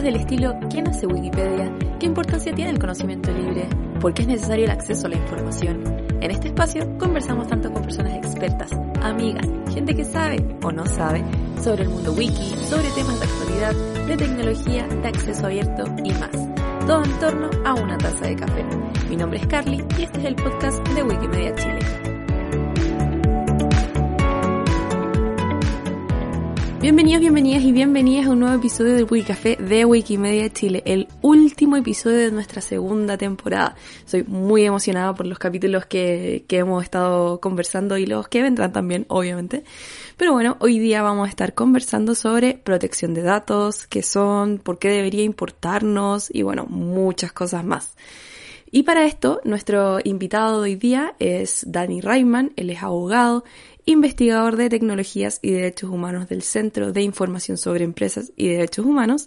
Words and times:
preguntas 0.00 0.02
del 0.02 0.16
estilo 0.16 0.68
¿quién 0.70 0.88
hace 0.88 1.06
Wikipedia? 1.06 1.72
¿Qué 1.98 2.06
importancia 2.06 2.54
tiene 2.54 2.70
el 2.70 2.78
conocimiento 2.78 3.32
libre? 3.32 3.68
¿Por 4.00 4.14
qué 4.14 4.22
es 4.22 4.28
necesario 4.28 4.64
el 4.64 4.70
acceso 4.70 5.06
a 5.06 5.10
la 5.10 5.16
información? 5.16 5.82
En 6.20 6.30
este 6.30 6.48
espacio 6.48 6.98
conversamos 6.98 7.48
tanto 7.48 7.72
con 7.72 7.82
personas 7.82 8.14
expertas, 8.14 8.70
amigas, 9.02 9.46
gente 9.72 9.94
que 9.94 10.04
sabe 10.04 10.44
o 10.62 10.72
no 10.72 10.86
sabe 10.86 11.24
sobre 11.62 11.84
el 11.84 11.90
mundo 11.90 12.12
wiki, 12.12 12.54
sobre 12.68 12.88
temas 12.90 13.18
de 13.20 13.26
actualidad, 13.26 14.06
de 14.06 14.16
tecnología, 14.16 14.86
de 14.86 15.08
acceso 15.08 15.46
abierto 15.46 15.84
y 16.04 16.12
más. 16.12 16.30
Todo 16.86 17.04
en 17.04 17.18
torno 17.18 17.50
a 17.64 17.74
una 17.74 17.98
taza 17.98 18.26
de 18.26 18.36
café. 18.36 18.64
Mi 19.08 19.16
nombre 19.16 19.38
es 19.38 19.46
Carly 19.46 19.84
y 19.98 20.02
este 20.02 20.20
es 20.20 20.24
el 20.24 20.34
podcast 20.36 20.86
de 20.88 21.02
Wikimedia 21.02 21.54
Chile. 21.54 21.99
Bienvenidos, 26.80 27.20
bienvenidas 27.20 27.62
y 27.62 27.72
bienvenidas 27.72 28.26
a 28.26 28.30
un 28.30 28.40
nuevo 28.40 28.56
episodio 28.56 28.94
del 28.94 29.04
Wikicafé 29.04 29.56
de 29.56 29.84
Wikimedia 29.84 30.50
Chile, 30.50 30.82
el 30.86 31.08
último 31.20 31.76
episodio 31.76 32.16
de 32.16 32.32
nuestra 32.32 32.62
segunda 32.62 33.18
temporada. 33.18 33.76
Soy 34.06 34.22
muy 34.22 34.64
emocionada 34.64 35.12
por 35.12 35.26
los 35.26 35.38
capítulos 35.38 35.84
que, 35.84 36.46
que 36.48 36.56
hemos 36.56 36.82
estado 36.82 37.38
conversando 37.38 37.98
y 37.98 38.06
los 38.06 38.28
que 38.28 38.40
vendrán 38.40 38.72
también, 38.72 39.04
obviamente. 39.08 39.62
Pero 40.16 40.32
bueno, 40.32 40.56
hoy 40.60 40.78
día 40.78 41.02
vamos 41.02 41.26
a 41.26 41.30
estar 41.30 41.52
conversando 41.52 42.14
sobre 42.14 42.54
protección 42.54 43.12
de 43.12 43.20
datos, 43.24 43.86
qué 43.86 44.02
son, 44.02 44.56
por 44.56 44.78
qué 44.78 44.88
debería 44.88 45.22
importarnos 45.22 46.34
y 46.34 46.40
bueno, 46.40 46.64
muchas 46.64 47.30
cosas 47.30 47.62
más. 47.62 47.94
Y 48.72 48.84
para 48.84 49.04
esto, 49.04 49.40
nuestro 49.44 49.98
invitado 50.04 50.62
de 50.62 50.70
hoy 50.70 50.76
día 50.76 51.14
es 51.18 51.64
Danny 51.66 52.00
Reimann, 52.00 52.52
él 52.54 52.70
es 52.70 52.84
abogado, 52.84 53.42
investigador 53.86 54.56
de 54.56 54.68
tecnologías 54.68 55.38
y 55.42 55.50
derechos 55.50 55.90
humanos 55.90 56.28
del 56.28 56.42
Centro 56.42 56.92
de 56.92 57.02
Información 57.02 57.56
sobre 57.56 57.84
Empresas 57.84 58.32
y 58.36 58.48
Derechos 58.48 58.86
Humanos, 58.86 59.26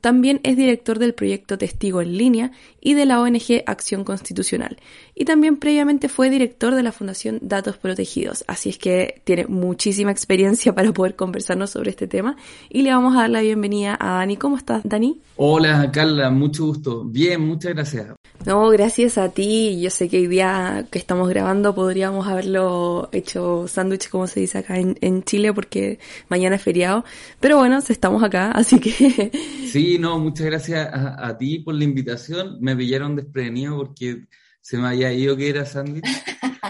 también 0.00 0.40
es 0.44 0.56
director 0.56 0.98
del 0.98 1.14
proyecto 1.14 1.58
Testigo 1.58 2.00
en 2.00 2.16
Línea 2.16 2.52
y 2.80 2.94
de 2.94 3.06
la 3.06 3.20
ONG 3.20 3.62
Acción 3.66 4.04
Constitucional. 4.04 4.76
Y 5.18 5.24
también 5.24 5.56
previamente 5.56 6.10
fue 6.10 6.28
director 6.28 6.74
de 6.74 6.82
la 6.82 6.92
Fundación 6.92 7.38
Datos 7.40 7.78
Protegidos. 7.78 8.44
Así 8.48 8.68
es 8.68 8.76
que 8.76 9.22
tiene 9.24 9.46
muchísima 9.46 10.10
experiencia 10.10 10.74
para 10.74 10.92
poder 10.92 11.16
conversarnos 11.16 11.70
sobre 11.70 11.88
este 11.88 12.06
tema. 12.06 12.36
Y 12.68 12.82
le 12.82 12.90
vamos 12.90 13.16
a 13.16 13.20
dar 13.20 13.30
la 13.30 13.40
bienvenida 13.40 13.96
a 13.98 14.18
Dani. 14.18 14.36
¿Cómo 14.36 14.58
estás, 14.58 14.82
Dani? 14.84 15.18
Hola, 15.36 15.90
Carla. 15.90 16.28
Mucho 16.28 16.66
gusto. 16.66 17.02
Bien, 17.02 17.40
muchas 17.40 17.72
gracias. 17.72 18.08
No, 18.44 18.68
gracias 18.68 19.16
a 19.16 19.30
ti. 19.30 19.80
Yo 19.80 19.88
sé 19.88 20.10
que 20.10 20.18
hoy 20.18 20.26
día 20.26 20.86
que 20.90 20.98
estamos 20.98 21.30
grabando 21.30 21.74
podríamos 21.74 22.28
haberlo 22.28 23.08
hecho 23.12 23.66
sándwich, 23.68 24.10
como 24.10 24.26
se 24.26 24.40
dice 24.40 24.58
acá 24.58 24.78
en, 24.78 24.98
en 25.00 25.22
Chile, 25.22 25.54
porque 25.54 25.98
mañana 26.28 26.56
es 26.56 26.62
feriado. 26.62 27.06
Pero 27.40 27.56
bueno, 27.56 27.78
estamos 27.78 28.22
acá, 28.22 28.50
así 28.50 28.78
que... 28.80 29.32
Sí, 29.66 29.98
no, 29.98 30.18
muchas 30.18 30.46
gracias 30.46 30.90
a, 30.92 31.38
ti 31.38 31.60
por 31.60 31.74
la 31.74 31.84
invitación. 31.84 32.58
Me 32.60 32.76
pillaron 32.76 33.16
desprevenido 33.16 33.78
porque 33.78 34.26
se 34.66 34.78
me 34.78 34.88
había 34.88 35.12
ido 35.12 35.36
que 35.36 35.48
era 35.48 35.64
sándwich, 35.64 36.04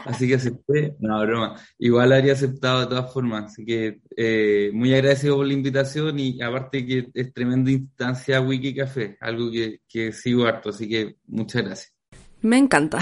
así 0.05 0.29
que 0.29 0.35
acepté. 0.35 0.95
No, 1.01 1.19
broma. 1.23 1.59
Igual 1.79 2.13
habría 2.13 2.35
aceptado 2.35 2.81
de 2.81 2.89
todas 2.89 3.11
formas, 3.11 3.45
así 3.47 3.65
que 3.65 4.01
eh, 4.15 4.71
muy 4.75 4.93
agradecido 4.93 5.37
por 5.37 5.47
la 5.47 5.55
invitación 5.55 6.21
y 6.21 6.43
aparte 6.43 6.85
que 6.85 7.09
es 7.15 7.33
tremenda 7.33 7.71
instancia 7.71 8.43
Wiki 8.43 8.75
Café, 8.75 9.17
algo 9.19 9.51
que, 9.51 9.81
que 9.89 10.13
sigo 10.13 10.45
harto, 10.45 10.69
así 10.69 10.87
que 10.87 11.17
muchas 11.27 11.65
gracias. 11.65 11.95
Me 12.43 12.59
encanta. 12.59 12.99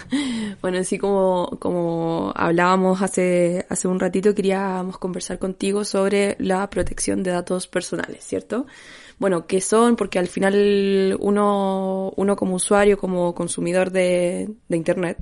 bueno, 0.60 0.78
así 0.78 0.98
como, 0.98 1.56
como 1.60 2.32
hablábamos 2.34 3.02
hace, 3.02 3.64
hace 3.68 3.86
un 3.86 4.00
ratito, 4.00 4.34
queríamos 4.34 4.98
conversar 4.98 5.38
contigo 5.38 5.84
sobre 5.84 6.34
la 6.40 6.68
protección 6.70 7.22
de 7.22 7.30
datos 7.30 7.68
personales, 7.68 8.24
¿cierto? 8.24 8.66
Bueno, 9.24 9.46
qué 9.46 9.62
son, 9.62 9.96
porque 9.96 10.18
al 10.18 10.28
final 10.28 11.16
uno, 11.18 12.12
uno 12.14 12.36
como 12.36 12.56
usuario, 12.56 12.98
como 12.98 13.34
consumidor 13.34 13.90
de, 13.90 14.50
de 14.68 14.76
Internet, 14.76 15.16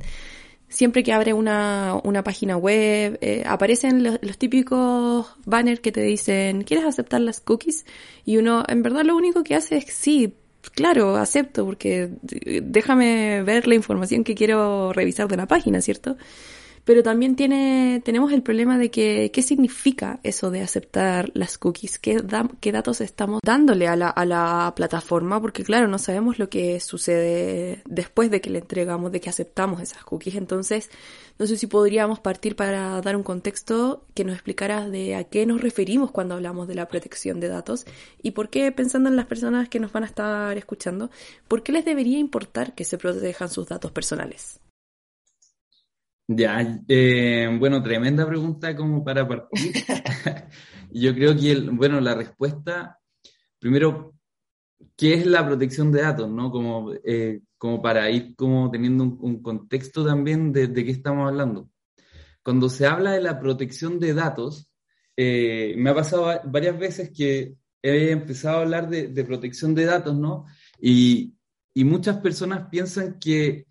siempre 0.69 1.05
que 1.05 1.13
abre 1.13 1.33
una, 1.35 2.01
una 2.03 2.25
página 2.25 2.57
web, 2.57 3.17
eh, 3.21 3.45
aparecen 3.47 4.03
los, 4.03 4.19
los, 4.21 4.39
típicos 4.39 5.29
banners 5.45 5.79
que 5.79 5.93
te 5.93 6.03
dicen, 6.03 6.65
¿quieres 6.65 6.85
aceptar 6.85 7.21
las 7.21 7.41
cookies? 7.41 7.87
Y 8.25 8.39
uno, 8.39 8.65
en 8.67 8.83
verdad, 8.83 9.05
lo 9.05 9.15
único 9.15 9.45
que 9.45 9.55
hace 9.55 9.77
es, 9.77 9.85
sí, 9.85 10.35
claro, 10.75 11.15
acepto, 11.15 11.65
porque 11.65 12.11
déjame 12.61 13.45
ver 13.45 13.69
la 13.69 13.77
información 13.77 14.25
que 14.25 14.35
quiero 14.35 14.93
revisar 14.93 15.29
de 15.29 15.37
la 15.37 15.47
página, 15.47 15.81
¿cierto? 15.81 16.17
Pero 16.85 17.03
también 17.03 17.37
tiene, 17.37 18.03
tenemos 18.05 18.33
el 18.33 18.43
problema 18.43 18.77
de 18.77 18.91
que, 18.91 19.31
¿qué 19.33 19.43
significa 19.43 20.19
eso 20.25 20.51
de 20.51 20.63
aceptar 20.63 21.31
las 21.35 21.57
cookies? 21.57 21.99
¿Qué, 22.01 22.21
qué 22.61 22.73
datos 22.73 23.01
estamos 23.01 23.41
dándole 23.45 23.87
a 23.87 23.95
la, 23.95 24.09
a 24.09 24.25
la 24.25 24.73
plataforma? 24.75 25.41
Porque 25.41 25.63
claro, 25.63 25.87
no 25.87 25.99
sabemos 25.99 26.41
lo 26.41 26.49
que 26.49 26.81
sucede 26.81 27.83
después 27.87 28.31
de 28.31 28.41
que 28.41 28.51
le 28.51 28.59
entregamos, 28.59 29.13
de 29.13 29.21
que 29.21 29.31
aceptamos 29.31 29.81
esas 29.81 30.03
cookies. 30.05 30.35
Entonces, 30.35 30.91
no 31.39 31.47
sé 31.47 31.57
si 31.57 31.69
podríamos 31.69 32.19
partir 32.19 32.57
para 32.57 33.01
dar 33.01 33.15
un 33.17 33.23
contexto 33.23 34.05
que 34.15 34.25
nos 34.25 34.35
explicara 34.35 34.89
de 34.89 35.15
a 35.15 35.25
qué 35.25 35.47
nos 35.47 35.61
referimos 35.61 36.11
cuando 36.11 36.35
hablamos 36.35 36.67
de 36.67 36.75
la 36.75 36.89
protección 36.89 37.39
de 37.39 37.49
datos 37.49 37.87
y 38.23 38.33
por 38.33 38.51
qué, 38.51 38.73
pensando 38.73 39.09
en 39.09 39.17
las 39.17 39.27
personas 39.27 39.69
que 39.69 39.79
nos 39.79 39.93
van 39.93 40.03
a 40.03 40.07
estar 40.07 40.59
escuchando, 40.59 41.11
¿por 41.47 41.63
qué 41.63 41.71
les 41.71 41.85
debería 41.85 42.19
importar 42.19 42.75
que 42.75 42.85
se 42.85 42.99
protejan 42.99 43.49
sus 43.49 43.69
datos 43.69 43.93
personales? 43.93 44.61
Ya, 46.29 46.81
eh, 46.89 47.57
bueno, 47.59 47.83
tremenda 47.83 48.27
pregunta 48.27 48.75
como 48.77 49.05
para 49.05 49.27
partir. 49.27 49.73
Yo 50.91 51.15
creo 51.15 51.37
que, 51.37 51.55
bueno, 51.73 52.01
la 52.01 52.15
respuesta, 52.15 52.99
primero, 53.59 54.15
¿qué 54.97 55.15
es 55.15 55.27
la 55.27 55.45
protección 55.45 55.91
de 55.91 56.03
datos? 56.03 56.31
¿no? 56.31 56.51
Como, 56.51 56.93
eh, 57.05 57.41
como 57.59 57.83
para 57.83 58.11
ir 58.11 58.35
como 58.37 58.71
teniendo 58.71 59.05
un, 59.05 59.43
contexto 59.43 60.05
también 60.05 60.53
de, 60.53 60.73
qué 60.73 60.91
estamos 60.91 61.29
hablando. 61.29 61.71
Cuando 62.43 62.69
se 62.69 62.87
habla 62.87 63.13
de 63.13 63.23
la 63.23 63.39
protección 63.39 63.99
de 63.99 64.15
datos, 64.15 64.71
eh, 65.17 65.75
me 65.77 65.91
ha 65.91 65.95
pasado 65.95 66.41
varias 66.45 66.79
veces 66.79 67.11
que 67.11 67.55
he 67.83 68.11
empezado 68.11 68.59
a 68.59 68.63
hablar 68.63 68.89
de, 68.89 69.09
de 69.09 69.25
protección 69.25 69.75
de 69.75 69.85
datos, 69.85 70.17
¿no? 70.17 70.47
Y, 70.81 71.35
y 71.75 71.85
muchas 71.85 72.19
personas 72.19 72.69
piensan 72.69 73.19
que 73.19 73.67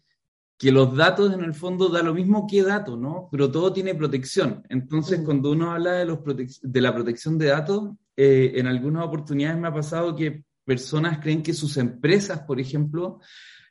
que 0.62 0.72
los 0.72 0.96
datos 0.96 1.34
en 1.34 1.44
el 1.44 1.56
fondo 1.56 1.90
da 1.90 2.04
lo 2.04 2.14
mismo 2.14 2.46
que 2.46 2.62
datos, 2.62 2.96
¿no? 2.96 3.28
Pero 3.32 3.50
todo 3.50 3.74
tiene 3.74 3.96
protección. 3.96 4.64
Entonces, 4.70 5.22
cuando 5.26 5.50
uno 5.50 5.72
habla 5.72 5.94
de, 5.94 6.06
los 6.06 6.20
de 6.62 6.82
la 6.82 6.94
protección 6.94 7.40
de 7.40 7.48
datos, 7.48 7.96
eh, 8.16 8.52
en 8.54 8.68
algunas 8.68 9.04
oportunidades 9.04 9.60
me 9.60 9.70
ha 9.70 9.74
pasado 9.74 10.16
que 10.16 10.44
personas 10.64 11.18
creen 11.18 11.42
que 11.42 11.56
sus 11.56 11.78
empresas, 11.78 12.42
por 12.42 12.60
ejemplo, 12.60 13.22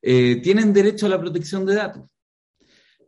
eh, 0.02 0.40
tienen 0.42 0.72
derecho 0.72 1.06
a 1.06 1.10
la 1.10 1.20
protección 1.20 1.64
de 1.64 1.76
datos. 1.76 2.10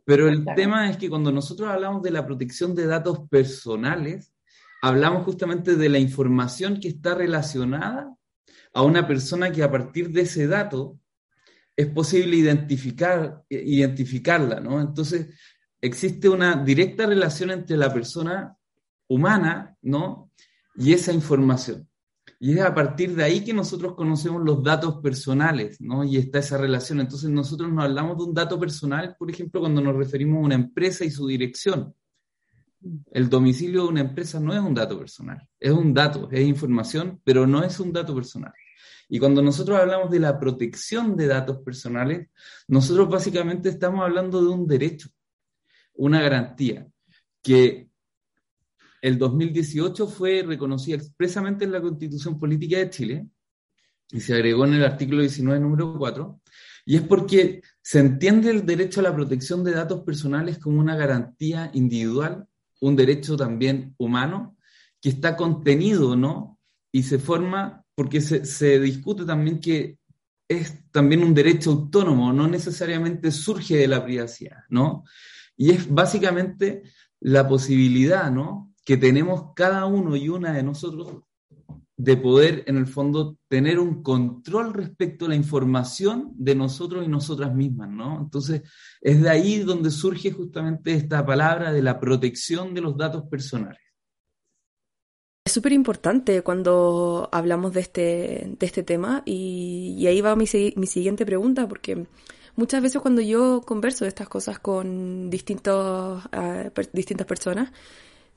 Pero 0.05 0.29
el 0.29 0.45
tema 0.55 0.89
es 0.89 0.95
que 0.95 1.09
cuando 1.09 1.33
nosotros 1.33 1.67
hablamos 1.67 2.01
de 2.03 2.11
la 2.11 2.25
protección 2.25 2.73
de 2.73 2.87
datos 2.87 3.27
personales, 3.29 4.33
hablamos 4.81 5.25
justamente 5.25 5.75
de 5.75 5.89
la 5.89 5.99
información 5.99 6.79
que 6.79 6.87
está 6.87 7.15
relacionada 7.15 8.15
a 8.73 8.81
una 8.81 9.05
persona 9.05 9.51
que 9.51 9.61
a 9.61 9.69
partir 9.69 10.09
de 10.09 10.21
ese 10.21 10.47
dato 10.47 10.99
es 11.75 11.87
posible 11.87 12.37
identificar, 12.37 13.43
identificarla, 13.49 14.59
¿no? 14.59 14.79
Entonces, 14.79 15.27
existe 15.81 16.29
una 16.29 16.63
directa 16.63 17.05
relación 17.05 17.51
entre 17.51 17.77
la 17.77 17.93
persona 17.93 18.55
humana, 19.07 19.75
¿no? 19.81 20.31
Y 20.75 20.93
esa 20.93 21.11
información. 21.13 21.87
Y 22.39 22.53
es 22.53 22.61
a 22.61 22.73
partir 22.73 23.15
de 23.15 23.23
ahí 23.23 23.43
que 23.43 23.53
nosotros 23.53 23.95
conocemos 23.95 24.41
los 24.43 24.61
datos 24.63 24.97
personales, 25.01 25.79
¿no? 25.79 26.03
Y 26.03 26.17
está 26.17 26.39
esa 26.39 26.57
relación. 26.57 26.99
Entonces 26.99 27.29
nosotros 27.29 27.71
no 27.71 27.81
hablamos 27.81 28.17
de 28.17 28.23
un 28.23 28.33
dato 28.33 28.59
personal, 28.59 29.15
por 29.17 29.29
ejemplo, 29.29 29.61
cuando 29.61 29.81
nos 29.81 29.95
referimos 29.95 30.37
a 30.37 30.45
una 30.45 30.55
empresa 30.55 31.05
y 31.05 31.11
su 31.11 31.27
dirección. 31.27 31.93
El 33.11 33.29
domicilio 33.29 33.83
de 33.83 33.87
una 33.87 34.01
empresa 34.01 34.41
no 34.41 34.53
es 34.53 34.59
un 34.59 34.73
dato 34.73 34.99
personal, 34.99 35.47
es 35.57 35.71
un 35.71 35.93
dato, 35.93 36.27
es 36.29 36.45
información, 36.45 37.21
pero 37.23 37.47
no 37.47 37.63
es 37.63 37.79
un 37.79 37.93
dato 37.93 38.13
personal. 38.13 38.51
Y 39.13 39.19
cuando 39.19 39.43
nosotros 39.43 39.79
hablamos 39.79 40.09
de 40.09 40.19
la 40.19 40.39
protección 40.39 41.15
de 41.15 41.27
datos 41.27 41.59
personales, 41.59 42.29
nosotros 42.67 43.07
básicamente 43.07 43.69
estamos 43.69 44.01
hablando 44.03 44.41
de 44.41 44.49
un 44.49 44.65
derecho, 44.65 45.07
una 45.93 46.19
garantía, 46.19 46.87
que 47.43 47.89
el 49.03 49.19
2018 49.19 50.07
fue 50.07 50.41
reconocida 50.41 50.95
expresamente 50.95 51.63
en 51.63 51.73
la 51.73 51.79
Constitución 51.79 52.39
Política 52.39 52.77
de 52.79 52.89
Chile 52.89 53.27
y 54.09 54.19
se 54.19 54.33
agregó 54.33 54.65
en 54.65 54.73
el 54.73 54.83
artículo 54.83 55.21
19, 55.21 55.59
número 55.59 55.95
4, 55.95 56.41
y 56.87 56.95
es 56.95 57.03
porque 57.03 57.61
se 57.83 57.99
entiende 57.99 58.49
el 58.49 58.65
derecho 58.65 58.99
a 58.99 59.03
la 59.03 59.13
protección 59.13 59.63
de 59.63 59.73
datos 59.73 60.01
personales 60.01 60.57
como 60.57 60.79
una 60.79 60.95
garantía 60.95 61.69
individual, 61.75 62.47
un 62.81 62.95
derecho 62.95 63.37
también 63.37 63.93
humano, 63.99 64.57
que 64.99 65.09
está 65.09 65.35
contenido, 65.35 66.15
¿no? 66.15 66.57
Y 66.91 67.03
se 67.03 67.19
forma 67.19 67.82
porque 67.95 68.21
se, 68.21 68.79
discute 68.79 69.25
también 69.25 69.59
que 69.59 69.97
es 70.47 70.89
también 70.91 71.23
un 71.23 71.33
derecho 71.33 71.71
autónomo, 71.71 72.33
no 72.33 72.47
necesariamente 72.47 73.31
surge 73.31 73.77
de 73.77 73.87
la 73.87 74.03
privacidad, 74.03 74.63
¿no? 74.69 75.03
Y 75.55 75.71
es 75.71 75.91
básicamente 75.91 76.83
la 77.19 77.47
posibilidad, 77.47 78.31
¿no? 78.31 78.73
Que 78.85 78.97
tenemos 78.97 79.53
cada 79.55 79.85
uno 79.85 80.15
y 80.15 80.29
una 80.29 80.53
de 80.53 80.63
nosotros 80.63 81.23
de 81.95 82.17
poder, 82.17 82.63
en 82.67 82.77
el 82.77 82.87
fondo, 82.87 83.37
tener 83.47 83.79
un 83.79 84.01
control 84.01 84.73
respecto 84.73 85.25
a 85.25 85.29
la 85.29 85.35
información 85.35 86.31
de 86.35 86.55
nosotros 86.55 87.05
y 87.05 87.07
nosotras 87.07 87.53
mismas, 87.53 87.89
¿no? 87.89 88.19
Entonces, 88.19 88.63
es 88.99 89.21
de 89.21 89.29
ahí 89.29 89.59
donde 89.59 89.91
surge 89.91 90.31
justamente 90.31 90.93
esta 90.93 91.25
palabra 91.25 91.71
de 91.71 91.83
la 91.83 91.99
protección 91.99 92.73
de 92.73 92.81
los 92.81 92.97
datos 92.97 93.23
personales. 93.29 93.82
Es 95.45 95.51
súper 95.51 95.73
importante 95.73 96.41
cuando 96.41 97.27
hablamos 97.33 97.73
de 97.73 97.81
este, 97.81 98.47
de 98.57 98.65
este 98.65 98.81
tema 98.81 99.23
y, 99.25 100.05
ahí 100.07 100.21
va 100.21 100.37
mi, 100.37 100.45
mi 100.77 100.87
siguiente 100.87 101.25
pregunta, 101.25 101.67
porque 101.67 102.05
muchas 102.55 102.81
veces 102.81 103.01
cuando 103.01 103.21
yo 103.21 103.61
converso 103.65 104.05
de 104.05 104.09
estas 104.09 104.29
cosas 104.29 104.59
con 104.59 105.29
distintos, 105.29 106.23
uh, 106.27 106.81
distintas 106.93 107.27
personas, 107.27 107.73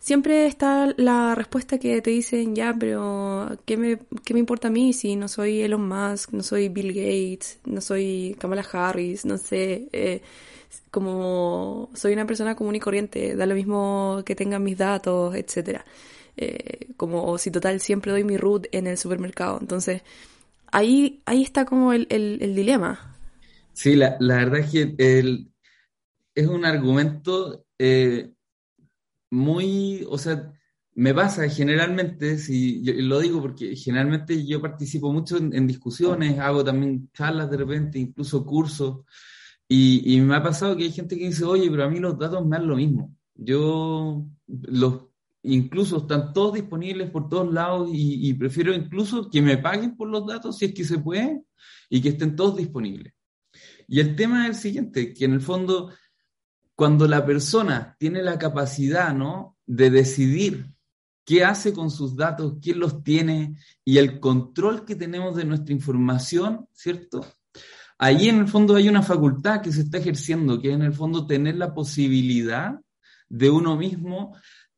siempre 0.01 0.47
está 0.47 0.93
la 0.97 1.37
respuesta 1.37 1.79
que 1.79 2.03
te 2.03 2.11
dicen, 2.11 2.57
ya, 2.57 2.75
pero 2.77 3.57
¿qué 3.65 3.77
me, 3.77 4.01
¿qué 4.25 4.35
me 4.35 4.41
importa 4.41 4.67
a 4.67 4.73
mí 4.73 4.93
si 4.93 5.15
no 5.15 5.29
soy 5.29 5.63
Elon 5.63 5.87
Musk, 5.89 6.33
no 6.33 6.43
soy 6.43 6.69
Bill 6.71 6.93
Gates, 6.93 7.61
no 7.67 7.81
soy 7.81 8.37
Kamala 8.41 8.67
Harris, 8.73 9.25
no 9.25 9.39
sé, 9.39 9.89
eh, 9.93 10.23
como 10.91 11.89
soy 11.95 12.15
una 12.15 12.27
persona 12.27 12.57
común 12.57 12.75
y 12.75 12.81
corriente, 12.81 13.37
da 13.37 13.47
lo 13.47 13.55
mismo 13.55 14.23
que 14.27 14.35
tengan 14.35 14.65
mis 14.65 14.79
datos, 14.79 15.37
etcétera. 15.37 15.85
Eh, 16.37 16.93
como 16.97 17.39
si 17.39 17.51
total 17.51 17.81
siempre 17.81 18.13
doy 18.13 18.25
mi 18.25 18.37
root 18.37 18.67
en 18.73 18.87
el 18.87 18.99
supermercado. 18.99 19.59
Entonces, 19.61 20.03
ahí, 20.71 21.23
ahí 21.25 21.43
está 21.43 21.65
como 21.65 21.93
el, 21.93 22.07
el, 22.11 22.55
dilema. 22.55 23.17
Sí, 23.73 23.97
la, 23.97 24.17
la, 24.21 24.37
verdad 24.37 24.61
es 24.61 24.71
que 24.71 24.95
el, 24.99 25.51
es 26.35 26.47
un 26.47 26.65
argumento 26.65 27.65
eh, 27.79 28.33
muy, 29.31 30.07
o 30.09 30.19
sea, 30.19 30.53
me 30.95 31.13
pasa 31.15 31.49
generalmente, 31.49 32.39
si 32.39 32.83
lo 33.03 33.21
digo 33.21 33.43
porque 33.43 33.77
generalmente 33.77 34.47
yo 34.47 34.63
participo 34.63 35.13
mucho 35.13 35.37
en, 35.37 35.67
discusiones, 35.67 36.39
hago 36.39 36.65
también 36.65 37.11
charlas 37.13 37.51
de 37.51 37.57
repente, 37.59 37.99
incluso 37.99 38.45
cursos, 38.47 39.01
y, 39.69 40.21
me 40.21 40.37
ha 40.37 40.43
pasado 40.43 40.77
que 40.77 40.85
hay 40.85 40.93
gente 40.93 41.19
que 41.19 41.27
dice, 41.27 41.45
oye, 41.45 41.69
pero 41.71 41.85
a 41.85 41.91
mí 41.91 41.99
los 41.99 42.19
datos 42.19 42.45
me 42.47 42.57
dan 42.57 42.69
lo 42.69 42.77
mismo. 42.77 43.15
Yo 43.35 44.25
los 44.47 45.07
incluso 45.47 45.99
están 45.99 46.33
todos 46.33 46.55
disponibles 46.55 47.11
por 47.11 47.29
todos 47.29 47.53
lados 47.53 47.89
y, 47.93 48.33
prefiero 48.35 48.75
incluso 48.75 49.31
que 49.31 49.41
me 49.41 49.59
paguen 49.59 49.97
por 49.97 50.09
los 50.09 50.27
datos 50.27 50.59
si 50.59 50.67
es 50.67 50.75
que 50.75 50.85
se 50.85 50.99
puede 50.99 51.43
y 51.89 52.01
que 52.01 52.11
estén 52.11 52.37
todos 52.37 52.57
disponibles. 52.57 53.15
Y 53.89 54.01
el 54.01 54.17
tema 54.17 54.45
es 54.45 54.51
el 54.51 54.63
siguiente, 54.63 55.15
que 55.15 55.25
en 55.25 55.33
el 55.33 55.41
fondo 55.41 55.93
cuando 56.75 57.09
la 57.09 57.25
persona 57.25 57.97
tiene 57.99 58.23
la 58.23 58.39
capacidad, 58.39 59.15
¿no? 59.15 59.57
De 59.65 59.91
decidir 59.91 60.71
qué 61.25 61.45
hace 61.45 61.73
con 61.73 61.91
sus 61.91 62.17
datos, 62.17 62.57
quién 62.61 62.79
los 62.79 63.03
tiene 63.03 63.57
y 63.85 63.99
el 63.99 64.21
control 64.21 64.85
que 64.85 64.95
tenemos 64.95 65.37
de 65.37 65.45
nuestra 65.45 65.73
información, 65.73 66.69
¿cierto? 66.73 67.25
Ahí 67.99 68.29
en 68.29 68.41
el 68.41 68.49
fondo 68.49 68.77
hay 68.77 68.89
una 68.89 69.03
facultad 69.03 69.63
que 69.63 69.73
se 69.73 69.83
está 69.83 69.99
ejerciendo, 69.99 70.61
que 70.61 70.69
es 70.69 70.75
en 70.75 70.83
el 70.83 70.93
fondo 70.93 71.27
tener 71.27 71.57
la 71.57 71.73
posibilidad 71.73 72.79
de 73.29 73.51
uno 73.51 73.77
mismo 73.77 74.37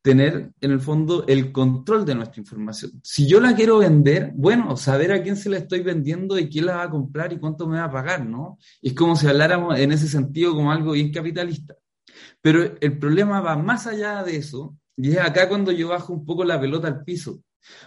tener 0.09 0.53
en 0.63 0.71
el 0.71 0.81
fondo 0.81 1.27
el 1.27 1.53
control 1.53 2.07
de 2.07 2.15
nuestra 2.15 2.41
información. 2.41 2.93
Si 3.05 3.29
yo 3.29 3.43
la 3.43 3.55
quiero 3.55 3.77
vender, 3.77 4.33
bueno, 4.35 4.75
saber 4.75 5.13
a 5.13 5.23
quién 5.23 5.37
se 5.37 5.51
la 5.51 5.59
estoy 5.59 5.83
vendiendo 5.83 6.39
y 6.39 6.49
quién 6.49 6.65
la 6.65 6.77
va 6.77 6.85
a 6.85 6.91
comprar 6.91 7.31
y 7.31 7.39
cuánto 7.39 7.67
me 7.67 7.77
va 7.77 7.85
a 7.85 7.91
pagar, 7.91 8.25
¿no? 8.25 8.57
Es 8.81 8.95
como 8.95 9.17
si 9.17 9.27
habláramos 9.27 9.79
en 9.79 9.93
ese 9.93 10.09
sentido 10.09 10.55
como 10.55 10.73
algo 10.73 10.93
bien 10.93 11.13
capitalista. 11.13 11.75
Pero 12.41 12.75
el 12.81 12.99
problema 12.99 13.43
va 13.43 13.59
más 13.59 13.87
allá 13.87 14.25
de 14.25 14.37
eso, 14.37 14.79
y 14.97 15.11
es 15.11 15.19
acá 15.19 15.47
cuando 15.47 15.73
yo 15.73 15.89
bajo 15.89 16.15
un 16.15 16.25
poco 16.25 16.43
la 16.43 16.59
pelota 16.59 16.89
al 16.89 17.05
piso, 17.05 17.43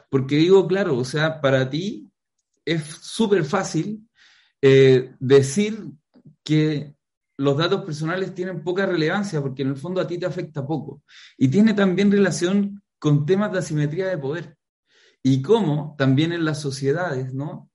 porque 0.08 0.36
digo, 0.36 0.68
claro, 0.68 1.00
o 1.00 1.04
sea, 1.04 1.42
para 1.42 1.72
ti 1.72 2.08
es 2.64 2.84
súper 2.84 3.46
fácil 3.46 4.08
eh, 4.62 5.16
decir 5.20 5.88
que 6.44 6.94
los 7.38 7.58
datos 7.58 7.84
personales 7.84 8.34
tienen 8.34 8.64
poca 8.64 8.86
relevancia, 8.86 9.42
porque 9.42 9.64
en 9.64 9.70
el 9.70 9.78
fondo 9.78 10.02
a 10.02 10.08
ti 10.08 10.18
te 10.18 10.26
afecta 10.26 10.66
poco. 10.66 11.04
Y 11.38 11.48
tiene 11.48 11.74
también 11.74 12.12
relación 12.12 12.84
con 13.00 13.26
temas 13.26 13.52
de 13.52 13.60
asimetría 13.60 14.08
de 14.08 14.18
poder. 14.18 14.58
Y 15.24 15.42
cómo 15.42 15.96
también 15.98 16.34
en 16.34 16.46
las 16.46 16.62
sociedades, 16.62 17.34
¿no? 17.34 17.70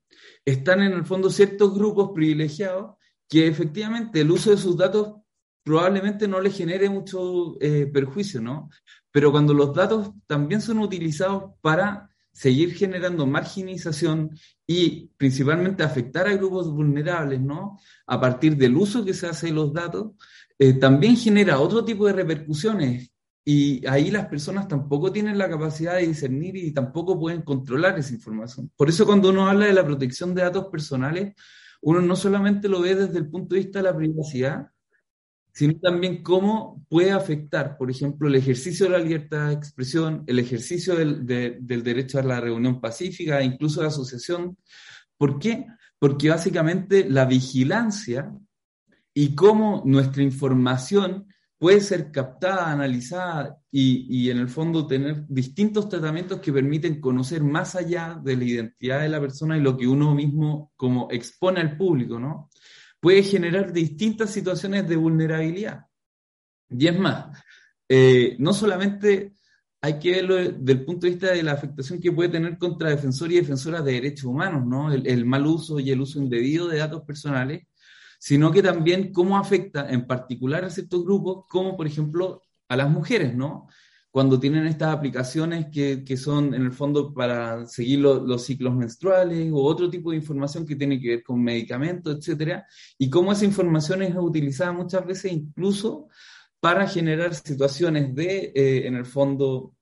Están 0.44 0.82
en 0.82 0.92
el 0.92 1.04
fondo 1.04 1.30
ciertos 1.30 1.74
grupos 1.74 2.10
privilegiados 2.14 2.96
que 3.28 3.48
efectivamente 3.48 4.20
el 4.20 4.30
uso 4.30 4.50
de 4.50 4.56
sus 4.56 4.76
datos 4.76 5.16
probablemente 5.64 6.28
no 6.28 6.40
le 6.40 6.50
genere 6.50 6.88
mucho 6.88 7.56
eh, 7.60 7.86
perjuicio, 7.86 8.40
¿no? 8.40 8.70
Pero 9.10 9.32
cuando 9.32 9.52
los 9.52 9.74
datos 9.74 10.12
también 10.26 10.60
son 10.60 10.78
utilizados 10.78 11.54
para 11.60 12.08
seguir 12.36 12.74
generando 12.74 13.26
marginización 13.26 14.30
y 14.66 15.10
principalmente 15.16 15.82
afectar 15.82 16.26
a 16.26 16.36
grupos 16.36 16.70
vulnerables, 16.70 17.40
¿no? 17.40 17.78
A 18.06 18.20
partir 18.20 18.58
del 18.58 18.76
uso 18.76 19.02
que 19.06 19.14
se 19.14 19.26
hace 19.26 19.46
de 19.46 19.54
los 19.54 19.72
datos, 19.72 20.12
eh, 20.58 20.74
también 20.74 21.16
genera 21.16 21.58
otro 21.58 21.82
tipo 21.82 22.06
de 22.06 22.12
repercusiones 22.12 23.10
y 23.42 23.86
ahí 23.86 24.10
las 24.10 24.26
personas 24.26 24.68
tampoco 24.68 25.10
tienen 25.10 25.38
la 25.38 25.48
capacidad 25.48 25.94
de 25.94 26.08
discernir 26.08 26.56
y 26.56 26.72
tampoco 26.72 27.18
pueden 27.18 27.40
controlar 27.40 27.98
esa 27.98 28.12
información. 28.12 28.70
Por 28.76 28.90
eso 28.90 29.06
cuando 29.06 29.30
uno 29.30 29.48
habla 29.48 29.66
de 29.66 29.72
la 29.72 29.86
protección 29.86 30.34
de 30.34 30.42
datos 30.42 30.66
personales, 30.66 31.32
uno 31.80 32.02
no 32.02 32.16
solamente 32.16 32.68
lo 32.68 32.82
ve 32.82 32.96
desde 32.96 33.16
el 33.16 33.30
punto 33.30 33.54
de 33.54 33.62
vista 33.62 33.78
de 33.78 33.84
la 33.84 33.96
privacidad, 33.96 34.66
sino 35.56 35.80
también 35.80 36.22
cómo 36.22 36.84
puede 36.86 37.12
afectar, 37.12 37.78
por 37.78 37.90
ejemplo, 37.90 38.28
el 38.28 38.34
ejercicio 38.34 38.84
de 38.84 38.92
la 38.92 38.98
libertad 38.98 39.46
de 39.46 39.54
expresión, 39.54 40.22
el 40.26 40.38
ejercicio 40.38 40.94
del, 40.94 41.24
derecho 41.26 42.18
a 42.18 42.22
la 42.22 42.42
reunión 42.42 42.78
pacífica, 42.78 43.42
incluso 43.42 43.80
la 43.80 43.88
asociación. 43.88 44.58
¿Por 45.16 45.38
qué? 45.38 45.64
Porque 45.98 46.28
básicamente 46.28 47.08
la 47.08 47.24
vigilancia 47.24 48.30
y 49.14 49.34
cómo 49.34 49.82
nuestra 49.86 50.22
información 50.22 51.26
puede 51.56 51.80
ser 51.80 52.12
captada, 52.12 52.70
analizada 52.70 53.56
y, 53.70 54.06
y, 54.10 54.28
en 54.30 54.36
el 54.36 54.50
fondo 54.50 54.86
tener 54.86 55.24
distintos 55.26 55.88
tratamientos 55.88 56.38
que 56.40 56.52
permiten 56.52 57.00
conocer 57.00 57.42
más 57.42 57.74
allá 57.76 58.20
de 58.22 58.36
la 58.36 58.44
identidad 58.44 59.00
de 59.00 59.08
la 59.08 59.22
persona 59.22 59.56
y 59.56 59.62
lo 59.62 59.74
que 59.78 59.88
uno 59.88 60.14
mismo 60.14 60.70
como 60.76 61.08
expone 61.10 61.62
al 61.62 61.78
público, 61.78 62.20
¿no? 62.20 62.50
Puede 63.06 63.22
generar 63.22 63.72
distintas 63.72 64.30
situaciones 64.30 64.88
de 64.88 64.96
vulnerabilidad. 64.96 65.86
Y 66.68 66.88
es 66.88 66.98
más, 66.98 67.40
eh, 67.88 68.34
no 68.40 68.52
solamente 68.52 69.32
hay 69.80 70.00
que 70.00 70.10
verlo 70.10 70.34
desde 70.34 70.72
el 70.72 70.84
punto 70.84 71.06
de 71.06 71.12
vista 71.12 71.30
de 71.30 71.44
la 71.44 71.52
afectación 71.52 72.00
que 72.00 72.10
puede 72.10 72.30
tener 72.30 72.58
contra 72.58 72.90
defensores 72.90 73.34
y 73.36 73.40
defensoras 73.40 73.84
de 73.84 73.92
derechos 73.92 74.25
humanos, 74.25 74.66
¿no? 74.66 74.92
El, 74.92 75.25
mal 75.25 75.46
uso 75.46 75.78
y 75.78 75.92
el 75.92 76.00
uso 76.00 76.18
indebido 76.18 76.66
de 76.66 76.78
datos 76.78 77.02
personales, 77.02 77.68
sino 78.18 78.50
que 78.50 78.60
también 78.60 79.12
cómo 79.12 79.38
afecta 79.38 79.88
en 79.88 80.04
particular 80.04 80.64
a 80.64 80.70
ciertos 80.70 81.04
grupos, 81.04 81.44
como 81.48 81.76
por 81.76 81.86
ejemplo 81.86 82.42
a 82.68 82.75
las 82.75 82.90
mujeres, 82.90 83.36
¿no? 83.36 83.68
Cuando 84.16 84.40
tienen 84.40 84.66
estas 84.66 84.94
aplicaciones 84.96 85.66
que, 85.70 86.02
que 86.02 86.16
son 86.16 86.54
en 86.54 86.62
el 86.62 86.73
fondo 86.73 87.12
para 87.12 87.66
seguir 87.66 87.99
los 87.99 88.46
ciclos 88.46 88.75
menstruales 88.75 89.52
o 89.52 89.62
otro 89.62 89.90
tipo 89.90 90.11
de 90.11 90.16
información 90.16 90.64
que 90.64 90.75
tiene 90.75 90.99
que 90.99 91.08
ver 91.08 91.23
con 91.23 91.42
medicamentos, 91.42 92.16
etcétera, 92.16 92.66
y 92.96 93.11
cómo 93.11 93.32
esa 93.32 93.44
información 93.44 94.02
es 94.02 94.14
utilizada 94.16 94.73
muchas 94.73 95.04
veces 95.04 95.35
incluso 95.35 96.08
para 96.61 96.88
generar 96.88 97.35
situaciones 97.35 98.14
de, 98.14 98.52
eh, 98.54 98.87
en 98.87 98.94
el 98.94 99.04
fondo, 99.04 99.75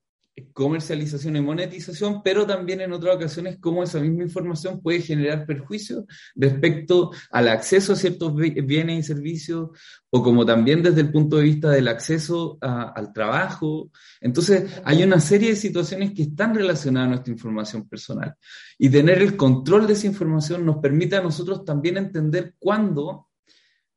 comercialización 0.53 1.35
y 1.37 1.41
monetización, 1.41 2.21
pero 2.23 2.45
también 2.45 2.81
en 2.81 2.91
otras 2.91 3.15
ocasiones 3.15 3.57
cómo 3.59 3.83
esa 3.83 3.99
misma 3.99 4.23
información 4.23 4.81
puede 4.81 5.01
generar 5.01 5.45
perjuicios 5.45 6.05
respecto 6.35 7.11
al 7.31 7.47
acceso 7.47 7.93
a 7.93 7.95
ciertos 7.95 8.35
bienes 8.35 8.99
y 8.99 9.03
servicios, 9.03 9.69
o 10.09 10.23
como 10.23 10.45
también 10.45 10.81
desde 10.81 11.01
el 11.01 11.11
punto 11.11 11.37
de 11.37 11.43
vista 11.43 11.69
del 11.69 11.87
acceso 11.87 12.57
al 12.61 13.11
trabajo. 13.13 13.91
Entonces, 14.21 14.81
hay 14.83 15.03
una 15.03 15.19
serie 15.19 15.49
de 15.49 15.55
situaciones 15.55 16.13
que 16.13 16.23
están 16.23 16.55
relacionadas 16.55 17.07
a 17.07 17.09
nuestra 17.11 17.33
información 17.33 17.87
personal. 17.87 18.35
Y 18.77 18.89
tener 18.89 19.21
el 19.21 19.35
control 19.35 19.87
de 19.87 19.93
esa 19.93 20.07
información 20.07 20.65
nos 20.65 20.77
permite 20.77 21.15
a 21.15 21.21
nosotros 21.21 21.65
también 21.65 21.97
entender 21.97 22.55
cuándo 22.59 23.24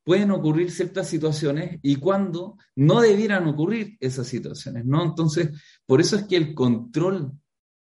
pueden 0.09 0.31
ocurrir 0.31 0.71
ciertas 0.71 1.07
situaciones 1.07 1.77
y 1.83 1.97
cuándo 1.97 2.57
no 2.77 2.99
debieran 2.99 3.45
ocurrir 3.45 3.95
esas 3.99 4.25
situaciones, 4.25 4.83
¿no? 4.83 5.03
Entonces, 5.03 5.51
por 5.85 6.01
eso 6.01 6.15
es 6.15 6.23
que 6.23 6.35
el 6.35 6.55
control 6.55 7.31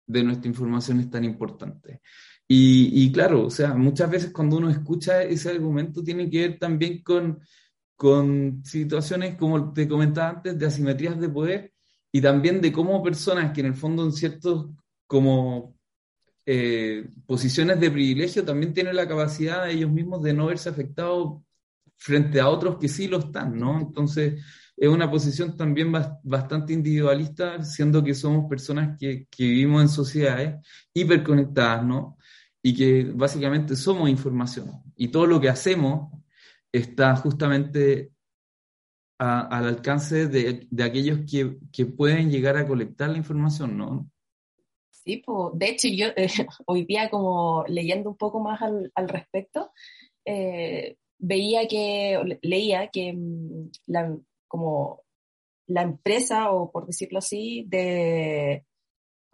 de 0.04 0.24
nuestra 0.24 0.48
información 0.48 0.98
es 0.98 1.08
tan 1.08 1.22
importante. 1.22 2.00
Y, 2.48 3.12
claro, 3.12 3.46
o 3.46 3.50
sea, 3.50 3.74
muchas 3.74 4.10
veces 4.10 4.32
cuando 4.32 4.56
uno 4.56 4.70
escucha 4.70 5.22
ese 5.22 5.50
argumento 5.50 6.02
tiene 6.02 6.28
que 6.28 6.48
ver 6.48 6.58
también 6.58 7.00
con, 7.04 7.38
con 7.94 8.60
situaciones, 8.64 9.36
como 9.36 9.72
te 9.72 9.86
comentaba 9.86 10.30
antes, 10.30 10.58
de 10.58 10.66
asimetrías 10.66 11.20
de 11.20 11.28
poder 11.28 11.74
y 12.10 12.20
también 12.20 12.60
de 12.60 12.72
cómo 12.72 13.04
personas 13.04 13.52
que 13.52 13.60
en 13.60 13.66
el 13.66 13.74
fondo 13.76 14.02
en 14.02 14.10
ciertos 14.10 14.70
como 15.06 15.76
eh, 16.44 17.08
posiciones 17.24 17.78
de 17.78 17.88
privilegio 17.88 18.44
también 18.44 18.74
tienen 18.74 18.96
la 18.96 19.06
capacidad 19.06 19.70
ellos 19.70 19.92
mismos 19.92 20.24
de 20.24 20.32
no 20.32 20.46
verse 20.46 20.68
afectados 20.68 21.45
frente 21.96 22.40
a 22.40 22.48
otros 22.48 22.78
que 22.78 22.88
sí 22.88 23.08
lo 23.08 23.18
están, 23.18 23.58
¿no? 23.58 23.78
Entonces, 23.80 24.42
es 24.76 24.88
una 24.88 25.10
posición 25.10 25.56
también 25.56 25.90
bastante 26.22 26.74
individualista, 26.74 27.62
siendo 27.64 28.04
que 28.04 28.14
somos 28.14 28.48
personas 28.48 28.98
que, 28.98 29.26
vivimos 29.38 29.82
en 29.82 29.88
sociedades 29.88 30.66
hiperconectadas, 30.92 31.84
¿no? 31.84 32.18
Y 32.62 32.74
que 32.74 33.04
básicamente 33.14 33.74
somos 33.74 34.10
información. 34.10 34.82
Y 34.94 35.08
todo 35.08 35.26
lo 35.26 35.40
que 35.40 35.48
hacemos 35.48 36.12
está 36.70 37.16
justamente 37.16 38.12
al 39.18 39.64
alcance 39.64 40.26
de, 40.26 40.68
aquellos 40.84 41.20
que, 41.20 41.86
pueden 41.86 42.30
llegar 42.30 42.58
a 42.58 42.66
colectar 42.66 43.08
la 43.08 43.16
información, 43.16 43.78
¿no? 43.78 44.10
Sí, 44.90 45.22
pues, 45.24 45.52
de 45.54 45.68
hecho 45.70 45.88
yo 45.88 46.08
hoy 46.66 46.84
día 46.84 47.08
como 47.08 47.64
leyendo 47.66 48.10
un 48.10 48.16
poco 48.16 48.40
más 48.40 48.60
al, 48.60 48.92
al 48.94 49.08
respecto, 49.08 49.72
eh, 50.26 50.96
veía 51.18 51.66
que, 51.68 52.38
leía 52.42 52.88
que 52.88 53.12
mm, 53.12 53.70
la, 53.86 54.16
como 54.48 55.02
la 55.66 55.82
empresa, 55.82 56.50
o 56.50 56.70
por 56.70 56.86
decirlo 56.86 57.18
así, 57.18 57.64
de 57.68 58.64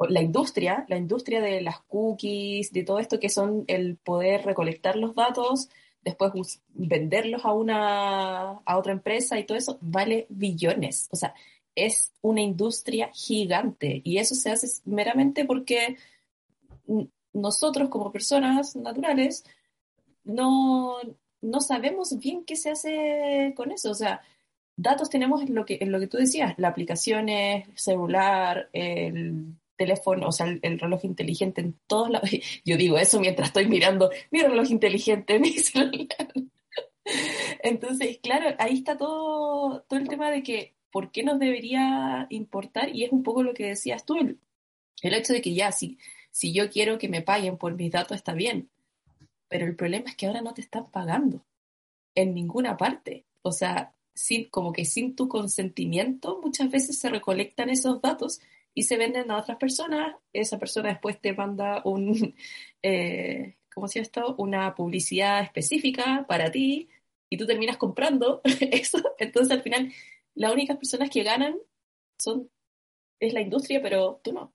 la 0.08 0.22
industria, 0.22 0.84
la 0.88 0.96
industria 0.96 1.40
de 1.40 1.60
las 1.60 1.80
cookies, 1.82 2.72
de 2.72 2.84
todo 2.84 2.98
esto 2.98 3.20
que 3.20 3.28
son 3.28 3.64
el 3.68 3.96
poder 3.96 4.44
recolectar 4.44 4.96
los 4.96 5.14
datos, 5.14 5.68
después 6.02 6.60
venderlos 6.68 7.44
a 7.44 7.52
una 7.52 8.50
a 8.64 8.78
otra 8.78 8.92
empresa 8.92 9.38
y 9.38 9.44
todo 9.44 9.58
eso 9.58 9.78
vale 9.80 10.26
billones. 10.28 11.08
O 11.12 11.16
sea, 11.16 11.34
es 11.74 12.12
una 12.20 12.42
industria 12.42 13.10
gigante 13.12 14.00
y 14.04 14.18
eso 14.18 14.34
se 14.34 14.50
hace 14.50 14.66
meramente 14.84 15.44
porque 15.44 15.96
nosotros 17.32 17.88
como 17.88 18.12
personas 18.12 18.76
naturales 18.76 19.44
no, 20.24 20.96
no 21.42 21.60
sabemos 21.60 22.18
bien 22.18 22.44
qué 22.44 22.56
se 22.56 22.70
hace 22.70 23.52
con 23.56 23.72
eso. 23.72 23.90
O 23.90 23.94
sea, 23.94 24.22
datos 24.76 25.10
tenemos 25.10 25.42
en 25.42 25.54
lo 25.54 25.66
que, 25.66 25.78
en 25.80 25.92
lo 25.92 26.00
que 26.00 26.06
tú 26.06 26.16
decías, 26.16 26.54
la 26.56 26.68
aplicación 26.68 27.26
celular, 27.74 28.70
el 28.72 29.56
teléfono, 29.76 30.28
o 30.28 30.32
sea, 30.32 30.46
el, 30.46 30.78
reloj 30.78 31.04
inteligente 31.04 31.60
en 31.60 31.78
todos 31.86 32.10
lados. 32.10 32.30
Yo 32.64 32.76
digo 32.76 32.96
eso 32.98 33.20
mientras 33.20 33.48
estoy 33.48 33.66
mirando 33.66 34.10
mi 34.30 34.40
reloj 34.40 34.70
inteligente, 34.70 35.38
mi 35.40 35.52
celular. 35.52 36.32
Entonces, 37.62 38.18
claro, 38.22 38.54
ahí 38.58 38.74
está 38.74 38.96
todo, 38.96 39.82
todo 39.88 39.98
el 39.98 40.08
tema 40.08 40.30
de 40.30 40.42
que, 40.42 40.74
¿por 40.90 41.10
qué 41.10 41.22
nos 41.22 41.38
debería 41.38 42.26
importar? 42.30 42.94
Y 42.94 43.04
es 43.04 43.12
un 43.12 43.22
poco 43.22 43.42
lo 43.42 43.54
que 43.54 43.66
decías 43.66 44.06
tú, 44.06 44.16
el, 44.16 44.38
el 45.02 45.14
hecho 45.14 45.32
de 45.32 45.42
que 45.42 45.54
ya, 45.54 45.72
si, 45.72 45.98
si 46.30 46.52
yo 46.52 46.70
quiero 46.70 46.98
que 46.98 47.08
me 47.08 47.22
paguen 47.22 47.58
por 47.58 47.74
mis 47.74 47.90
datos, 47.90 48.16
está 48.16 48.34
bien, 48.34 48.70
pero 49.52 49.66
el 49.66 49.76
problema 49.76 50.08
es 50.08 50.16
que 50.16 50.26
ahora 50.26 50.40
no 50.40 50.54
te 50.54 50.62
están 50.62 50.90
pagando 50.90 51.44
en 52.14 52.34
ninguna 52.34 52.78
parte. 52.78 53.26
O 53.42 53.52
sea, 53.52 53.94
sin, 54.14 54.48
como 54.48 54.72
que 54.72 54.86
sin 54.86 55.14
tu 55.14 55.28
consentimiento 55.28 56.40
muchas 56.42 56.70
veces 56.70 56.98
se 56.98 57.10
recolectan 57.10 57.68
esos 57.68 58.00
datos 58.00 58.40
y 58.72 58.84
se 58.84 58.96
venden 58.96 59.30
a 59.30 59.36
otras 59.36 59.58
personas. 59.58 60.16
Esa 60.32 60.58
persona 60.58 60.88
después 60.88 61.20
te 61.20 61.34
manda 61.34 61.82
un, 61.84 62.34
eh, 62.82 63.58
¿cómo 63.74 63.88
se 63.88 64.00
esto? 64.00 64.34
Una 64.38 64.74
publicidad 64.74 65.42
específica 65.42 66.24
para 66.26 66.50
ti 66.50 66.88
y 67.28 67.36
tú 67.36 67.46
terminas 67.46 67.76
comprando 67.76 68.40
eso. 68.72 69.02
Entonces 69.18 69.52
al 69.52 69.62
final 69.62 69.92
las 70.34 70.50
únicas 70.50 70.78
personas 70.78 71.10
que 71.10 71.24
ganan 71.24 71.58
son 72.18 72.50
es 73.20 73.34
la 73.34 73.42
industria, 73.42 73.82
pero 73.82 74.18
tú 74.24 74.32
no, 74.32 74.54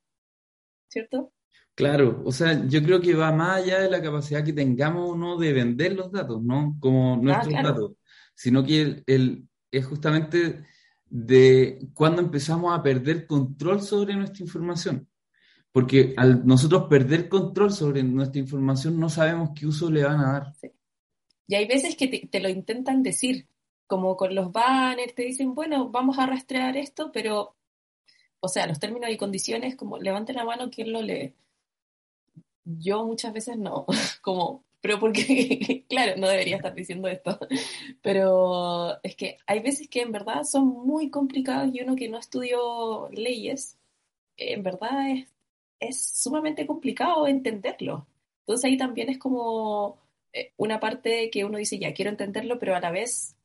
¿cierto? 0.90 1.32
Claro, 1.78 2.24
o 2.26 2.32
sea, 2.32 2.66
yo 2.68 2.82
creo 2.82 3.00
que 3.00 3.14
va 3.14 3.32
más 3.32 3.62
allá 3.62 3.82
de 3.82 3.92
la 3.92 4.02
capacidad 4.02 4.44
que 4.44 4.52
tengamos 4.52 5.12
o 5.12 5.16
no 5.16 5.38
de 5.38 5.54
vender 5.54 5.94
los 5.94 6.12
datos, 6.12 6.42
¿no? 6.42 6.76
Como 6.80 7.14
ah, 7.14 7.18
nuestros 7.18 7.54
datos, 7.54 7.92
sino 8.34 8.64
que 8.64 9.04
el, 9.06 9.48
es 9.70 9.86
justamente 9.86 10.66
de 11.08 11.88
cuando 11.94 12.24
empezamos 12.24 12.76
a 12.76 12.82
perder 12.82 13.28
control 13.28 13.84
sobre 13.84 14.16
nuestra 14.16 14.44
información. 14.44 15.08
Porque 15.72 16.16
al 16.18 16.48
nosotros 16.48 16.88
perder 16.90 17.30
control 17.30 17.72
sobre 17.72 18.02
nuestra 18.02 18.42
información 18.42 19.00
no 19.00 19.08
sabemos 19.08 19.52
qué 19.54 19.68
uso 19.68 19.92
le 19.92 20.04
van 20.04 20.20
a 20.20 20.32
dar. 20.32 20.54
Y 21.46 21.54
hay 21.54 21.68
veces 21.68 21.96
que 21.96 22.08
te, 22.08 22.40
lo 22.40 22.50
intentan 22.50 23.04
decir, 23.04 23.48
como 23.86 24.18
con 24.18 24.34
los 24.34 24.52
banners, 24.52 25.14
te 25.14 25.22
dicen, 25.22 25.54
bueno, 25.54 25.92
vamos 25.92 26.18
a 26.18 26.26
rastrear 26.26 26.76
esto, 26.76 27.12
pero, 27.14 27.56
o 28.40 28.48
sea, 28.48 28.66
los 28.66 28.80
términos 28.80 29.12
y 29.12 29.18
condiciones, 29.18 29.76
como 29.76 30.00
levanten 30.00 30.38
la 30.38 30.44
mano, 30.44 30.72
¿quién 30.72 30.92
lo 30.92 31.04
lee? 31.04 31.36
Yo 32.80 33.06
muchas 33.06 33.34
veces 33.34 33.58
no, 33.58 33.86
como 34.22 34.64
pero 34.82 35.00
porque, 35.00 35.86
claro, 35.90 36.18
no 36.18 36.28
debería 36.28 36.58
estar 36.58 36.74
diciendo 36.74 37.08
esto, 37.08 37.40
pero 38.02 39.02
es 39.04 39.16
que 39.16 39.38
hay 39.46 39.60
veces 39.62 39.90
que 39.90 40.02
en 40.02 40.12
verdad 40.12 40.44
son 40.44 40.68
muy 40.68 41.10
complicados 41.10 41.74
y 41.74 41.82
uno 41.82 41.96
que 41.96 42.10
no 42.10 42.18
estudió 42.18 43.10
leyes, 43.12 43.78
en 44.38 44.64
verdad 44.64 45.12
es, 45.12 45.28
es 45.80 46.02
sumamente 46.02 46.68
complicado 46.68 47.28
entenderlo. 47.28 48.08
Entonces 48.42 48.66
ahí 48.66 48.78
también 48.78 49.10
es 49.10 49.18
como 49.18 50.00
eh, 50.34 50.54
una 50.58 50.80
parte 50.80 51.30
que 51.32 51.46
uno 51.46 51.58
dice, 51.58 51.80
ya 51.80 51.94
quiero 51.94 52.12
entenderlo, 52.12 52.60
pero 52.60 52.76
a 52.76 52.80
la 52.80 52.92
vez 52.92 53.36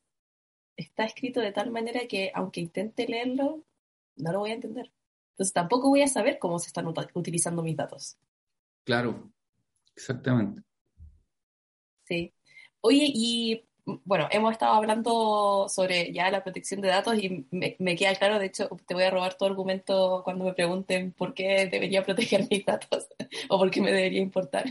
está 0.77 1.05
escrito 1.05 1.41
de 1.41 1.53
tal 1.53 1.71
manera 1.71 2.07
que 2.09 2.31
aunque 2.35 2.61
intente 2.61 3.07
leerlo, 3.09 3.63
no 4.17 4.33
lo 4.33 4.41
voy 4.41 4.51
a 4.51 4.55
entender. 4.55 4.93
Entonces 5.33 5.53
tampoco 5.55 5.89
voy 5.89 6.03
a 6.03 6.09
saber 6.09 6.39
cómo 6.39 6.59
se 6.59 6.69
están 6.69 6.87
utilizando 7.15 7.63
mis 7.63 7.77
datos. 7.77 8.19
Claro, 8.85 9.33
exactamente. 9.95 10.63
Sí. 12.05 12.33
Oye, 12.81 13.05
y 13.07 13.65
bueno, 13.85 14.29
hemos 14.31 14.53
estado 14.53 14.75
hablando 14.75 15.67
sobre 15.69 16.13
ya 16.13 16.31
la 16.31 16.43
protección 16.43 16.81
de 16.81 16.89
datos 16.89 17.17
y 17.19 17.47
me, 17.51 17.97
queda 17.97 18.15
claro, 18.15 18.39
de 18.39 18.47
hecho, 18.47 18.69
te 18.87 18.95
voy 18.95 19.05
a 19.05 19.11
robar 19.11 19.37
tu 19.37 19.45
argumento 19.45 20.23
cuando 20.25 20.45
me 20.45 20.55
pregunten 20.55 21.13
por 21.13 21.35
qué 21.35 21.69
debería 21.71 22.03
proteger 22.05 22.47
mis 22.51 22.65
datos 22.65 23.09
o 23.49 23.59
por 23.59 23.71
qué 23.71 23.81
me 23.81 23.93
debería 23.93 24.21
importar. 24.21 24.65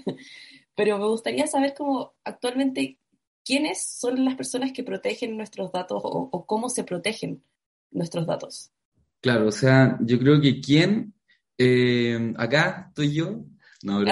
Pero 0.76 0.98
me 0.98 1.08
gustaría 1.08 1.48
saber 1.48 1.74
cómo 1.78 2.14
actualmente, 2.24 2.98
¿quiénes 3.44 3.84
son 3.84 4.24
las 4.24 4.36
personas 4.36 4.72
que 4.72 4.84
protegen 4.84 5.36
nuestros 5.36 5.72
datos 5.72 6.02
o, 6.04 6.46
cómo 6.46 6.70
se 6.70 6.84
protegen 6.84 7.44
nuestros 7.92 8.26
datos? 8.26 8.72
Claro, 9.20 9.48
o 9.48 9.52
sea, 9.52 9.98
yo 10.02 10.18
creo 10.18 10.40
que 10.42 10.62
quién, 10.62 11.14
eh, 11.58 12.34
acá 12.38 12.86
estoy 12.88 13.14
yo, 13.14 13.44
no, 13.84 14.04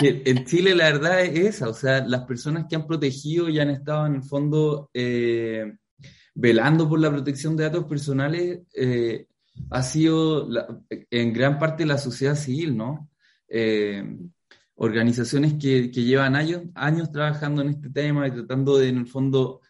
en 0.00 0.44
Chile 0.44 0.74
la 0.74 0.84
verdad 0.92 1.22
es 1.22 1.56
esa, 1.56 1.68
o 1.68 1.74
sea, 1.74 2.04
las 2.06 2.22
personas 2.22 2.66
que 2.68 2.76
han 2.76 2.86
protegido 2.86 3.48
y 3.48 3.58
han 3.58 3.70
estado 3.70 4.06
en 4.06 4.14
el 4.16 4.22
fondo 4.22 4.90
eh, 4.94 5.72
velando 6.34 6.88
por 6.88 7.00
la 7.00 7.10
protección 7.10 7.56
de 7.56 7.64
datos 7.64 7.84
personales 7.84 8.60
eh, 8.74 9.26
ha 9.70 9.82
sido 9.82 10.48
en 10.88 11.32
gran 11.32 11.58
parte 11.58 11.84
la 11.84 11.98
sociedad 11.98 12.34
civil, 12.34 12.76
¿no? 12.76 13.10
Eh, 13.48 14.02
organizaciones 14.76 15.54
que, 15.54 15.90
que, 15.90 16.04
llevan 16.04 16.34
años, 16.34 16.62
años 16.74 17.12
trabajando 17.12 17.60
en 17.62 17.68
este 17.68 17.90
tema 17.90 18.26
y 18.26 18.30
tratando 18.30 18.78
de, 18.78 18.88
en 18.88 18.96
el 18.96 19.06
fondo, 19.06 19.60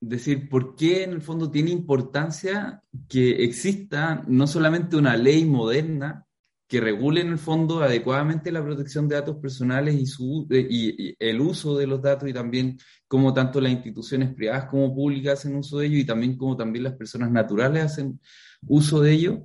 decir 0.00 0.48
por 0.48 0.74
qué 0.74 1.04
en 1.04 1.12
el 1.12 1.22
fondo 1.22 1.50
tiene 1.50 1.70
importancia 1.70 2.82
que 3.08 3.44
exista 3.44 4.24
no 4.26 4.46
solamente 4.46 4.96
una 4.96 5.16
ley 5.16 5.44
moderna, 5.44 6.26
que 6.68 6.80
regule 6.82 7.22
en 7.22 7.28
el 7.28 7.38
fondo 7.38 7.82
adecuadamente 7.82 8.52
la 8.52 8.62
protección 8.62 9.08
de 9.08 9.14
datos 9.16 9.36
personales 9.36 9.94
y, 9.94 10.04
su, 10.04 10.46
y, 10.50 11.16
el 11.18 11.40
uso 11.40 11.78
de 11.78 11.86
los 11.86 12.02
datos 12.02 12.28
y 12.28 12.34
también 12.34 12.76
cómo 13.08 13.32
tanto 13.32 13.58
las 13.58 13.72
instituciones 13.72 14.34
privadas 14.34 14.66
como 14.66 14.94
públicas 14.94 15.40
hacen 15.40 15.56
uso 15.56 15.78
de 15.78 15.86
ello 15.86 15.96
y 15.96 16.04
también 16.04 16.36
cómo 16.36 16.58
también 16.58 16.84
las 16.84 16.92
personas 16.92 17.30
naturales 17.30 17.84
hacen 17.84 18.20
uso 18.66 19.00
de 19.00 19.12
ello. 19.12 19.44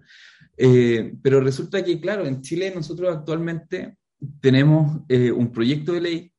Eh, 0.58 1.14
pero 1.24 1.40
resulta 1.40 1.82
que, 1.82 2.00
claro, 2.02 2.26
en 2.26 2.42
Chile 2.42 2.74
nosotros 2.76 3.16
actualmente 3.16 3.96
tenemos 4.42 5.02
eh, 5.08 5.32
un 5.32 5.50
proyecto 5.50 5.94
de 5.94 6.02
ley 6.02 6.34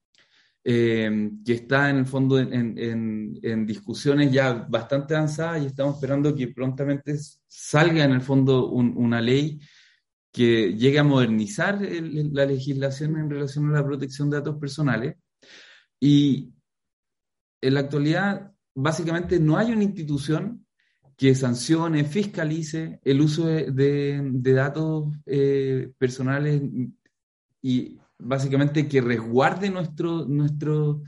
eh, 0.66 1.30
que 1.44 1.52
está 1.54 1.88
en 1.88 1.96
el 1.96 2.06
fondo 2.06 2.38
en, 2.38 2.78
en, 2.78 3.38
en, 3.42 3.66
discusiones 3.66 4.32
ya 4.32 4.66
bastante 4.68 5.14
avanzadas 5.14 5.62
y 5.62 5.66
estamos 5.66 5.94
esperando 5.96 6.34
que 6.34 6.48
prontamente 6.48 7.16
salga 7.46 8.04
en 8.04 8.12
el 8.12 8.22
fondo 8.22 8.68
una 8.70 9.20
ley 9.20 9.60
que 10.34 10.74
llegue 10.74 10.98
a 10.98 11.04
modernizar 11.04 11.80
la 11.80 12.44
legislación 12.44 13.16
en 13.16 13.30
relación 13.30 13.68
a 13.68 13.78
la 13.78 13.86
protección 13.86 14.28
de 14.28 14.38
datos 14.38 14.58
personales. 14.58 15.14
Y 16.00 16.52
en 17.60 17.74
la 17.74 17.80
actualidad, 17.80 18.52
básicamente, 18.74 19.38
no 19.38 19.56
hay 19.56 19.70
una 19.70 19.84
institución 19.84 20.66
que 21.16 21.36
sancione, 21.36 22.02
fiscalice 22.02 22.98
el 23.04 23.20
uso 23.20 23.46
de, 23.46 24.28
datos 24.32 25.14
eh, 25.24 25.92
personales 25.96 26.62
y 27.62 28.00
básicamente 28.18 28.88
que 28.88 29.00
resguarde 29.00 29.70
nuestro, 29.70 30.24
nuestro, 30.26 31.04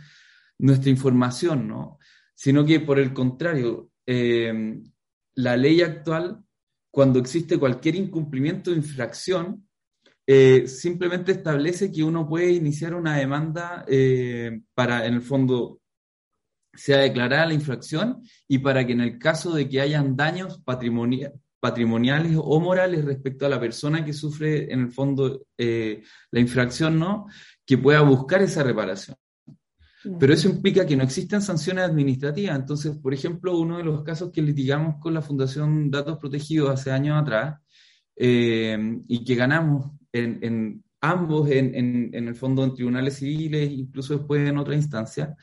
nuestra 0.59 0.89
información, 0.89 1.67
¿no? 1.67 1.99
Sino 2.33 2.65
que 2.65 2.79
por 2.79 3.01
el 3.01 3.13
contrario, 3.13 3.91
eh, 4.07 4.81
la 5.35 5.57
ley 5.57 5.83
actual 5.83 6.46
cuando 6.97 7.19
existe 7.19 7.59
cualquier 7.59 7.95
incumplimiento 7.97 8.71
o 8.71 8.75
infracción, 8.75 9.69
eh, 10.27 10.67
simplemente 10.67 11.33
establece 11.33 11.93
que 11.93 12.03
uno 12.03 12.27
puede 12.27 12.53
iniciar 12.53 12.95
una 12.95 13.19
demanda 13.19 13.85
eh, 13.87 14.63
para, 14.73 15.05
en 15.05 15.13
el 15.13 15.21
fondo, 15.21 15.83
sea 16.73 17.01
declarada 17.01 17.45
la 17.45 17.53
infracción 17.53 18.23
y 18.49 18.61
para 18.61 18.87
que 18.87 18.95
en 18.95 19.03
el 19.03 19.19
caso 19.19 19.55
de 19.55 19.69
que 19.69 19.83
hayan 19.83 20.17
daños 20.17 20.63
patrimoniales 20.65 22.33
o 22.35 22.61
morales 22.61 23.05
respecto 23.05 23.45
a 23.45 23.51
la 23.51 23.61
persona 23.61 24.03
que 24.03 24.15
sufre 24.15 24.73
en 24.73 24.81
el 24.81 24.91
fondo 24.91 25.43
eh, 25.59 26.03
la 26.31 26.41
infracción, 26.41 26.99
¿no? 26.99 27.27
Que 27.67 27.77
pueda 27.77 28.01
buscar 28.01 28.41
esa 28.41 28.63
reparación. 28.63 29.19
Pero 30.19 30.33
eso 30.33 30.49
implica 30.49 30.87
que 30.87 30.97
no 30.97 31.03
existen 31.03 31.43
sanciones 31.43 31.85
administrativas. 31.85 32.57
Entonces, 32.57 32.97
por 32.97 33.13
ejemplo, 33.13 33.59
uno 33.59 33.79
de 33.79 33.85
los 33.85 34.03
casos 34.03 34.31
que 34.31 34.43
litigamos 34.43 34.97
con 35.01 35.15
la 35.15 35.23
Fundación 35.23 35.91
Datos 35.91 36.19
Protegidos 36.19 36.71
hace 36.71 36.93
años 36.93 37.21
atrás 37.21 37.61
eh, 38.15 38.79
y 39.09 39.25
que 39.25 39.35
ganamos 39.35 39.91
en, 40.13 40.85
ambos, 41.01 41.51
en, 41.51 42.15
el 42.15 42.35
fondo 42.35 42.65
en 42.65 42.75
tribunales 42.75 43.17
civiles, 43.17 43.71
incluso 43.71 44.17
después 44.17 44.49
en 44.49 44.59
otra 44.59 44.75
instancia, 44.75 45.37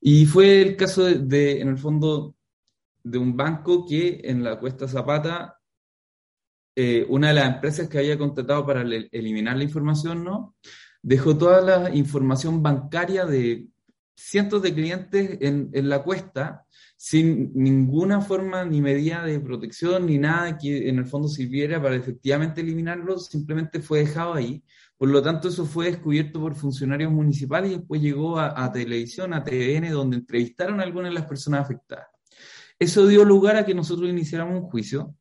y 0.00 0.26
fue 0.26 0.62
el 0.62 0.76
caso 0.76 1.04
de, 1.04 1.60
en 1.60 1.68
el 1.68 1.78
fondo, 1.78 2.36
de 3.02 3.18
un 3.18 3.36
banco 3.36 3.84
que 3.86 4.20
en 4.24 4.44
la 4.44 4.58
Cuesta 4.58 4.86
Zapata, 4.88 5.58
eh, 6.76 7.06
una 7.08 7.28
de 7.28 7.34
las 7.34 7.54
empresas 7.54 7.88
que 7.88 7.98
había 7.98 8.18
contratado 8.18 8.66
para 8.66 8.82
eliminar 8.82 9.56
la 9.56 9.64
información, 9.64 10.24
¿no? 10.24 10.56
Dejó 11.02 11.36
toda 11.36 11.60
la 11.60 11.94
información 11.94 12.62
bancaria 12.62 13.26
de 13.26 13.68
cientos 14.14 14.62
de 14.62 14.74
clientes 14.74 15.38
en, 15.40 15.70
en, 15.72 15.88
la 15.88 16.02
cuesta 16.02 16.64
sin 16.96 17.52
ninguna 17.54 18.20
forma 18.20 18.64
ni 18.64 18.80
medida 18.80 19.24
de 19.24 19.40
protección 19.40 20.06
ni 20.06 20.18
nada 20.18 20.56
que 20.56 20.88
en 20.88 20.98
el 20.98 21.06
fondo 21.06 21.28
sirviera 21.28 21.82
para 21.82 21.96
efectivamente 21.96 22.60
eliminarlo, 22.60 23.18
simplemente 23.18 23.80
fue 23.80 24.00
dejado 24.00 24.34
ahí. 24.34 24.62
Por 24.96 25.08
lo 25.10 25.20
tanto, 25.20 25.48
eso 25.48 25.66
fue 25.66 25.86
descubierto 25.86 26.40
por 26.40 26.54
funcionarios 26.54 27.10
municipales 27.10 27.72
y 27.72 27.76
después 27.76 28.00
llegó 28.00 28.38
a, 28.38 28.64
a 28.64 28.72
televisión, 28.72 29.34
a 29.34 29.42
TVN, 29.42 29.90
donde 29.90 30.16
entrevistaron 30.16 30.80
a 30.80 30.84
algunas 30.84 31.10
de 31.10 31.14
las 31.14 31.26
personas 31.26 31.62
afectadas. 31.62 32.06
Eso 32.78 33.06
dio 33.06 33.24
lugar 33.24 33.56
a 33.56 33.66
que 33.66 33.74
nosotros 33.74 34.08
iniciáramos 34.08 34.62
un 34.62 34.68
juicio 34.68 35.14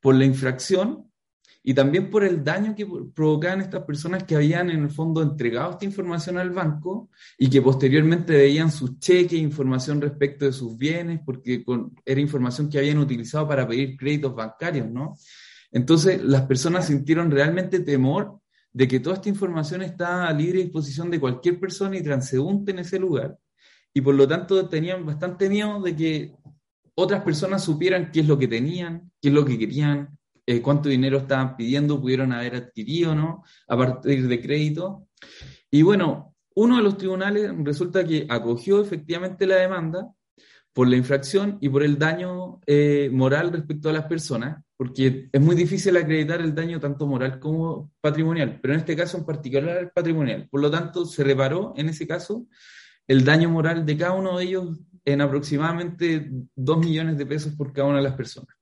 por 0.00 0.14
la 0.14 0.24
infracción 0.24 1.07
y 1.62 1.74
también 1.74 2.10
por 2.10 2.24
el 2.24 2.42
daño 2.44 2.74
que 2.74 2.86
provocaban 3.14 3.60
estas 3.60 3.82
personas 3.84 4.24
que 4.24 4.36
habían 4.36 4.70
en 4.70 4.84
el 4.84 4.90
fondo 4.90 5.22
entregado 5.22 5.72
esta 5.72 5.84
información 5.84 6.38
al 6.38 6.50
banco 6.50 7.10
y 7.36 7.50
que 7.50 7.60
posteriormente 7.60 8.32
veían 8.32 8.70
sus 8.70 8.98
cheques, 8.98 9.38
información 9.38 10.00
respecto 10.00 10.44
de 10.44 10.52
sus 10.52 10.76
bienes, 10.76 11.20
porque 11.24 11.64
era 12.04 12.20
información 12.20 12.68
que 12.68 12.78
habían 12.78 12.98
utilizado 12.98 13.46
para 13.48 13.66
pedir 13.66 13.96
créditos 13.96 14.34
bancarios, 14.34 14.88
¿no? 14.88 15.16
Entonces 15.70 16.22
las 16.22 16.42
personas 16.42 16.86
sintieron 16.86 17.30
realmente 17.30 17.80
temor 17.80 18.40
de 18.72 18.88
que 18.88 19.00
toda 19.00 19.16
esta 19.16 19.28
información 19.28 19.82
estaba 19.82 20.28
a 20.28 20.32
libre 20.32 20.62
disposición 20.62 21.10
de 21.10 21.20
cualquier 21.20 21.58
persona 21.58 21.96
y 21.96 22.02
transeúnte 22.02 22.70
en 22.70 22.78
ese 22.78 22.98
lugar. 22.98 23.36
Y 23.92 24.00
por 24.00 24.14
lo 24.14 24.28
tanto 24.28 24.68
tenían 24.68 25.04
bastante 25.04 25.48
miedo 25.48 25.82
de 25.82 25.96
que 25.96 26.34
otras 26.94 27.22
personas 27.22 27.64
supieran 27.64 28.10
qué 28.12 28.20
es 28.20 28.26
lo 28.26 28.38
que 28.38 28.48
tenían, 28.48 29.10
qué 29.20 29.28
es 29.28 29.34
lo 29.34 29.44
que 29.44 29.58
querían, 29.58 30.17
eh, 30.50 30.62
cuánto 30.62 30.88
dinero 30.88 31.18
estaban 31.18 31.58
pidiendo, 31.58 32.00
pudieron 32.00 32.32
haber 32.32 32.54
adquirido, 32.54 33.14
¿no? 33.14 33.44
A 33.66 33.76
partir 33.76 34.26
de 34.26 34.40
crédito. 34.40 35.06
Y 35.70 35.82
bueno, 35.82 36.34
uno 36.54 36.78
de 36.78 36.82
los 36.82 36.96
tribunales 36.96 37.52
resulta 37.58 38.02
que 38.02 38.26
acogió 38.30 38.80
efectivamente 38.80 39.46
la 39.46 39.56
demanda 39.56 40.10
por 40.72 40.88
la 40.88 40.96
infracción 40.96 41.58
y 41.60 41.68
por 41.68 41.82
el 41.82 41.98
daño 41.98 42.60
eh, 42.66 43.10
moral 43.12 43.52
respecto 43.52 43.90
a 43.90 43.92
las 43.92 44.06
personas, 44.06 44.64
porque 44.74 45.28
es 45.30 45.40
muy 45.42 45.54
difícil 45.54 45.94
acreditar 45.98 46.40
el 46.40 46.54
daño 46.54 46.80
tanto 46.80 47.06
moral 47.06 47.38
como 47.38 47.92
patrimonial, 48.00 48.58
pero 48.62 48.72
en 48.72 48.80
este 48.80 48.96
caso 48.96 49.18
en 49.18 49.26
particular 49.26 49.92
patrimonial. 49.94 50.48
Por 50.50 50.62
lo 50.62 50.70
tanto, 50.70 51.04
se 51.04 51.24
reparó 51.24 51.74
en 51.76 51.90
ese 51.90 52.06
caso 52.06 52.46
el 53.06 53.22
daño 53.22 53.50
moral 53.50 53.84
de 53.84 53.98
cada 53.98 54.14
uno 54.14 54.38
de 54.38 54.44
ellos 54.44 54.80
en 55.04 55.20
aproximadamente 55.20 56.30
2 56.56 56.78
millones 56.78 57.18
de 57.18 57.26
pesos 57.26 57.52
por 57.54 57.70
cada 57.74 57.88
una 57.88 57.98
de 57.98 58.04
las 58.04 58.14
personas. 58.14 58.56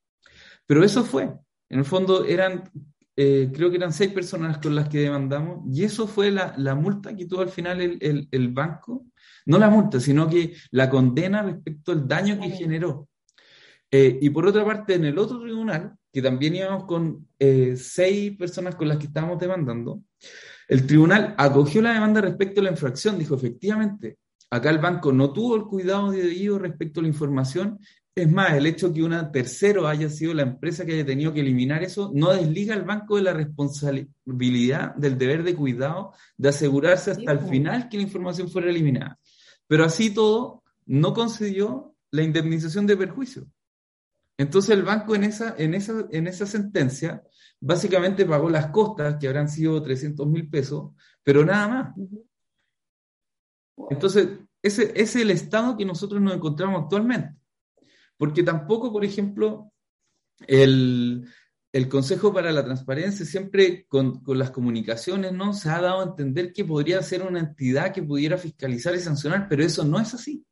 Pero 0.67 0.83
eso 0.83 1.05
fue, 1.05 1.33
en 1.69 1.79
el 1.79 1.85
fondo 1.85 2.25
eran, 2.25 2.71
eh, 3.17 3.51
creo 3.53 3.71
que 3.71 3.77
eran 3.77 3.93
seis 3.93 4.13
personas 4.13 4.59
con 4.59 4.75
las 4.75 4.89
que 4.89 4.99
demandamos 4.99 5.65
y 5.73 5.85
eso 5.85 6.07
fue 6.07 6.31
la, 6.31 6.55
la 6.59 6.75
multa 6.75 7.15
que 7.15 7.27
tuvo 7.27 7.41
al 7.41 7.49
final 7.49 7.81
el, 7.81 8.29
el, 8.31 8.49
banco. 8.49 9.07
No 9.47 9.59
la 9.59 9.71
multa, 9.71 10.01
sino 10.01 10.29
que 10.29 10.55
la 10.73 10.91
condena 10.91 11.43
respecto 11.43 11.93
al 11.93 12.07
daño 12.07 12.41
que 12.41 12.51
generó. 12.51 13.09
Eh, 13.91 14.19
y 14.21 14.31
por 14.31 14.47
otra 14.47 14.65
parte, 14.65 14.95
en 14.95 15.05
el 15.05 15.19
otro 15.19 15.41
tribunal, 15.41 15.95
que 16.13 16.21
también 16.21 16.57
íbamos 16.57 16.85
con 16.85 17.29
eh, 17.39 17.77
seis 17.77 18.37
personas 18.37 18.75
con 18.75 18.89
las 18.89 18.99
que 18.99 19.07
estábamos 19.07 19.39
demandando, 19.39 20.03
el 20.69 20.87
tribunal 20.87 21.35
acogió 21.39 21.81
la 21.81 21.93
demanda 21.93 22.21
respecto 22.21 22.61
a 22.61 22.65
la 22.65 22.71
infracción, 22.71 23.19
dijo 23.19 23.37
efectivamente, 23.37 24.19
acá 24.51 24.71
el 24.71 24.79
banco 24.79 25.13
no 25.13 25.33
tuvo 25.33 25.55
el 25.57 25.65
cuidado 25.65 26.11
debido 26.11 26.59
respecto 26.59 26.99
a 26.99 27.03
la 27.05 27.09
información 27.09 27.79
es 28.17 28.33
más, 28.33 28.55
el 28.55 28.65
hecho 28.65 28.95
que 28.95 29.03
una 29.03 29.31
tercero 29.31 29.87
haya 29.87 30.09
sido 30.09 30.33
la 30.33 30.41
empresa 30.41 30.87
que 30.87 30.95
haya 30.95 31.05
tenido 31.05 31.35
que 31.35 31.41
eliminar 31.41 31.83
eso 31.83 32.11
no 32.15 32.33
desliga 32.33 32.75
al 32.75 32.83
banco 32.83 33.17
de 33.17 33.23
la 33.23 33.35
responsabilidad 33.35 34.95
del 34.95 35.19
deber 35.19 35.43
de 35.43 35.55
cuidado 35.55 36.15
de 36.39 36.49
asegurarse 36.49 37.11
hasta 37.11 37.31
el 37.31 37.41
final 37.41 37.91
que 37.91 37.99
la 37.99 38.05
información 38.05 38.49
fuera 38.49 38.71
eliminada. 38.71 39.19
Pero 39.67 39.85
así 39.85 40.15
todo, 40.15 40.63
no 40.87 41.13
concedió 41.13 41.95
la 42.11 42.23
indemnización 42.23 42.87
de 42.87 42.97
perjuicio. 42.97 43.47
Entonces 44.39 44.71
el 44.71 44.83
banco 44.83 45.15
en 45.15 45.25
esa, 45.25 45.55
en 45.59 45.75
esa, 45.75 46.07
en 46.11 46.27
esa 46.27 46.47
sentencia 46.47 47.23
básicamente 47.61 48.25
pagó 48.25 48.49
las 48.49 48.69
costas, 48.69 49.17
que 49.21 49.29
habrán 49.29 49.51
sido 49.51 49.83
300 49.83 50.27
mil 50.27 50.49
pesos, 50.49 50.93
pero 51.23 51.45
nada 51.45 51.69
más. 51.69 51.95
Entonces, 53.91 54.39
ese 54.63 54.91
es 54.99 55.17
el 55.17 55.31
estado 55.31 55.77
que 55.77 55.85
nosotros 55.85 56.19
nos 56.23 56.35
encontramos 56.35 56.83
actualmente. 56.83 57.37
Porque 58.17 58.43
tampoco, 58.43 58.93
por 58.93 59.05
ejemplo, 59.05 59.73
el, 60.47 61.29
Consejo 61.91 62.33
para 62.33 62.53
la 62.53 62.65
Transparencia 62.65 63.27
siempre 63.27 63.85
con, 63.87 64.23
las 64.29 64.51
comunicaciones 64.51 65.33
¿no? 65.33 65.53
se 65.53 65.69
ha 65.69 65.81
dado 65.81 66.01
a 66.01 66.05
entender 66.05 66.53
que 66.53 66.65
podría 66.65 67.03
ser 67.03 67.23
una 67.23 67.41
entidad 67.41 67.93
que 67.93 68.03
pudiera 68.03 68.39
fiscalizar 68.39 68.95
y 68.95 69.01
sancionar, 69.01 69.47
pero 69.49 69.63
eso 69.63 69.85
no 69.85 70.01
es 70.01 70.15
así. 70.15 70.43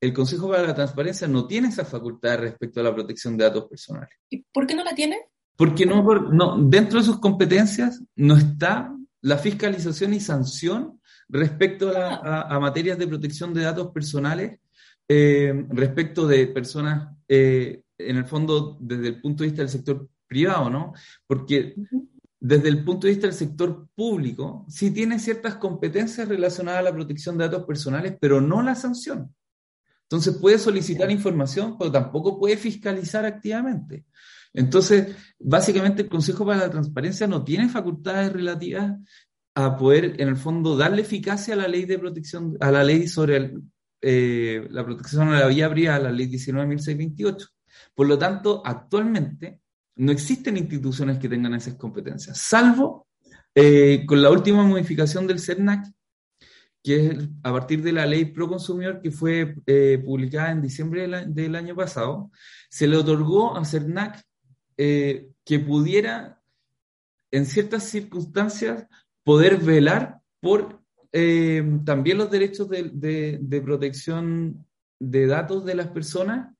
El 0.00 0.12
Consejo 0.12 0.48
para 0.48 0.66
la 0.66 0.74
Transparencia 0.74 1.26
no 1.26 1.46
tiene 1.46 1.68
esa 1.68 1.84
facultad 1.84 2.38
respecto 2.38 2.80
a 2.80 2.84
la 2.84 2.94
protección 2.94 3.36
de 3.36 3.44
datos 3.44 3.64
personales. 3.68 4.10
¿Y 4.28 4.44
por 4.52 4.66
qué 4.66 4.74
no 4.74 4.84
la 4.84 4.94
tiene? 4.94 5.18
Porque 5.56 5.86
no, 5.86 6.02
no, 6.04 6.58
dentro 6.62 6.98
de 6.98 7.06
sus 7.06 7.18
competencias 7.18 8.02
no 8.14 8.36
está 8.36 8.94
la 9.22 9.38
fiscalización 9.38 10.14
y 10.14 10.20
sanción 10.20 11.00
respecto 11.28 11.96
a, 11.96 12.16
a, 12.16 12.54
a 12.54 12.60
materias 12.60 12.98
de 12.98 13.08
protección 13.08 13.52
de 13.54 13.62
datos 13.62 13.90
personales 13.92 14.60
eh, 15.08 15.66
respecto 15.70 16.26
de 16.26 16.46
personas, 16.48 17.16
eh, 17.26 17.82
en 17.96 18.16
el 18.16 18.26
fondo, 18.26 18.76
desde 18.80 19.08
el 19.08 19.20
punto 19.20 19.42
de 19.42 19.48
vista 19.48 19.62
del 19.62 19.70
sector 19.70 20.08
privado, 20.26 20.68
¿no? 20.70 20.92
Porque 21.26 21.74
desde 22.38 22.68
el 22.68 22.84
punto 22.84 23.06
de 23.06 23.14
vista 23.14 23.26
del 23.26 23.34
sector 23.34 23.88
público, 23.94 24.64
sí 24.68 24.90
tiene 24.90 25.18
ciertas 25.18 25.56
competencias 25.56 26.28
relacionadas 26.28 26.80
a 26.80 26.84
la 26.84 26.92
protección 26.92 27.36
de 27.36 27.44
datos 27.44 27.64
personales, 27.64 28.16
pero 28.20 28.40
no 28.40 28.62
la 28.62 28.74
sanción. 28.74 29.34
Entonces 30.02 30.36
puede 30.36 30.58
solicitar 30.58 31.10
información, 31.10 31.76
pero 31.78 31.90
tampoco 31.90 32.38
puede 32.38 32.56
fiscalizar 32.56 33.26
activamente. 33.26 34.04
Entonces, 34.54 35.14
básicamente 35.38 36.02
el 36.02 36.08
Consejo 36.08 36.46
para 36.46 36.60
la 36.60 36.70
Transparencia 36.70 37.26
no 37.26 37.44
tiene 37.44 37.68
facultades 37.68 38.32
relativas 38.32 38.94
a 39.54 39.76
poder, 39.76 40.20
en 40.20 40.28
el 40.28 40.36
fondo, 40.36 40.76
darle 40.76 41.02
eficacia 41.02 41.54
a 41.54 41.56
la 41.56 41.68
ley 41.68 41.84
de 41.84 41.98
protección, 41.98 42.56
a 42.60 42.70
la 42.70 42.84
ley 42.84 43.08
sobre 43.08 43.36
el, 43.36 43.62
eh, 44.00 44.66
la 44.70 44.84
protección 44.84 45.28
a 45.28 45.40
la 45.40 45.46
vía 45.48 45.68
privada, 45.70 45.98
la 45.98 46.12
ley 46.12 46.28
19.628. 46.28 47.48
Por 47.94 48.06
lo 48.06 48.18
tanto, 48.18 48.62
actualmente 48.64 49.60
no 49.96 50.12
existen 50.12 50.56
instituciones 50.56 51.18
que 51.18 51.28
tengan 51.28 51.54
esas 51.54 51.74
competencias, 51.74 52.38
salvo 52.38 53.08
eh, 53.54 54.04
con 54.06 54.22
la 54.22 54.30
última 54.30 54.62
modificación 54.62 55.26
del 55.26 55.40
CERNAC, 55.40 55.92
que 56.82 57.06
es 57.06 57.18
a 57.42 57.52
partir 57.52 57.82
de 57.82 57.92
la 57.92 58.06
ley 58.06 58.26
pro 58.26 58.48
consumidor 58.48 59.00
que 59.02 59.10
fue 59.10 59.56
eh, 59.66 60.00
publicada 60.04 60.52
en 60.52 60.62
diciembre 60.62 61.08
del, 61.26 61.56
año 61.56 61.74
pasado, 61.74 62.30
se 62.70 62.86
le 62.86 62.96
otorgó 62.96 63.56
a 63.56 63.64
CERNAC 63.64 64.22
que 64.76 65.58
pudiera, 65.66 66.40
en 67.32 67.46
ciertas 67.46 67.82
circunstancias, 67.82 68.86
poder 69.24 69.56
velar 69.56 70.20
por 70.40 70.77
eh, 71.12 71.62
también 71.84 72.18
los 72.18 72.30
derechos 72.30 72.68
de, 72.68 73.62
protección 73.64 74.66
de 75.00 75.26
datos 75.26 75.64
de 75.64 75.74
las 75.74 75.88
personas 75.88 76.54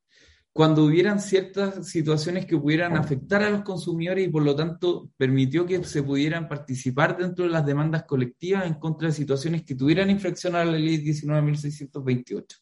cuando 0.52 0.84
hubieran 0.84 1.20
ciertas 1.20 1.86
situaciones 1.86 2.46
que 2.46 2.58
pudieran 2.58 2.96
afectar 2.96 3.42
a 3.42 3.50
los 3.50 3.62
consumidores 3.62 4.26
y 4.26 4.30
por 4.30 4.42
lo 4.42 4.56
tanto 4.56 5.10
permitió 5.16 5.66
que 5.66 5.84
se 5.84 6.02
pudieran 6.02 6.48
participar 6.48 7.16
dentro 7.16 7.44
de 7.44 7.50
las 7.50 7.64
demandas 7.64 8.04
colectivas 8.04 8.66
en 8.66 8.74
contra 8.74 9.08
de 9.08 9.14
situaciones 9.14 9.62
que 9.62 9.76
tuvieran 9.76 10.10
infracción 10.10 10.56
a 10.56 10.64
la 10.64 10.72
ley 10.72 10.98
19.628. 11.04 12.56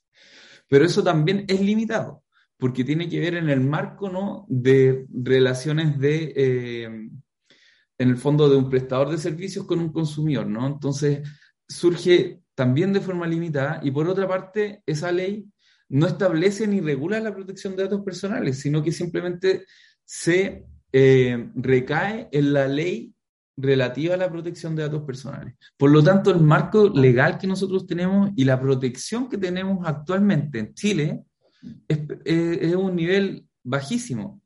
Pero 0.68 0.85
eso 0.85 1.03
también 1.03 1.44
es 1.49 1.61
limitado, 1.61 2.25
porque 2.59 2.85
tiene 2.85 3.09
que 3.09 3.20
ver 3.20 3.37
en 3.37 3.49
el 3.49 3.61
marco 3.61 4.11
¿no? 4.11 4.44
de 4.49 5.07
relaciones 5.09 5.99
de, 5.99 6.33
eh, 6.37 6.85
en 6.85 8.09
el 8.11 8.16
fondo, 8.16 8.51
de 8.51 8.57
un 8.57 8.68
prestador 8.68 9.11
de 9.11 9.18
servicios 9.18 9.64
con 9.64 9.79
un 9.79 9.92
consumidor, 9.92 10.46
¿no? 10.46 10.66
Entonces, 10.66 11.27
surge 11.69 12.41
también 12.55 12.93
de 12.93 13.01
forma 13.01 13.27
limitada 13.27 13.81
y 13.83 13.91
por 13.91 14.09
otra 14.09 14.27
parte 14.27 14.83
esa 14.87 15.13
ley 15.13 15.47
no 15.89 16.07
establece 16.07 16.67
ni 16.67 16.81
regula 16.81 17.21
la 17.21 17.35
protección 17.35 17.77
de 17.77 17.85
datos 17.85 18.03
personales, 18.03 18.59
sino 18.59 18.83
que 18.83 18.93
simplemente 18.93 19.67
se 20.05 20.65
eh, 20.93 21.51
recae 21.55 22.29
en 22.33 22.53
la 22.53 22.67
ley 22.67 23.13
relativa 23.57 24.15
a 24.15 24.19
la 24.19 24.31
protección 24.31 24.75
de 24.75 24.83
datos 24.83 25.03
personales. 25.03 25.55
Por 25.77 25.91
lo 25.91 26.03
tanto, 26.03 26.31
el 26.31 26.41
marco 26.41 26.89
legal 26.89 27.39
que 27.39 27.47
nosotros 27.47 27.87
tenemos 27.87 28.31
y 28.37 28.45
la 28.45 28.61
protección 28.61 29.29
que 29.29 29.39
tenemos 29.39 29.87
actualmente 29.87 30.59
en 30.59 30.75
Chile 30.75 31.25
es, 31.89 32.01
es 32.25 32.75
un 32.75 32.95
nivel 32.95 33.47
bajísimo. 33.63 34.43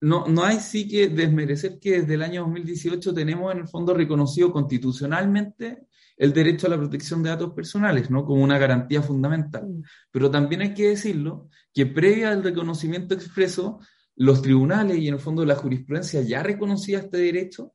No, 0.00 0.26
no 0.28 0.44
hay 0.44 0.60
sí 0.60 0.86
que 0.88 1.08
desmerecer 1.08 1.78
que 1.80 2.00
desde 2.00 2.14
el 2.14 2.22
año 2.22 2.42
2018 2.42 3.12
tenemos 3.12 3.52
en 3.52 3.58
el 3.58 3.68
fondo 3.68 3.94
reconocido 3.94 4.52
constitucionalmente 4.52 5.88
el 6.16 6.32
derecho 6.32 6.66
a 6.66 6.70
la 6.70 6.76
protección 6.76 7.22
de 7.22 7.30
datos 7.30 7.52
personales, 7.52 8.10
¿no? 8.10 8.24
Como 8.24 8.42
una 8.42 8.58
garantía 8.58 9.02
fundamental. 9.02 9.66
Mm. 9.66 9.82
Pero 10.10 10.30
también 10.30 10.62
hay 10.62 10.74
que 10.74 10.88
decirlo 10.88 11.48
que 11.72 11.86
previa 11.86 12.30
al 12.30 12.42
reconocimiento 12.42 13.14
expreso, 13.14 13.80
los 14.16 14.42
tribunales 14.42 14.98
y 14.98 15.08
en 15.08 15.14
el 15.14 15.20
fondo 15.20 15.44
la 15.44 15.54
jurisprudencia 15.54 16.20
ya 16.22 16.42
reconocía 16.42 16.98
este 16.98 17.18
derecho, 17.18 17.72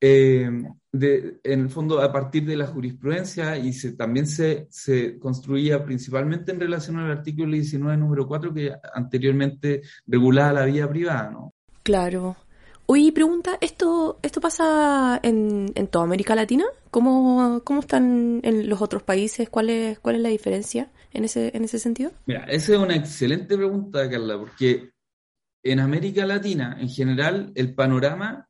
eh, 0.00 0.50
de, 0.92 1.40
en 1.42 1.60
el 1.60 1.70
fondo 1.70 2.00
a 2.00 2.12
partir 2.12 2.44
de 2.46 2.56
la 2.56 2.66
jurisprudencia 2.66 3.56
y 3.56 3.72
se, 3.72 3.92
también 3.92 4.26
se, 4.26 4.66
se, 4.70 5.18
construía 5.18 5.84
principalmente 5.84 6.52
en 6.52 6.60
relación 6.60 6.98
al 6.98 7.10
artículo 7.10 7.52
19, 7.52 7.96
número 7.96 8.26
4, 8.26 8.54
que 8.54 8.72
anteriormente 8.94 9.82
regulaba 10.06 10.52
la 10.52 10.64
vida 10.64 10.88
privada, 10.88 11.30
¿no? 11.30 11.54
Claro. 11.82 12.36
Oye, 12.86 13.12
pregunta, 13.12 13.58
¿esto, 13.60 14.18
esto 14.22 14.40
pasa 14.40 15.20
en, 15.22 15.72
en 15.74 15.88
toda 15.88 16.04
América 16.04 16.34
Latina? 16.34 16.64
¿Cómo, 16.90 17.60
¿Cómo 17.62 17.80
están 17.80 18.40
en 18.42 18.66
los 18.66 18.80
otros 18.80 19.02
países? 19.02 19.50
¿Cuál 19.50 19.68
es, 19.68 19.98
cuál 19.98 20.16
es 20.16 20.22
la 20.22 20.30
diferencia 20.30 20.90
en 21.12 21.24
ese, 21.24 21.54
en 21.54 21.64
ese 21.64 21.78
sentido? 21.78 22.12
Mira, 22.24 22.44
esa 22.44 22.72
es 22.72 22.78
una 22.78 22.96
excelente 22.96 23.58
pregunta, 23.58 24.08
Carla, 24.08 24.38
porque 24.38 24.90
en 25.62 25.80
América 25.80 26.24
Latina, 26.24 26.78
en 26.80 26.88
general, 26.88 27.52
el 27.54 27.74
panorama, 27.74 28.47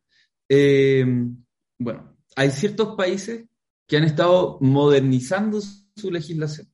eh, 0.49 1.05
bueno, 1.79 2.17
hay 2.37 2.51
ciertos 2.51 2.97
países 2.97 3.47
que 3.87 3.97
han 3.97 4.05
estado 4.05 4.59
modernizando 4.61 5.61
su 5.61 6.11
legislación. 6.11 6.69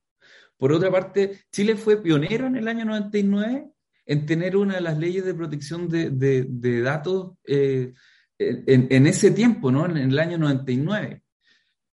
Por 0.57 0.71
otra 0.71 0.91
parte, 0.91 1.41
Chile 1.51 1.75
fue 1.75 2.01
pionero 2.01 2.47
en 2.47 2.55
el 2.55 2.67
año 2.67 2.85
99 2.85 3.69
en 4.07 4.25
tener 4.25 4.55
una 4.55 4.75
de 4.75 4.81
las 4.81 4.97
leyes 4.97 5.25
de 5.25 5.33
protección 5.33 5.89
de, 5.89 6.81
datos 6.81 7.33
eh, 7.45 7.93
en, 8.37 8.87
en, 8.89 9.07
ese 9.07 9.31
tiempo, 9.31 9.71
¿no? 9.71 9.85
En 9.85 9.97
el 9.97 10.19
año 10.19 10.37
99. 10.37 11.23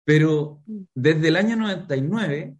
Pero 0.04 0.62
desde 0.94 1.28
el 1.28 1.36
año 1.36 1.56
99 1.56 2.56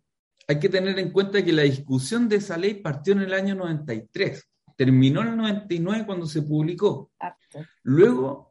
hay 0.48 0.58
que 0.58 0.68
tener 0.68 0.98
en 0.98 1.10
cuenta 1.12 1.44
que 1.44 1.52
la 1.52 1.62
discusión 1.62 2.28
de 2.28 2.36
esa 2.36 2.56
ley 2.56 2.74
partió 2.74 3.12
en 3.12 3.22
el 3.22 3.32
año 3.32 3.54
93 3.54 4.48
terminó 4.76 5.22
en 5.22 5.28
el 5.28 5.36
99 5.36 6.06
cuando 6.06 6.26
se 6.26 6.42
publicó. 6.42 7.10
Luego, 7.82 8.45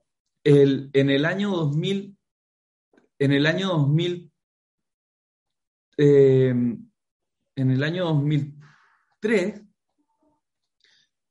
el, 0.46 0.92
en 0.94 1.10
el 1.10 1.26
año 1.26 1.50
2000, 1.50 2.16
en 3.20 3.32
el 3.32 3.46
año 3.48 3.70
2000, 3.70 4.32
em, 5.98 6.90
en 7.56 7.72
el 7.72 7.84
año 7.84 8.06
2003, 8.06 9.64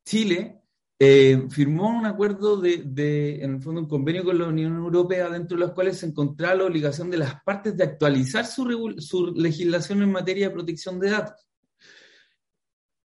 Chile 0.05 0.62
eh, 0.98 1.46
firmó 1.48 1.96
un 1.96 2.07
acuerdo 2.07 2.61
de, 2.61 3.42
en 3.42 3.55
el 3.55 3.62
fondo, 3.62 3.83
un 3.83 3.88
convenio 3.88 4.24
con 4.24 4.38
la 4.38 4.48
Unión 4.48 4.77
Europea, 4.77 5.31
dentro 5.31 5.57
de 5.57 5.64
los 5.64 5.74
cuales 5.74 5.98
se 5.98 6.07
encontraba 6.07 6.57
la 6.57 6.64
obligación 6.64 7.09
de 7.09 7.18
las 7.18 7.40
partes 7.44 7.77
de 7.77 7.85
actualizar 7.85 8.44
su, 8.44 9.33
legislación 9.37 10.03
en 10.03 10.11
materia 10.11 10.48
de 10.48 10.55
protección 10.55 10.98
de 10.98 11.11
datos 11.11 11.48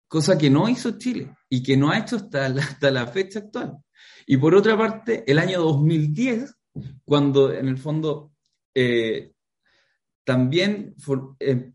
cosa 0.08 0.40
que 0.40 0.50
no 0.50 0.68
hizo 0.68 0.98
Chile 0.98 1.36
y 1.50 1.62
que 1.62 1.78
no 1.78 1.92
ha 1.92 2.00
hecho 2.00 2.16
hasta 2.16 2.50
la 2.50 3.06
fecha 3.06 3.40
actual. 3.40 3.78
Y 4.32 4.38
por 4.38 4.54
otra 4.54 4.78
parte, 4.78 5.24
el 5.26 5.40
año 5.40 5.60
2010, 5.60 6.54
cuando 7.04 7.52
en 7.52 7.68
el 7.68 7.80
fondo 7.80 8.32
eh, 8.76 9.32
también 10.24 10.94
eh, 11.40 11.72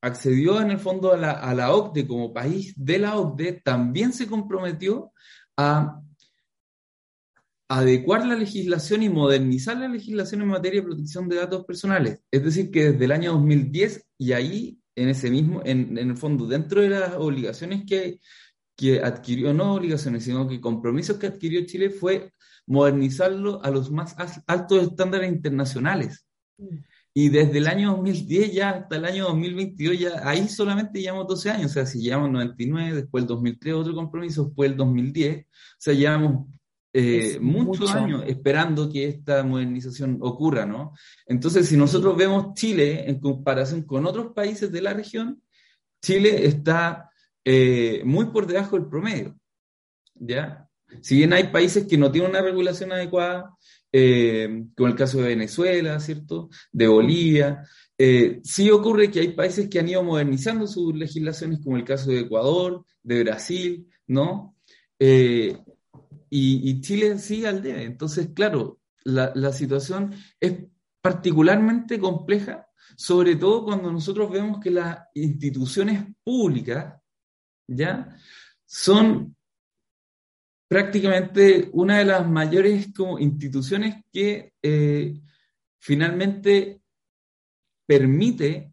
accedió 0.00 0.62
en 0.62 0.70
el 0.70 0.78
fondo 0.78 1.12
a 1.12 1.18
la, 1.18 1.32
a 1.32 1.54
la 1.54 1.74
OCDE 1.74 2.06
como 2.06 2.32
país 2.32 2.72
de 2.74 2.98
la 3.00 3.18
OCDE, 3.18 3.60
también 3.62 4.14
se 4.14 4.26
comprometió 4.26 5.12
a 5.58 6.00
adecuar 7.68 8.24
la 8.24 8.36
legislación 8.36 9.02
y 9.02 9.10
modernizar 9.10 9.76
la 9.76 9.88
legislación 9.88 10.40
en 10.40 10.48
materia 10.48 10.80
de 10.80 10.86
protección 10.86 11.28
de 11.28 11.36
datos 11.36 11.66
personales. 11.66 12.18
Es 12.30 12.42
decir, 12.42 12.70
que 12.70 12.92
desde 12.92 13.04
el 13.04 13.12
año 13.12 13.32
2010 13.32 14.06
y 14.16 14.32
ahí 14.32 14.78
en 14.96 15.08
ese 15.10 15.30
mismo, 15.30 15.60
en, 15.64 15.98
el 15.98 16.16
fondo, 16.16 16.46
dentro 16.46 16.80
de 16.80 16.88
las 16.88 17.14
obligaciones 17.14 17.84
que, 17.86 18.20
que 18.76 19.02
adquirió, 19.02 19.52
no 19.52 19.74
obligaciones, 19.74 20.24
sino 20.24 20.48
que 20.48 20.60
compromisos 20.60 21.18
que 21.18 21.28
adquirió 21.28 21.64
Chile 21.66 21.90
fue 21.90 22.32
modernizarlo 22.66 23.62
a 23.62 23.70
los 23.70 23.90
más 23.90 24.16
altos 24.46 24.82
estándares 24.82 25.30
internacionales. 25.30 26.26
Mm. 26.58 26.76
Y 27.16 27.28
desde 27.28 27.58
el 27.58 27.68
año 27.68 27.92
2010 27.92 28.52
ya 28.52 28.70
hasta 28.70 28.96
el 28.96 29.04
año 29.04 29.26
2022, 29.26 29.98
ya 29.98 30.28
ahí 30.28 30.48
solamente 30.48 31.00
llevamos 31.00 31.28
12 31.28 31.50
años, 31.50 31.70
o 31.70 31.74
sea, 31.74 31.86
si 31.86 32.00
llevamos 32.00 32.32
99, 32.32 32.96
después 32.96 33.22
el 33.22 33.28
2003 33.28 33.74
otro 33.74 33.94
compromiso, 33.94 34.46
después 34.46 34.72
el 34.72 34.76
2010, 34.76 35.44
o 35.44 35.48
sea, 35.78 35.94
llevamos 35.94 36.48
eh, 36.92 37.38
muchos 37.40 37.92
años 37.92 38.24
esperando 38.26 38.90
que 38.90 39.06
esta 39.06 39.44
modernización 39.44 40.18
ocurra, 40.22 40.66
¿no? 40.66 40.92
Entonces, 41.26 41.68
si 41.68 41.76
nosotros 41.76 42.16
vemos 42.16 42.54
Chile 42.54 43.08
en 43.08 43.20
comparación 43.20 43.82
con 43.82 44.06
otros 44.06 44.32
países 44.32 44.72
de 44.72 44.82
la 44.82 44.92
región, 44.92 45.40
Chile 46.02 46.46
está 46.46 47.10
eh, 47.44 48.02
muy 48.04 48.26
por 48.26 48.46
debajo 48.46 48.76
del 48.76 48.88
promedio, 48.88 49.38
¿ya? 50.14 50.68
Si 51.00 51.16
bien 51.16 51.32
hay 51.32 51.48
países 51.48 51.86
que 51.86 51.98
no 51.98 52.10
tienen 52.10 52.30
una 52.30 52.42
regulación 52.42 52.92
adecuada, 52.92 53.56
eh, 53.92 54.64
como 54.76 54.88
el 54.88 54.94
caso 54.94 55.18
de 55.18 55.28
Venezuela, 55.28 55.98
¿cierto? 56.00 56.48
De 56.72 56.86
Bolivia, 56.86 57.64
sí 58.42 58.70
ocurre 58.70 59.10
que 59.10 59.20
hay 59.20 59.32
países 59.32 59.68
que 59.68 59.78
han 59.78 59.88
ido 59.88 60.02
modernizando 60.02 60.66
sus 60.66 60.94
legislaciones, 60.94 61.60
como 61.62 61.76
el 61.76 61.84
caso 61.84 62.10
de 62.10 62.20
Ecuador, 62.20 62.84
de 63.02 63.22
Brasil, 63.22 63.86
¿no? 64.06 64.56
y, 66.36 66.80
Chile 66.80 67.18
sigue 67.18 67.46
al 67.46 67.62
debe. 67.62 67.84
Entonces, 67.84 68.30
claro, 68.34 68.80
la, 69.04 69.52
situación 69.52 70.14
es 70.40 70.64
particularmente 71.00 71.98
compleja, 71.98 72.66
sobre 72.96 73.36
todo 73.36 73.64
cuando 73.64 73.92
nosotros 73.92 74.30
vemos 74.30 74.58
que 74.60 74.70
las 74.70 74.98
instituciones 75.14 76.04
públicas, 76.24 76.94
¿ya? 77.66 78.16
Son 78.64 79.36
prácticamente 80.68 81.70
una 81.72 81.98
de 81.98 82.04
las 82.04 82.28
mayores 82.28 82.88
como, 82.94 83.18
instituciones 83.18 84.02
que 84.12 84.52
eh, 84.62 85.20
finalmente 85.78 86.80
permite 87.86 88.72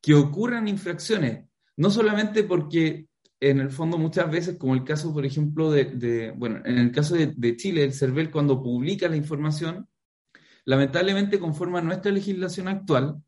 que 0.00 0.14
ocurran 0.14 0.68
infracciones, 0.68 1.48
no 1.76 1.90
solamente 1.90 2.44
porque 2.44 3.08
en 3.40 3.60
el 3.60 3.70
fondo 3.70 3.98
muchas 3.98 4.30
veces, 4.30 4.56
como 4.56 4.74
el 4.74 4.84
caso, 4.84 5.12
por 5.12 5.26
ejemplo, 5.26 5.70
de, 5.70 6.32
bueno, 6.36 6.60
en 6.64 6.78
el 6.78 6.92
caso 6.92 7.14
de, 7.14 7.56
Chile, 7.56 7.84
el 7.84 7.92
CERVEL 7.92 8.30
cuando 8.30 8.62
publica 8.62 9.08
la 9.08 9.16
información, 9.16 9.88
lamentablemente 10.64 11.38
conforme 11.38 11.78
a 11.78 11.82
nuestra 11.82 12.12
legislación 12.12 12.68
actual, 12.68 13.22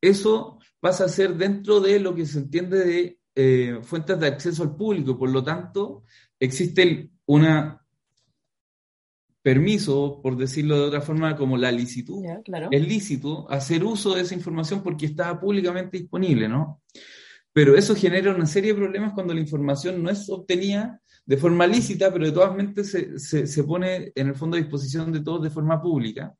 eso 0.00 0.58
pasa 0.80 1.04
a 1.04 1.08
ser 1.08 1.36
dentro 1.36 1.80
de 1.80 2.00
lo 2.00 2.14
que 2.14 2.26
se 2.26 2.38
entiende 2.38 2.84
de 2.84 3.18
eh, 3.34 3.78
fuentes 3.82 4.18
de 4.18 4.26
acceso 4.26 4.62
al 4.62 4.76
público. 4.76 5.18
Por 5.18 5.30
lo 5.30 5.42
tanto, 5.42 6.04
existe 6.38 7.10
una 7.26 7.78
permiso, 9.42 10.20
por 10.22 10.36
decirlo 10.36 10.78
de 10.78 10.86
otra 10.86 11.00
forma, 11.00 11.36
como 11.36 11.56
la 11.56 11.72
licitud. 11.72 12.22
Es 12.70 12.86
lícito 12.86 13.50
hacer 13.50 13.82
uso 13.82 14.14
de 14.14 14.22
esa 14.22 14.34
información 14.34 14.82
porque 14.82 15.06
está 15.06 15.38
públicamente 15.40 15.98
disponible, 15.98 16.48
¿no? 16.48 16.80
pero 17.52 17.76
eso 17.76 17.94
genera 17.94 18.34
una 18.34 18.46
serie 18.46 18.72
de 18.72 18.78
problemas 18.78 19.12
cuando 19.12 19.34
la 19.34 19.40
información 19.40 20.02
no 20.02 20.10
es 20.10 20.28
obtenida 20.30 21.00
de 21.24 21.36
forma 21.36 21.66
lícita, 21.66 22.12
pero 22.12 22.26
de 22.26 22.32
todas 22.32 22.54
maneras 22.56 22.88
se, 22.88 23.46
se, 23.46 23.64
pone 23.64 24.10
en 24.14 24.28
el 24.28 24.34
fondo 24.34 24.56
a 24.56 24.60
disposición 24.60 25.12
de 25.12 25.22
todos 25.22 25.42
de 25.42 25.50
forma 25.50 25.80
pública 25.80 26.34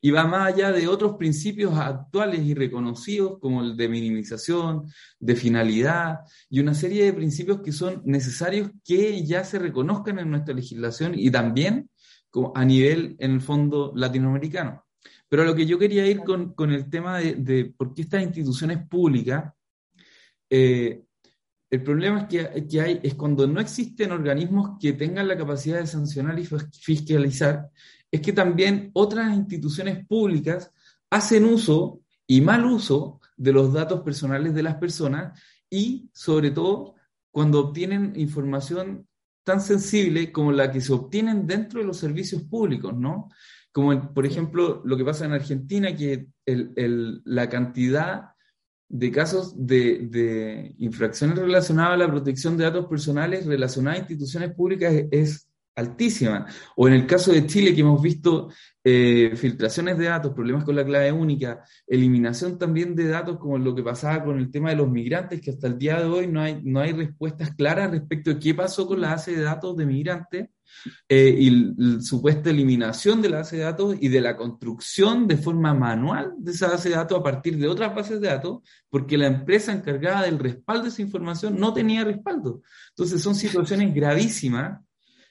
y 0.00 0.10
va 0.10 0.26
más 0.26 0.52
allá 0.52 0.72
de 0.72 0.88
otros 0.88 1.16
principios 1.16 1.76
actuales 1.76 2.40
y 2.42 2.54
reconocidos 2.54 3.38
como 3.38 3.62
el 3.62 3.76
de 3.76 3.88
minimización, 3.88 4.90
de 5.18 5.36
finalidad 5.36 6.20
y 6.48 6.60
una 6.60 6.74
serie 6.74 7.04
de 7.04 7.12
principios 7.12 7.60
que 7.60 7.72
son 7.72 8.02
necesarios 8.04 8.70
que 8.84 9.24
ya 9.24 9.44
se 9.44 9.58
reconozcan 9.58 10.18
en 10.18 10.30
nuestra 10.30 10.54
legislación 10.54 11.12
y 11.14 11.30
también 11.30 11.90
a 12.54 12.64
nivel, 12.64 13.16
en 13.18 13.32
el 13.32 13.40
fondo, 13.40 13.92
latinoamericano. 13.94 14.84
Pero 15.28 15.44
lo 15.44 15.54
que 15.54 15.66
yo 15.66 15.78
quería 15.78 16.06
ir 16.06 16.20
con, 16.20 16.54
con 16.54 16.72
el 16.72 16.88
tema 16.88 17.18
de, 17.18 17.34
de 17.34 17.74
por 17.76 17.92
qué 17.94 18.02
estas 18.02 18.22
instituciones 18.22 18.86
públicas 18.88 19.52
eh, 20.50 21.04
el 21.70 21.84
problema 21.84 22.26
que, 22.26 22.66
que, 22.68 22.80
hay 22.80 23.00
es 23.04 23.14
cuando 23.14 23.46
no 23.46 23.60
existen 23.60 24.10
organismos 24.10 24.76
que 24.80 24.92
tengan 24.94 25.28
la 25.28 25.38
capacidad 25.38 25.78
de 25.78 25.86
sancionar 25.86 26.36
y 26.40 26.44
fiscalizar, 26.44 27.70
es 28.10 28.20
que 28.20 28.32
también 28.32 28.90
otras 28.92 29.36
instituciones 29.36 30.06
públicas 30.06 30.72
hacen 31.10 31.44
uso 31.44 32.00
y 32.26 32.40
mal 32.40 32.64
uso 32.64 33.20
de 33.36 33.52
los 33.52 33.72
datos 33.72 34.02
personales 34.02 34.54
de 34.54 34.62
las 34.62 34.76
personas 34.76 35.40
y 35.68 36.10
sobre 36.12 36.50
todo 36.50 36.94
cuando 37.30 37.60
obtienen 37.60 38.12
información 38.16 39.06
tan 39.44 39.60
sensible 39.60 40.32
como 40.32 40.52
la 40.52 40.70
que 40.70 40.80
se 40.80 40.92
obtienen 40.92 41.46
dentro 41.46 41.80
de 41.80 41.86
los 41.86 41.96
servicios 41.96 42.42
públicos, 42.42 42.94
¿no? 42.96 43.28
Como 43.72 44.12
por 44.12 44.26
ejemplo 44.26 44.82
lo 44.84 44.96
que 44.96 45.04
pasa 45.04 45.24
en 45.24 45.32
Argentina, 45.32 45.94
que 45.94 46.26
la 46.44 47.48
cantidad 47.48 48.30
de 48.88 49.12
casos 49.12 49.54
de, 49.56 50.74
infracciones 50.78 51.38
relacionadas 51.38 51.94
a 51.94 51.96
la 51.96 52.08
protección 52.08 52.56
de 52.56 52.64
datos 52.64 52.86
personales 52.86 53.46
relacionadas 53.46 53.98
a 53.98 54.02
instituciones 54.02 54.52
públicas 54.52 54.92
es 55.12 55.49
altísima. 55.80 56.46
O 56.76 56.88
en 56.88 56.94
el 56.94 57.06
caso 57.06 57.32
de 57.32 57.46
Chile, 57.46 57.74
que 57.74 57.80
hemos 57.80 58.00
visto 58.00 58.48
eh, 58.82 59.32
filtraciones 59.36 59.98
de 59.98 60.06
datos, 60.06 60.32
problemas 60.32 60.64
con 60.64 60.74
la 60.74 60.84
clave 60.84 61.12
única, 61.12 61.62
eliminación 61.86 62.58
también 62.58 62.94
de 62.94 63.08
datos, 63.08 63.38
como 63.38 63.58
lo 63.58 63.74
que 63.74 63.82
pasaba 63.82 64.24
con 64.24 64.38
el 64.38 64.50
tema 64.50 64.70
de 64.70 64.76
los 64.76 64.88
migrantes, 64.88 65.40
que 65.40 65.50
hasta 65.50 65.66
el 65.66 65.78
día 65.78 65.98
de 65.98 66.06
hoy 66.06 66.26
no 66.26 66.40
hay, 66.40 66.60
no 66.62 66.80
hay 66.80 66.92
respuestas 66.92 67.54
claras 67.54 67.90
respecto 67.90 68.30
de 68.30 68.38
qué 68.38 68.54
pasó 68.54 68.86
con 68.86 69.00
la 69.00 69.10
base 69.10 69.36
de 69.36 69.42
datos 69.42 69.76
de 69.76 69.84
migrantes 69.84 70.48
eh, 71.08 71.36
y 71.38 71.50
la 71.76 72.00
supuesta 72.00 72.48
eliminación 72.48 73.20
de 73.20 73.28
la 73.28 73.38
base 73.38 73.56
de 73.56 73.64
datos 73.64 73.96
y 74.00 74.08
de 74.08 74.20
la 74.20 74.36
construcción 74.36 75.26
de 75.26 75.36
forma 75.36 75.74
manual 75.74 76.32
de 76.38 76.52
esa 76.52 76.68
base 76.68 76.88
de 76.88 76.94
datos 76.94 77.18
a 77.18 77.22
partir 77.22 77.58
de 77.58 77.68
otras 77.68 77.94
bases 77.94 78.20
de 78.20 78.28
datos, 78.28 78.60
porque 78.88 79.18
la 79.18 79.26
empresa 79.26 79.72
encargada 79.72 80.22
del 80.22 80.38
respaldo 80.38 80.84
de 80.84 80.88
esa 80.88 81.02
información 81.02 81.58
no 81.58 81.74
tenía 81.74 82.04
respaldo. 82.04 82.62
Entonces 82.90 83.20
son 83.20 83.34
situaciones 83.34 83.94
gravísimas 83.94 84.80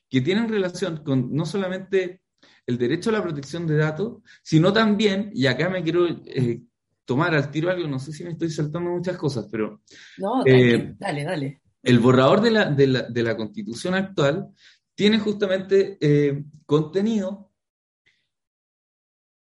que 0.10 0.22
tienen 0.22 0.50
relación 0.50 1.04
con 1.04 1.34
no 1.34 1.46
solamente 1.46 2.22
el 2.66 2.78
derecho 2.78 3.10
a 3.10 3.14
la 3.14 3.24
protección 3.24 3.66
de 3.68 3.78
datos, 3.78 4.22
sino 4.44 4.72
también, 4.72 5.32
y 5.34 5.48
acá 5.48 5.70
me 5.70 5.84
quiero 5.84 6.08
eh, 6.08 6.62
tomar 7.06 7.34
al 7.34 7.50
tiro 7.50 7.70
algo, 7.70 7.88
no 7.88 8.00
sé 8.00 8.12
si 8.12 8.24
me 8.24 8.32
estoy 8.32 8.50
saltando 8.50 8.92
muchas 8.92 9.18
cosas, 9.18 9.48
pero... 9.52 9.82
No, 10.18 10.44
dale, 10.44 10.96
dale, 11.00 11.24
dale. 11.24 11.62
El 11.82 12.00
borrador 12.00 12.42
de 12.42 12.52
la, 12.52 12.66
de 12.66 12.88
la, 12.88 13.02
de 13.04 13.24
la 13.24 13.36
constitución 13.36 13.96
actual 13.96 14.50
tiene 14.94 15.18
justamente 15.18 15.98
eh, 16.02 16.44
contenido 16.66 17.49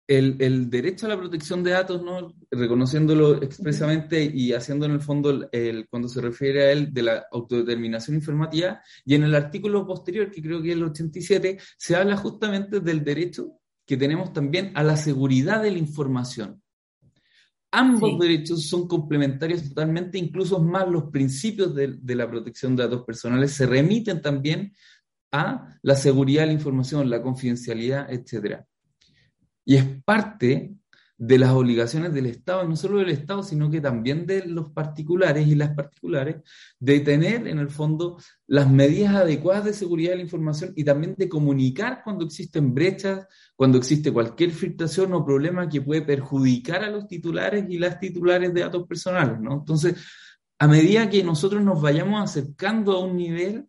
el, 0.07 0.69
derecho 0.69 1.05
a 1.05 1.09
la 1.09 1.17
protección 1.17 1.63
de 1.63 1.71
datos, 1.71 2.03
¿no? 2.03 2.33
reconociéndolo 2.51 3.41
expresamente 3.41 4.23
y 4.23 4.53
haciendo 4.53 4.85
en 4.85 4.91
el 4.91 5.01
fondo 5.01 5.49
el, 5.51 5.87
cuando 5.89 6.07
se 6.07 6.21
refiere 6.21 6.63
a 6.63 6.71
él 6.71 6.93
de 6.93 7.01
la 7.01 7.25
autodeterminación 7.31 8.15
informativa, 8.15 8.81
y 9.03 9.15
en 9.15 9.23
el 9.23 9.35
artículo 9.35 9.85
posterior, 9.85 10.29
que 10.29 10.41
creo 10.41 10.61
que 10.61 10.69
es 10.69 10.75
el 10.75 10.83
87, 10.83 11.57
se 11.77 11.95
habla 11.95 12.17
justamente 12.17 12.79
del 12.79 13.03
derecho 13.03 13.59
que 13.85 13.97
tenemos 13.97 14.33
también 14.33 14.71
a 14.75 14.83
la 14.83 14.97
seguridad 14.97 15.61
de 15.61 15.71
la 15.71 15.79
información. 15.79 16.61
Ambos 17.71 18.17
derechos 18.19 18.67
son 18.67 18.87
complementarios 18.87 19.67
totalmente, 19.67 20.17
incluso 20.17 20.59
más 20.59 20.87
los 20.87 21.05
principios 21.05 21.75
de, 21.75 21.97
de 21.99 22.15
la 22.15 22.29
protección 22.29 22.75
de 22.75 22.83
datos 22.83 23.03
personales 23.03 23.51
se 23.51 23.65
remiten 23.65 24.21
también 24.21 24.73
a 25.31 25.77
la 25.81 25.95
seguridad 25.95 26.43
de 26.43 26.47
la 26.47 26.53
información, 26.53 27.09
la 27.09 27.21
confidencialidad, 27.21 28.09
etcétera. 28.09 28.65
Y 29.65 29.75
es 29.75 29.85
parte 30.03 30.75
de 31.17 31.39
las 31.39 31.51
obligaciones 31.51 32.13
del 32.13 32.25
Estado, 32.25 32.67
no 32.67 32.75
solo 32.75 32.99
del 32.99 33.09
Estado, 33.09 33.41
sino 33.41 33.69
que 33.69 33.79
también 33.79 34.25
de 34.25 34.45
los 34.45 34.71
particulares 34.71 35.47
y 35.47 35.55
las 35.55 35.73
particulares, 35.73 36.37
de 36.77 36.99
tener 36.99 37.47
en 37.47 37.59
el 37.59 37.69
fondo 37.69 38.17
las 38.47 38.69
medidas 38.69 39.15
adecuadas 39.15 39.63
de 39.63 39.73
seguridad 39.73 40.11
de 40.11 40.17
la 40.17 40.23
información 40.23 40.73
y 40.75 40.83
también 40.83 41.15
de 41.17 41.29
comunicar 41.29 42.01
cuando 42.03 42.25
existen 42.25 42.73
brechas, 42.73 43.27
cuando 43.55 43.77
existe 43.77 44.11
cualquier 44.11 44.51
filtración 44.51 45.13
o 45.13 45.25
problema 45.25 45.69
que 45.69 45.81
puede 45.81 46.01
perjudicar 46.01 46.83
a 46.83 46.89
los 46.89 47.07
titulares 47.07 47.65
y 47.69 47.77
las 47.77 47.99
titulares 47.99 48.53
de 48.53 48.61
datos 48.61 48.85
personales, 48.85 49.39
¿no? 49.39 49.53
Entonces, 49.53 49.95
a 50.59 50.67
medida 50.67 51.09
que 51.09 51.23
nosotros 51.23 51.61
nos 51.61 51.81
vayamos 51.81 52.21
acercando 52.23 52.93
a 52.93 52.99
un 52.99 53.15
nivel 53.15 53.67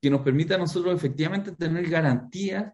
que 0.00 0.10
nos 0.10 0.22
permita 0.22 0.54
a 0.54 0.58
nosotros 0.58 0.94
efectivamente 0.94 1.52
tener 1.52 1.88
garantías 1.90 2.72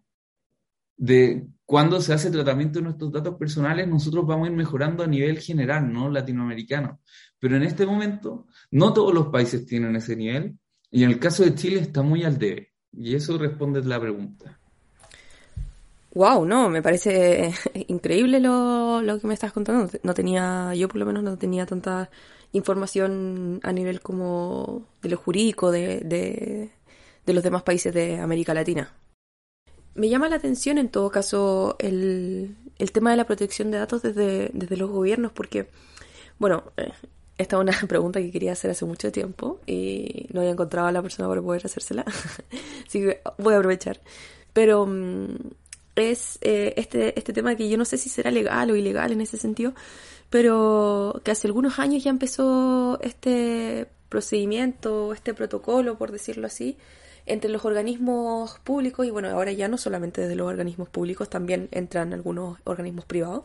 de 0.97 1.47
cuando 1.65 2.01
se 2.01 2.13
hace 2.13 2.31
tratamiento 2.31 2.79
de 2.79 2.85
nuestros 2.85 3.11
datos 3.11 3.35
personales, 3.35 3.87
nosotros 3.87 4.25
vamos 4.25 4.47
a 4.47 4.51
ir 4.51 4.57
mejorando 4.57 5.03
a 5.03 5.07
nivel 5.07 5.39
general, 5.39 5.91
¿no? 5.91 6.09
Latinoamericano. 6.09 7.01
Pero 7.39 7.55
en 7.55 7.63
este 7.63 7.85
momento, 7.85 8.47
no 8.71 8.93
todos 8.93 9.13
los 9.13 9.27
países 9.27 9.65
tienen 9.65 9.95
ese 9.95 10.15
nivel, 10.15 10.57
y 10.89 11.03
en 11.03 11.11
el 11.11 11.19
caso 11.19 11.43
de 11.43 11.53
Chile 11.55 11.81
está 11.81 12.01
muy 12.01 12.23
al 12.23 12.37
debe. 12.37 12.73
Y 12.93 13.15
eso 13.15 13.37
responde 13.37 13.83
la 13.83 13.99
pregunta. 13.99 14.57
Wow, 16.13 16.45
no, 16.45 16.69
me 16.69 16.81
parece 16.81 17.53
increíble 17.87 18.39
lo, 18.39 19.01
que 19.21 19.27
me 19.27 19.33
estás 19.33 19.51
contando. 19.51 19.91
No 20.03 20.13
tenía, 20.13 20.73
yo 20.73 20.87
por 20.87 20.97
lo 20.97 21.05
menos 21.05 21.21
no 21.21 21.37
tenía 21.37 21.65
tanta 21.65 22.09
información 22.53 23.59
a 23.61 23.73
nivel 23.73 24.01
como 24.01 24.87
de 25.01 25.09
lo 25.09 25.17
jurídico 25.17 25.69
de, 25.69 25.99
de 27.25 27.33
los 27.33 27.43
demás 27.43 27.63
países 27.63 27.93
de 27.93 28.19
América 28.19 28.53
Latina. 28.53 28.89
Me 29.97 30.09
llama 30.09 30.29
la 30.29 30.35
atención 30.35 30.77
en 30.77 30.89
todo 30.89 31.09
caso 31.09 31.75
el, 31.79 32.55
tema 32.93 33.09
de 33.11 33.17
la 33.17 33.25
protección 33.25 33.71
de 33.71 33.79
datos 33.79 34.03
desde, 34.03 34.51
los 34.53 34.91
gobiernos 34.91 35.31
porque, 35.31 35.69
bueno, 36.37 36.63
eh, 36.77 36.91
esta 37.39 37.57
es 37.57 37.61
una 37.61 37.71
pregunta 37.87 38.19
que 38.19 38.31
quería 38.31 38.51
hacer 38.51 38.69
hace 38.69 38.85
mucho 38.85 39.11
tiempo 39.11 39.59
y 39.65 40.27
no 40.31 40.41
había 40.41 40.51
encontrado 40.51 40.87
a 40.87 40.91
la 40.91 41.01
persona 41.01 41.27
para 41.27 41.41
poder 41.41 41.65
hacérsela, 41.65 42.05
así 42.87 43.01
que 43.01 43.21
voy 43.39 43.55
a 43.55 43.57
aprovechar. 43.57 43.99
Pero 44.53 44.85
mm, 44.85 45.35
es 45.95 46.37
eh, 46.41 46.75
este, 46.77 47.17
este 47.17 47.33
tema 47.33 47.55
que 47.55 47.67
yo 47.67 47.75
no 47.75 47.85
sé 47.85 47.97
si 47.97 48.07
será 48.09 48.29
legal 48.29 48.69
o 48.69 48.75
ilegal 48.75 49.11
en 49.11 49.21
ese 49.21 49.37
sentido, 49.37 49.73
pero 50.29 51.21
que 51.23 51.31
hace 51.31 51.47
algunos 51.47 51.79
años 51.79 52.03
ya 52.03 52.11
empezó 52.11 52.99
este 53.01 53.87
procedimiento, 54.09 55.11
este 55.11 55.33
protocolo, 55.33 55.97
por 55.97 56.11
decirlo 56.11 56.45
así, 56.45 56.77
entre 57.27 57.49
los 57.49 57.65
organismos 57.65 58.59
públicos, 58.59 59.05
y 59.05 59.11
bueno, 59.11 59.29
ahora 59.29 59.51
ya 59.51 59.67
no 59.67 59.77
solamente 59.77 60.21
desde 60.21 60.35
los 60.35 60.47
organismos 60.47 60.89
públicos, 60.89 61.29
también 61.29 61.67
entran 61.71 62.13
algunos 62.13 62.57
organismos 62.63 63.05
privados, 63.05 63.43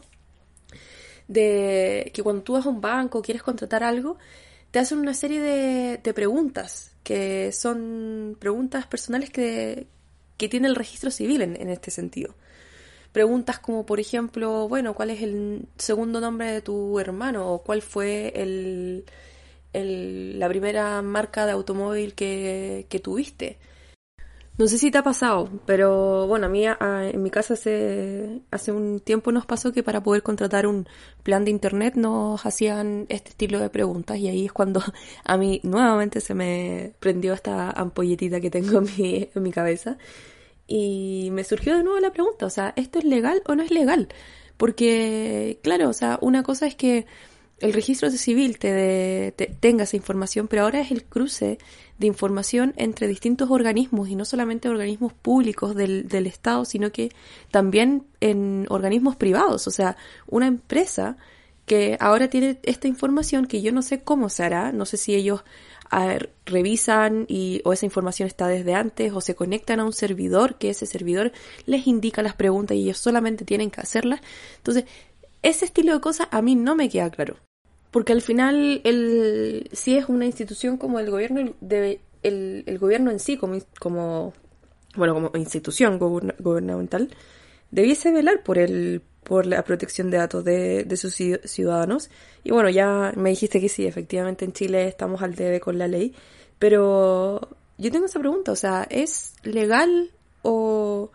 de 1.28 2.10
que 2.14 2.22
cuando 2.22 2.42
tú 2.42 2.54
vas 2.54 2.66
a 2.66 2.68
un 2.68 2.80
banco, 2.80 3.22
quieres 3.22 3.42
contratar 3.42 3.82
algo, 3.82 4.18
te 4.70 4.78
hacen 4.78 4.98
una 4.98 5.14
serie 5.14 5.40
de, 5.40 6.14
preguntas, 6.14 6.92
que 7.02 7.52
son 7.52 8.36
preguntas 8.40 8.86
personales 8.86 9.30
que, 9.30 9.86
que 10.38 10.48
tiene 10.48 10.68
el 10.68 10.76
registro 10.76 11.10
civil 11.10 11.42
en, 11.42 11.68
este 11.68 11.90
sentido. 11.90 12.34
Preguntas 13.12 13.58
como, 13.58 13.84
por 13.84 14.00
ejemplo, 14.00 14.68
bueno, 14.68 14.94
¿cuál 14.94 15.10
es 15.10 15.22
el 15.22 15.66
segundo 15.76 16.20
nombre 16.20 16.50
de 16.50 16.62
tu 16.62 16.98
hermano? 16.98 17.52
¿O 17.52 17.62
cuál 17.62 17.82
fue 17.82 18.32
el, 18.34 19.04
la 19.74 20.48
primera 20.48 21.02
marca 21.02 21.44
de 21.44 21.52
automóvil 21.52 22.14
que, 22.14 22.86
que 22.88 22.98
tuviste? 22.98 23.58
No 24.58 24.66
sé 24.66 24.76
si 24.76 24.90
te 24.90 24.98
ha 24.98 25.02
pasado, 25.02 25.48
pero 25.64 26.26
bueno, 26.26 26.46
a 26.46 26.48
mí 26.50 26.64
en 26.66 27.22
mi 27.22 27.30
casa 27.30 27.54
hace, 27.54 28.42
hace 28.50 28.70
un 28.70 29.00
tiempo 29.00 29.32
nos 29.32 29.46
pasó 29.46 29.72
que 29.72 29.82
para 29.82 30.02
poder 30.02 30.22
contratar 30.22 30.66
un 30.66 30.86
plan 31.22 31.44
de 31.46 31.50
internet 31.50 31.94
nos 31.94 32.44
hacían 32.44 33.06
este 33.08 33.30
estilo 33.30 33.58
de 33.60 33.70
preguntas 33.70 34.18
y 34.18 34.28
ahí 34.28 34.44
es 34.44 34.52
cuando 34.52 34.82
a 35.24 35.36
mí 35.38 35.60
nuevamente 35.62 36.20
se 36.20 36.34
me 36.34 36.92
prendió 37.00 37.32
esta 37.32 37.70
ampolletita 37.70 38.40
que 38.42 38.50
tengo 38.50 38.78
en 38.78 38.84
mi, 38.84 39.30
en 39.34 39.42
mi 39.42 39.52
cabeza 39.52 39.96
y 40.66 41.30
me 41.32 41.44
surgió 41.44 41.76
de 41.76 41.82
nuevo 41.82 41.98
la 42.00 42.12
pregunta, 42.12 42.46
o 42.46 42.50
sea, 42.50 42.74
¿esto 42.76 42.98
es 42.98 43.04
legal 43.06 43.42
o 43.46 43.54
no 43.54 43.62
es 43.62 43.70
legal? 43.70 44.08
Porque, 44.58 45.58
claro, 45.62 45.88
o 45.88 45.92
sea, 45.92 46.18
una 46.20 46.42
cosa 46.42 46.66
es 46.66 46.74
que 46.76 47.06
el 47.62 47.72
registro 47.72 48.10
civil 48.10 48.58
te, 48.58 49.34
tenga 49.60 49.84
esa 49.84 49.96
información, 49.96 50.48
pero 50.48 50.62
ahora 50.62 50.80
es 50.80 50.90
el 50.90 51.04
cruce 51.04 51.58
de 52.02 52.08
información 52.08 52.74
entre 52.76 53.08
distintos 53.08 53.50
organismos 53.50 54.10
y 54.10 54.16
no 54.16 54.26
solamente 54.26 54.68
organismos 54.68 55.14
públicos 55.14 55.74
del, 55.74 56.08
del 56.08 56.26
Estado, 56.26 56.66
sino 56.66 56.92
que 56.92 57.10
también 57.50 58.04
en 58.20 58.66
organismos 58.68 59.16
privados, 59.16 59.66
o 59.66 59.70
sea, 59.70 59.96
una 60.26 60.46
empresa 60.46 61.16
que 61.64 61.96
ahora 62.00 62.28
tiene 62.28 62.58
esta 62.64 62.88
información 62.88 63.46
que 63.46 63.62
yo 63.62 63.72
no 63.72 63.82
sé 63.82 64.02
cómo 64.02 64.28
se 64.28 64.42
hará, 64.42 64.72
no 64.72 64.84
sé 64.84 64.96
si 64.96 65.14
ellos 65.14 65.44
revisan 66.46 67.26
y 67.28 67.60
o 67.64 67.72
esa 67.72 67.84
información 67.84 68.26
está 68.26 68.48
desde 68.48 68.74
antes 68.74 69.12
o 69.12 69.20
se 69.20 69.34
conectan 69.34 69.78
a 69.78 69.84
un 69.84 69.92
servidor 69.92 70.56
que 70.56 70.70
ese 70.70 70.86
servidor 70.86 71.32
les 71.66 71.86
indica 71.86 72.22
las 72.22 72.34
preguntas 72.34 72.76
y 72.76 72.84
ellos 72.84 72.98
solamente 72.98 73.44
tienen 73.44 73.70
que 73.70 73.82
hacerlas. 73.82 74.20
Entonces, 74.56 74.84
ese 75.42 75.66
estilo 75.66 75.92
de 75.92 76.00
cosas 76.00 76.28
a 76.30 76.40
mí 76.40 76.56
no 76.56 76.74
me 76.74 76.88
queda 76.88 77.10
claro. 77.10 77.36
Porque 77.92 78.12
al 78.12 78.22
final, 78.22 78.80
el, 78.82 79.68
si 79.72 79.96
es 79.96 80.08
una 80.08 80.26
institución 80.26 80.78
como 80.78 80.98
el 80.98 81.10
gobierno, 81.10 81.54
debe, 81.60 82.00
el, 82.24 82.64
el 82.66 82.78
gobierno 82.78 83.12
en 83.12 83.20
sí, 83.20 83.36
como, 83.36 83.58
como, 83.78 84.32
bueno, 84.96 85.14
como 85.14 85.30
institución 85.34 85.98
gubernamental, 85.98 87.10
debiese 87.70 88.10
velar 88.10 88.42
por 88.42 88.58
el 88.58 89.02
por 89.22 89.46
la 89.46 89.62
protección 89.62 90.10
de 90.10 90.18
datos 90.18 90.44
de, 90.44 90.84
de, 90.84 90.96
sus 90.96 91.14
ciudadanos. 91.14 92.10
Y 92.42 92.50
bueno, 92.50 92.68
ya 92.70 93.12
me 93.16 93.30
dijiste 93.30 93.60
que 93.60 93.68
sí, 93.68 93.86
efectivamente 93.86 94.44
en 94.44 94.52
Chile 94.52 94.88
estamos 94.88 95.22
al 95.22 95.34
debe 95.34 95.60
con 95.60 95.78
la 95.78 95.86
ley, 95.86 96.14
pero 96.58 97.56
yo 97.78 97.90
tengo 97.90 98.06
esa 98.06 98.18
pregunta, 98.18 98.52
o 98.52 98.56
sea, 98.56 98.86
¿es 98.90 99.34
legal 99.44 100.10
o 100.42 101.10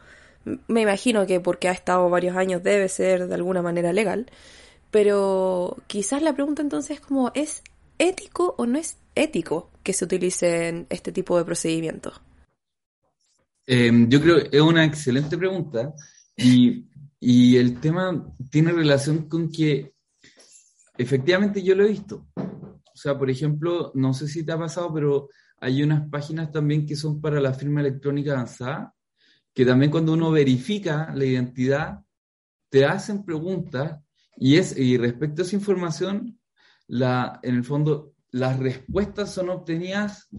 me 0.67 0.81
imagino 0.81 1.25
que 1.27 1.39
porque 1.41 1.67
ha 1.67 1.73
estado 1.73 2.09
varios 2.09 2.37
años 2.37 2.63
debe 2.63 2.87
ser 2.87 3.27
de 3.27 3.35
alguna 3.35 3.61
manera 3.61 3.91
legal? 3.91 4.31
Pero 4.91 5.77
quizás 5.87 6.21
la 6.21 6.33
pregunta 6.33 6.61
entonces 6.61 6.97
es 6.97 7.01
como, 7.01 7.31
¿es 7.35 7.63
ético 7.97 8.55
o 8.57 8.65
no 8.65 8.77
es 8.77 8.97
ético 9.15 9.71
que 9.83 9.93
se 9.93 10.05
utilicen 10.05 10.87
este 10.89 11.11
tipo 11.11 11.37
de 11.37 11.45
procedimientos? 11.45 12.21
Em, 13.65 14.07
yo 14.09 14.21
creo 14.21 14.37
que 14.37 14.57
es 14.57 14.61
una 14.61 14.85
excelente 14.85 15.37
pregunta 15.37 15.93
y, 16.35 16.85
y, 17.19 17.57
el 17.57 17.81
tema 17.81 18.33
tiene 18.49 18.71
relación 18.71 19.27
con 19.27 19.51
que 19.51 19.93
efectivamente 20.97 21.61
yo 21.61 21.75
lo 21.75 21.83
he 21.83 21.89
visto. 21.89 22.27
O 22.35 22.95
sea, 22.95 23.17
por 23.17 23.29
ejemplo, 23.29 23.91
no 23.93 24.13
sé 24.13 24.27
si 24.27 24.45
te 24.45 24.53
ha 24.53 24.57
pasado, 24.57 24.93
pero 24.93 25.29
hay 25.59 25.83
unas 25.83 26.07
páginas 26.09 26.51
también 26.51 26.85
que 26.85 26.95
son 26.95 27.19
para 27.19 27.41
la 27.41 27.53
firma 27.53 27.81
electrónica 27.81 28.31
avanzada, 28.31 28.93
que 29.53 29.65
también 29.65 29.91
cuando 29.91 30.13
uno 30.13 30.31
verifica 30.31 31.11
la 31.13 31.25
identidad, 31.25 31.99
te 32.69 32.85
hacen 32.85 33.25
preguntas 33.25 33.99
y, 34.37 34.57
es, 34.57 34.77
y 34.77 34.97
respecto 34.97 35.41
a 35.41 35.45
esa 35.45 35.55
información, 35.55 36.39
la, 36.87 37.39
en 37.43 37.55
el 37.55 37.63
fondo, 37.63 38.13
las 38.31 38.59
respuestas 38.59 39.33
son 39.33 39.49
obtenidas 39.49 40.29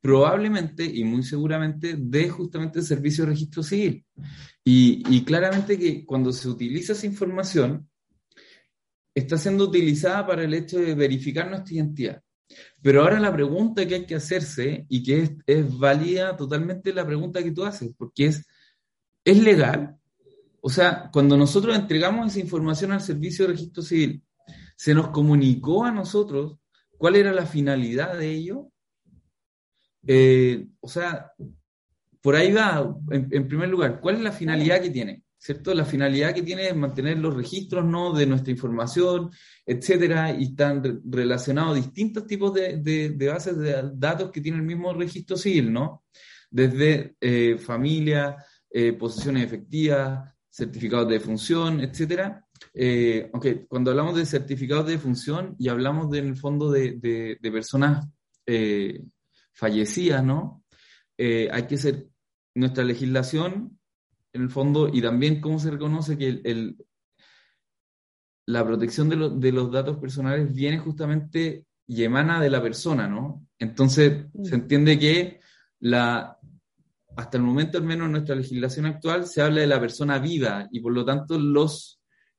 probablemente 0.00 0.84
y 0.84 1.04
muy 1.04 1.22
seguramente 1.22 1.96
de 1.98 2.28
justamente 2.28 2.78
el 2.78 2.84
servicio 2.84 3.24
de 3.24 3.30
registro 3.30 3.62
civil. 3.62 4.04
Y, 4.64 5.02
y, 5.08 5.24
claramente 5.24 5.78
que 5.78 6.04
cuando 6.04 6.32
se 6.32 6.48
utiliza 6.48 6.92
esa 6.92 7.06
información, 7.06 7.88
está 9.14 9.38
siendo 9.38 9.64
utilizada 9.64 10.26
para 10.26 10.44
el 10.44 10.54
hecho 10.54 10.78
de 10.78 10.94
verificar 10.94 11.48
nuestra 11.48 11.74
identidad. 11.74 12.22
Pero 12.82 13.02
ahora 13.02 13.18
la 13.18 13.32
pregunta 13.32 13.86
que 13.86 13.96
hay 13.96 14.06
que 14.06 14.14
hacerse 14.14 14.86
y 14.88 15.02
que 15.02 15.22
es, 15.22 15.32
es 15.46 15.78
válida 15.78 16.36
totalmente 16.36 16.92
la 16.92 17.06
pregunta 17.06 17.42
que 17.42 17.50
tú 17.50 17.64
haces, 17.64 17.92
porque 17.96 18.26
es, 18.26 18.46
¿es 19.24 19.38
legal? 19.42 19.96
O 20.60 20.68
sea, 20.68 21.10
cuando 21.12 21.36
nosotros 21.36 21.76
entregamos 21.76 22.28
esa 22.28 22.40
información 22.40 22.92
al 22.92 23.00
servicio 23.00 23.46
de 23.46 23.52
registro 23.52 23.82
civil, 23.82 24.22
¿se 24.76 24.94
nos 24.94 25.08
comunicó 25.08 25.84
a 25.84 25.90
nosotros 25.90 26.58
cuál 26.98 27.16
era 27.16 27.32
la 27.32 27.46
finalidad 27.46 28.16
de 28.18 28.30
ello? 28.30 28.70
Eh, 30.06 30.66
o 30.80 30.88
sea, 30.88 31.32
por 32.20 32.34
ahí 32.36 32.52
va, 32.52 32.96
en, 33.10 33.48
primer 33.48 33.68
lugar, 33.68 34.00
¿cuál 34.00 34.16
es 34.16 34.22
la 34.22 34.32
finalidad 34.32 34.80
que 34.80 34.90
tiene? 34.90 35.22
¿Cierto? 35.38 35.72
La 35.74 35.84
finalidad 35.84 36.34
que 36.34 36.42
tiene 36.42 36.66
es 36.66 36.74
mantener 36.74 37.18
los 37.18 37.34
registros 37.34 37.84
¿no? 37.84 38.12
de 38.12 38.26
nuestra 38.26 38.50
información, 38.50 39.30
etcétera, 39.64 40.32
y 40.32 40.44
están 40.44 41.02
relacionados 41.04 41.76
distintos 41.76 42.26
tipos 42.26 42.52
de, 42.52 43.16
bases 43.30 43.56
de 43.58 43.90
datos 43.94 44.32
que 44.32 44.40
tiene 44.40 44.58
el 44.58 44.64
mismo 44.64 44.92
registro 44.92 45.36
civil, 45.36 45.72
¿no? 45.72 46.04
Desde 46.50 47.14
eh, 47.20 47.58
familia, 47.58 48.36
eh, 48.70 48.92
posiciones 48.94 49.44
efectivas, 49.44 50.35
certificados 50.56 51.08
de 51.08 51.20
función, 51.20 51.80
etcétera. 51.80 52.46
aunque 53.32 53.66
cuando 53.66 53.90
hablamos 53.90 54.16
de 54.16 54.24
certificados 54.24 54.86
de 54.86 54.98
función 54.98 55.54
y 55.58 55.68
hablamos 55.68 56.10
de, 56.10 56.18
en 56.20 56.28
el 56.28 56.36
fondo 56.36 56.70
de, 56.70 57.38
personas 57.52 58.08
fallecidas, 59.56 60.22
¿no? 60.22 60.62
Eh, 61.18 61.48
hay 61.50 61.66
que 61.66 61.78
ser 61.78 62.06
nuestra 62.54 62.84
legislación, 62.84 63.78
en 64.32 64.42
el 64.42 64.50
fondo, 64.50 64.88
y 64.92 65.00
también 65.00 65.40
cómo 65.40 65.58
se 65.58 65.70
reconoce 65.70 66.18
que 66.18 66.40
el, 66.44 66.76
la 68.46 68.64
protección 68.64 69.08
de, 69.08 69.30
de, 69.30 69.52
los 69.52 69.72
datos 69.72 69.96
personales 69.96 70.52
viene 70.52 70.78
justamente 70.78 71.64
y 71.86 72.04
emana 72.04 72.40
de 72.40 72.50
la 72.50 72.62
persona, 72.62 73.08
¿no? 73.08 73.46
Entonces, 73.58 74.26
se 74.42 74.54
entiende 74.54 74.98
que 74.98 75.40
la, 75.80 76.38
hasta 77.16 77.38
el 77.38 77.42
momento, 77.42 77.78
al 77.78 77.84
menos 77.84 78.06
en 78.06 78.12
nuestra 78.12 78.36
legislación 78.36 78.86
actual, 78.86 79.26
se 79.26 79.42
habla 79.42 79.62
de 79.62 79.66
la 79.66 79.80
persona 79.80 80.18
viva 80.18 80.68
y 80.70 80.80
por 80.80 80.92
lo 80.92 81.04
tanto 81.04 81.38
los 81.38 81.96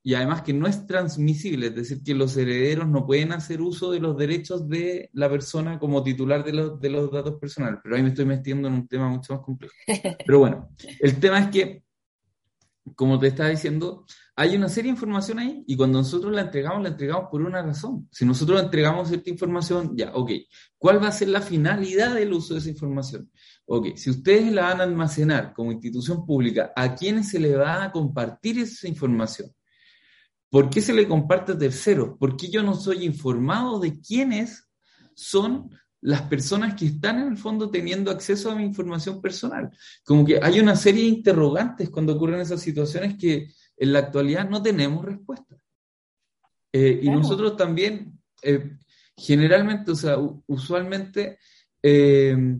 y 0.08 0.14
además 0.14 0.42
que 0.42 0.54
no 0.54 0.68
es 0.68 0.88
transmisible, 0.88 1.68
es 1.68 1.76
decir, 1.76 2.02
que 2.02 2.16
los 2.16 2.38
herederos 2.38 2.88
no 2.88 3.06
pueden 3.06 3.34
hacer 3.34 3.60
uso 3.60 3.92
de 3.92 4.00
los 4.00 4.16
derechos 4.16 4.70
de 4.70 5.10
la 5.12 5.30
persona 5.30 5.78
como 5.80 6.02
titular 6.02 6.46
de 6.46 6.54
los, 6.54 6.80
de 6.80 6.90
los 6.90 7.12
datos 7.12 7.36
personales. 7.38 7.82
Pero 7.84 7.98
ahí 7.98 8.04
me 8.04 8.08
estoy 8.08 8.24
metiendo 8.24 8.70
en 8.70 8.76
un 8.76 8.88
tema 8.88 9.10
mucho 9.10 9.34
más 9.34 9.44
complejo. 9.44 9.74
Pero 10.26 10.40
bueno, 10.40 10.70
el 11.02 11.20
tema 11.20 11.40
es 11.40 11.48
que, 11.50 11.84
como 12.96 13.20
te 13.20 13.28
estaba 13.28 13.50
diciendo, 13.50 14.06
hay 14.36 14.56
una 14.56 14.70
serie 14.70 14.92
de 14.92 14.96
información 14.96 15.40
ahí 15.40 15.64
y 15.68 15.76
cuando 15.76 16.00
nosotros 16.00 16.32
la 16.34 16.42
entregamos, 16.42 16.84
la 16.84 16.90
entregamos 16.90 17.28
por 17.32 17.42
una 17.42 17.62
razón. 17.62 18.08
Si 18.12 18.26
nosotros 18.26 18.62
entregamos 18.62 19.10
cierta 19.10 19.30
información, 19.30 19.98
ya, 19.98 20.12
ok, 20.14 20.32
¿cuál 20.78 21.02
va 21.02 21.08
a 21.08 21.12
ser 21.12 21.30
la 21.30 21.42
finalidad 21.42 22.14
del 22.16 22.34
uso 22.34 22.54
de 22.54 22.60
esa 22.60 22.70
información? 22.70 23.32
Ok, 23.66 23.96
si 23.96 24.10
ustedes 24.10 24.52
la 24.52 24.64
van 24.64 24.82
a 24.82 24.84
almacenar 24.84 25.54
como 25.54 25.72
institución 25.72 26.26
pública, 26.26 26.72
¿a 26.76 26.96
quiénes 26.96 27.30
se 27.30 27.40
le 27.40 27.56
va 27.56 27.84
a 27.84 27.92
compartir 27.92 28.60
esa 28.60 28.88
información? 28.88 29.52
¿Por 30.50 30.70
qué 30.70 30.82
se 30.82 30.94
le 30.94 31.08
comparte 31.08 31.54
a 31.54 31.58
terceros? 31.58 32.18
¿Por 32.18 32.38
qué 32.38 32.50
yo 32.50 32.64
no 32.64 32.76
soy 32.76 33.06
informado 33.06 33.80
de 33.80 34.00
quiénes 34.00 34.70
son 35.14 35.70
las 36.02 36.22
personas 36.24 36.76
que 36.76 36.86
están 36.86 37.20
en 37.20 37.28
el 37.30 37.38
fondo 37.38 37.70
teniendo 37.70 38.12
acceso 38.12 38.52
a 38.52 38.56
mi 38.56 38.64
información 38.64 39.22
personal? 39.22 39.72
Como 40.04 40.26
que 40.26 40.40
hay 40.42 40.60
una 40.60 40.76
serie 40.76 41.04
de 41.04 41.10
interrogantes 41.10 41.90
cuando 41.90 42.14
ocurren 42.14 42.42
esas 42.42 42.62
situaciones 42.62 43.18
que 43.18 43.50
en 43.78 43.94
la 43.94 44.00
actualidad 44.00 44.50
no 44.50 44.62
tenemos 44.62 45.06
respuesta. 45.06 45.56
Eh, 46.72 47.00
y 47.04 47.10
nosotros 47.10 47.56
también, 47.56 48.20
eh, 48.42 48.78
generalmente, 49.16 49.92
o 49.92 49.96
sea, 49.96 50.18
usualmente, 50.48 51.40
eh, 51.82 52.58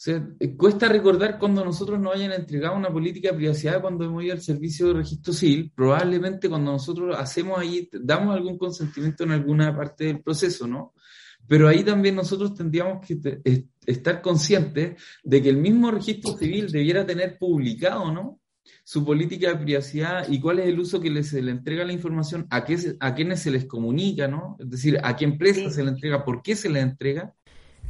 sea, 0.00 0.26
cuesta 0.56 0.88
recordar 0.88 1.38
cuando 1.38 1.62
nosotros 1.62 2.00
nos 2.00 2.14
hayan 2.14 2.32
entregado 2.32 2.74
una 2.74 2.90
política 2.90 3.32
de 3.32 3.36
privacidad 3.36 3.82
cuando 3.82 4.06
hemos 4.06 4.24
ido 4.24 4.32
al 4.32 4.40
servicio 4.40 4.88
de 4.88 4.94
registro 4.94 5.34
civil, 5.34 5.70
probablemente 5.76 6.48
cuando 6.48 6.72
nosotros 6.72 7.14
hacemos 7.18 7.58
ahí, 7.58 7.86
damos 7.92 8.34
algún 8.34 8.56
consentimiento 8.56 9.24
en 9.24 9.32
alguna 9.32 9.76
parte 9.76 10.04
del 10.04 10.22
proceso, 10.22 10.66
¿no? 10.66 10.94
Pero 11.46 11.68
ahí 11.68 11.82
también 11.82 12.14
nosotros 12.14 12.54
tendríamos 12.54 13.04
que 13.04 13.18
estar 13.86 14.22
conscientes 14.22 15.02
de 15.24 15.42
que 15.42 15.48
el 15.48 15.56
mismo 15.56 15.90
registro 15.90 16.36
civil 16.36 16.70
debiera 16.70 17.04
tener 17.04 17.38
publicado, 17.38 18.12
¿no? 18.12 18.40
Su 18.84 19.04
política 19.04 19.48
de 19.48 19.64
privacidad 19.64 20.28
y 20.28 20.40
cuál 20.40 20.60
es 20.60 20.66
el 20.66 20.78
uso 20.78 21.00
que 21.00 21.22
se 21.24 21.42
le 21.42 21.50
entrega 21.50 21.84
la 21.84 21.92
información, 21.92 22.46
a, 22.50 22.64
qué, 22.64 22.96
a 23.00 23.14
quiénes 23.14 23.40
se 23.40 23.50
les 23.50 23.64
comunica, 23.64 24.28
¿no? 24.28 24.56
Es 24.60 24.70
decir, 24.70 24.98
a 25.02 25.16
qué 25.16 25.24
empresa 25.24 25.70
se 25.70 25.82
le 25.82 25.90
entrega, 25.90 26.24
por 26.24 26.42
qué 26.42 26.54
se 26.54 26.70
le 26.70 26.80
entrega 26.80 27.34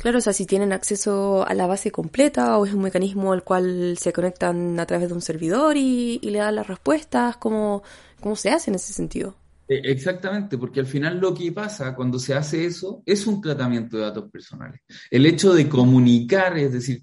Claro, 0.01 0.17
o 0.17 0.21
sea, 0.23 0.33
si 0.33 0.47
tienen 0.47 0.73
acceso 0.73 1.47
a 1.47 1.53
la 1.53 1.67
base 1.67 1.91
completa 1.91 2.57
o 2.57 2.65
es 2.65 2.73
un 2.73 2.81
mecanismo 2.81 3.35
al 3.35 3.45
cual 3.45 3.99
se 3.99 4.15
conectan 4.15 4.81
a 4.81 4.87
través 4.87 5.09
de 5.09 5.15
un 5.15 5.21
servidor 5.21 5.77
y, 5.77 6.19
le 6.23 6.39
dan 6.39 6.55
las 6.55 6.69
respuestas, 6.69 7.37
¿cómo, 7.37 7.83
¿cómo 8.19 8.35
se 8.35 8.49
hace 8.49 8.71
en 8.71 8.77
ese 8.77 8.95
sentido? 8.95 9.35
E, 9.71 9.93
exactamente, 9.93 10.59
porque 10.59 10.81
al 10.81 10.87
final 10.87 11.21
lo 11.21 11.33
que 11.33 11.53
pasa 11.53 11.95
cuando 11.95 12.19
se 12.19 12.35
hace 12.35 12.65
eso 12.67 13.05
es 13.07 13.25
un 13.29 13.41
tratamiento 13.41 13.97
de 13.97 14.03
datos 14.03 14.29
personales. 14.29 14.81
El 15.09 15.25
hecho 15.27 15.55
de 15.55 15.69
comunicar, 15.69 16.59
es 16.59 16.73
decir, 16.73 17.01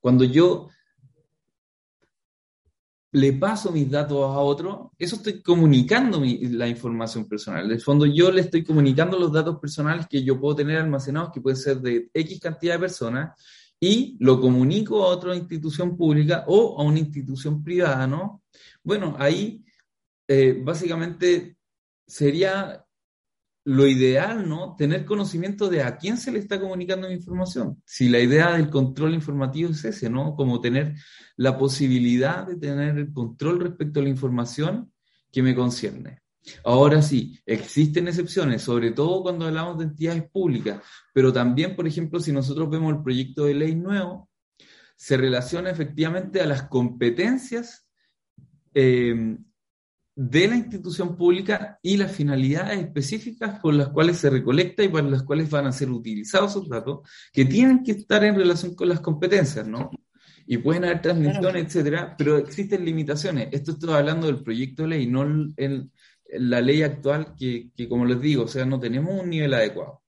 cuando 0.00 0.24
yo 0.24 0.68
le 3.12 3.32
paso 3.34 3.70
mis 3.70 3.88
datos 3.88 4.18
a 4.24 4.40
otro, 4.40 4.92
eso 4.98 5.16
estoy 5.16 5.40
comunicando 5.40 6.20
la 6.24 6.66
información 6.66 7.28
personal. 7.28 7.66
En 7.66 7.72
el 7.72 7.80
fondo, 7.80 8.06
yo 8.06 8.32
le 8.32 8.40
estoy 8.40 8.64
comunicando 8.64 9.16
los 9.16 9.32
datos 9.32 9.60
personales 9.60 10.08
que 10.08 10.24
yo 10.24 10.40
puedo 10.40 10.56
tener 10.56 10.78
almacenados, 10.78 11.30
que 11.32 11.40
pueden 11.40 11.58
ser 11.58 11.80
de 11.80 12.10
X 12.12 12.40
cantidad 12.40 12.74
de 12.74 12.80
personas, 12.80 13.40
y 13.78 14.16
lo 14.18 14.40
comunico 14.40 15.04
a 15.04 15.08
otra 15.08 15.36
institución 15.36 15.96
pública 15.96 16.44
o 16.48 16.80
a 16.80 16.84
una 16.84 16.98
institución 16.98 17.62
privada, 17.62 18.06
¿no? 18.08 18.42
Bueno, 18.82 19.14
ahí 19.18 19.64
eh, 20.26 20.60
básicamente 20.62 21.56
sería 22.10 22.84
lo 23.64 23.86
ideal, 23.86 24.48
¿no? 24.48 24.74
Tener 24.76 25.04
conocimiento 25.04 25.68
de 25.68 25.82
a 25.82 25.96
quién 25.96 26.16
se 26.16 26.32
le 26.32 26.38
está 26.38 26.58
comunicando 26.58 27.08
mi 27.08 27.14
información. 27.14 27.80
Si 27.84 28.08
la 28.08 28.18
idea 28.18 28.52
del 28.52 28.68
control 28.68 29.14
informativo 29.14 29.70
es 29.70 29.84
ese, 29.84 30.10
¿no? 30.10 30.34
Como 30.34 30.60
tener 30.60 30.96
la 31.36 31.56
posibilidad 31.56 32.46
de 32.46 32.56
tener 32.56 32.98
el 32.98 33.12
control 33.12 33.60
respecto 33.60 34.00
a 34.00 34.02
la 34.02 34.08
información 34.08 34.92
que 35.30 35.42
me 35.42 35.54
concierne. 35.54 36.22
Ahora 36.64 37.00
sí, 37.02 37.38
existen 37.46 38.08
excepciones, 38.08 38.62
sobre 38.62 38.90
todo 38.90 39.22
cuando 39.22 39.46
hablamos 39.46 39.78
de 39.78 39.84
entidades 39.84 40.28
públicas, 40.30 40.82
pero 41.12 41.32
también, 41.32 41.76
por 41.76 41.86
ejemplo, 41.86 42.18
si 42.18 42.32
nosotros 42.32 42.68
vemos 42.70 42.94
el 42.94 43.02
proyecto 43.02 43.44
de 43.44 43.54
ley 43.54 43.76
nuevo, 43.76 44.28
se 44.96 45.16
relaciona 45.16 45.70
efectivamente 45.70 46.40
a 46.40 46.46
las 46.46 46.62
competencias 46.64 47.86
eh, 48.74 49.36
de 50.22 50.48
la 50.48 50.56
institución 50.56 51.16
pública 51.16 51.78
y 51.80 51.96
las 51.96 52.12
finalidades 52.12 52.78
específicas 52.78 53.58
con 53.58 53.78
las 53.78 53.88
cuales 53.88 54.18
se 54.18 54.28
recolecta 54.28 54.84
y 54.84 54.88
para 54.88 55.08
las 55.08 55.22
cuales 55.22 55.48
van 55.48 55.66
a 55.66 55.72
ser 55.72 55.90
utilizados 55.90 56.50
esos 56.50 56.68
datos, 56.68 57.08
que 57.32 57.46
tienen 57.46 57.82
que 57.82 57.92
estar 57.92 58.22
en 58.24 58.34
relación 58.34 58.74
con 58.74 58.90
las 58.90 59.00
competencias, 59.00 59.66
¿no? 59.66 59.90
Y 60.46 60.58
pueden 60.58 60.84
haber 60.84 61.00
transmisiones, 61.00 61.64
etcétera, 61.64 62.14
pero 62.18 62.36
existen 62.36 62.84
limitaciones. 62.84 63.48
Esto 63.50 63.72
estoy 63.72 63.94
hablando 63.94 64.26
del 64.26 64.42
proyecto 64.42 64.82
de 64.82 64.88
ley, 64.90 65.06
no 65.06 65.22
en 65.56 65.90
la 66.32 66.60
ley 66.60 66.82
actual 66.82 67.34
que, 67.34 67.70
que, 67.74 67.88
como 67.88 68.04
les 68.04 68.20
digo, 68.20 68.44
o 68.44 68.48
sea, 68.48 68.66
no 68.66 68.78
tenemos 68.78 69.22
un 69.22 69.30
nivel 69.30 69.54
adecuado. 69.54 69.99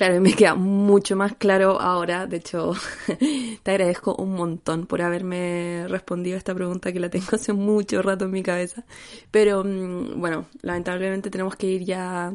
Claro, 0.00 0.18
me 0.22 0.32
queda 0.32 0.54
mucho 0.54 1.14
más 1.14 1.34
claro 1.36 1.78
ahora. 1.78 2.26
De 2.26 2.38
hecho, 2.38 2.72
te 3.62 3.70
agradezco 3.70 4.14
un 4.16 4.32
montón 4.32 4.86
por 4.86 5.02
haberme 5.02 5.86
respondido 5.88 6.36
a 6.36 6.38
esta 6.38 6.54
pregunta 6.54 6.90
que 6.90 7.00
la 7.00 7.10
tengo 7.10 7.26
hace 7.32 7.52
mucho 7.52 8.00
rato 8.00 8.24
en 8.24 8.30
mi 8.30 8.42
cabeza. 8.42 8.86
Pero 9.30 9.62
mm, 9.62 10.18
bueno, 10.18 10.46
lamentablemente 10.62 11.28
tenemos 11.28 11.54
que 11.54 11.66
ir 11.66 11.84
ya 11.84 12.34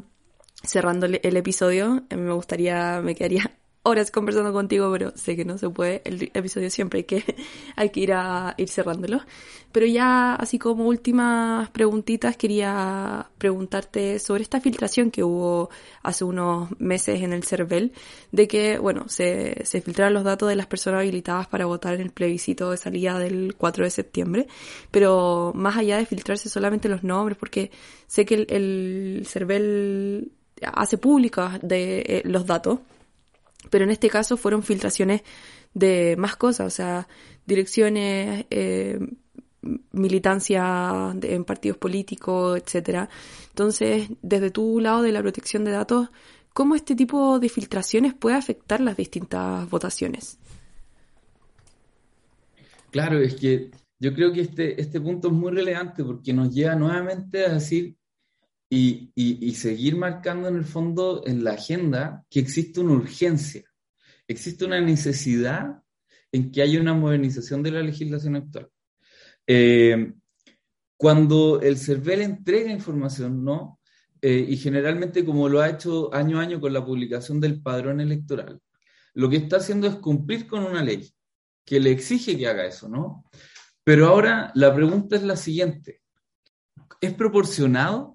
cerrando 0.64 1.08
el 1.08 1.38
episodio, 1.38 2.04
me 2.12 2.34
gustaría, 2.34 3.02
me 3.02 3.16
quedaría 3.16 3.52
horas 3.86 4.10
conversando 4.10 4.52
contigo, 4.52 4.92
pero 4.92 5.12
sé 5.16 5.36
que 5.36 5.46
no 5.46 5.58
se 5.58 5.70
puede. 5.70 6.02
El 6.06 6.32
episodio 6.34 6.70
siempre 6.72 7.00
hay 7.00 7.04
que, 7.04 7.24
hay 7.76 7.90
que 7.90 8.00
ir 8.00 8.14
a 8.14 8.56
ir 8.58 8.68
cerrándolo. 8.68 9.22
Pero 9.72 9.86
ya, 9.86 10.36
así 10.36 10.58
como 10.58 10.86
últimas 10.86 11.70
preguntitas, 11.70 12.36
quería 12.36 13.30
preguntarte 13.38 14.20
sobre 14.20 14.44
esta 14.44 14.60
filtración 14.60 15.12
que 15.12 15.24
hubo 15.24 15.70
hace 16.02 16.24
unos 16.24 16.70
meses 16.80 17.22
en 17.22 17.34
el 17.34 17.44
CERVEL, 17.44 17.92
de 18.32 18.48
que, 18.48 18.80
bueno, 18.80 19.08
se, 19.08 19.64
se 19.66 19.82
filtraron 19.82 20.14
los 20.14 20.24
datos 20.24 20.50
de 20.50 20.56
las 20.56 20.68
personas 20.68 21.02
habilitadas 21.02 21.48
para 21.48 21.66
votar 21.66 21.94
en 21.94 22.02
el 22.02 22.12
plebiscito 22.12 22.72
de 22.72 22.78
salida 22.78 23.20
del 23.20 23.56
4 23.58 23.84
de 23.84 23.90
septiembre, 23.92 24.48
pero 24.92 25.52
más 25.54 25.78
allá 25.78 25.98
de 25.98 26.06
filtrarse 26.06 26.50
solamente 26.50 26.90
los 26.90 27.04
nombres, 27.04 27.38
porque 27.38 27.70
sé 28.08 28.26
que 28.26 28.36
el, 28.36 28.48
el 28.50 29.28
CERVEL 29.28 30.32
hace 30.74 30.98
públicos 30.98 31.52
de 31.62 32.00
eh, 32.00 32.22
los 32.26 32.46
datos, 32.46 32.80
pero 33.70 33.86
en 33.86 33.92
este 33.92 34.10
caso 34.10 34.38
fueron 34.38 34.64
filtraciones 34.64 35.22
de 35.74 36.16
más 36.18 36.36
cosas, 36.36 36.68
o 36.68 36.76
sea, 36.76 37.08
direcciones, 37.46 38.46
eh, 38.50 39.00
militancia 39.92 41.14
en 41.22 41.44
partidos 41.44 41.78
políticos, 41.78 42.60
etcétera. 42.64 43.10
Entonces, 43.50 44.10
desde 44.22 44.52
tu 44.52 44.80
lado 44.80 45.02
de 45.02 45.12
la 45.12 45.22
protección 45.22 45.66
de 45.66 45.72
datos, 45.72 46.10
¿cómo 46.54 46.76
este 46.76 46.96
tipo 46.96 47.40
de 47.40 47.50
filtraciones 47.50 48.14
puede 48.14 48.36
afectar 48.36 48.80
las 48.82 48.96
distintas 48.96 49.70
votaciones? 49.70 50.38
Claro, 52.92 53.20
es 53.20 53.36
que 53.36 53.72
yo 54.00 54.14
creo 54.14 54.32
que 54.32 54.42
este, 54.42 54.80
este 54.80 55.02
punto 55.02 55.28
es 55.30 55.34
muy 55.34 55.52
relevante 55.52 56.04
porque 56.04 56.32
nos 56.32 56.54
lleva 56.54 56.76
nuevamente 56.76 57.46
a 57.46 57.54
decir 57.54 57.96
y, 58.70 59.54
seguir 59.56 59.96
marcando 59.96 60.48
en 60.48 60.58
el 60.58 60.66
fondo 60.66 61.24
en 61.26 61.44
la 61.44 61.52
agenda 61.52 62.26
que 62.30 62.40
existe 62.40 62.80
una 62.80 62.94
urgencia, 62.94 63.64
existe 64.28 64.66
una 64.66 64.82
necesidad 64.82 65.82
en 66.32 66.52
que 66.52 66.62
haya 66.62 66.82
una 66.82 66.94
modernización 66.94 67.64
de 67.64 67.72
la 67.72 67.82
legislación 67.82 68.36
actual. 68.36 68.70
Eh, 69.48 70.14
cuando 70.98 71.62
el 71.62 71.78
CERVEL 71.78 72.22
entrega 72.22 72.72
información, 72.72 73.44
¿no? 73.44 73.80
Eh, 74.22 74.46
y 74.50 74.58
generalmente 74.58 75.24
como 75.24 75.48
lo 75.48 75.62
ha 75.62 75.70
hecho 75.70 76.14
año 76.14 76.40
a 76.40 76.42
año 76.42 76.60
con 76.60 76.74
la 76.74 76.84
publicación 76.84 77.40
del 77.40 77.62
padrón 77.62 78.02
electoral, 78.02 78.60
lo 79.14 79.30
que 79.30 79.38
está 79.38 79.58
haciendo 79.58 79.88
es 79.88 79.96
cumplir 79.96 80.48
con 80.48 80.64
una 80.64 80.84
ley 80.84 81.10
que 81.64 81.80
le 81.80 81.92
exige 81.92 82.38
que 82.38 82.48
haga 82.48 82.66
eso, 82.66 82.90
¿no? 82.90 83.26
Pero 83.84 84.08
ahora 84.08 84.52
la 84.56 84.74
pregunta 84.74 85.16
es 85.16 85.24
la 85.24 85.36
siguiente. 85.36 86.02
¿Es 87.00 87.14
proporcionado 87.14 88.15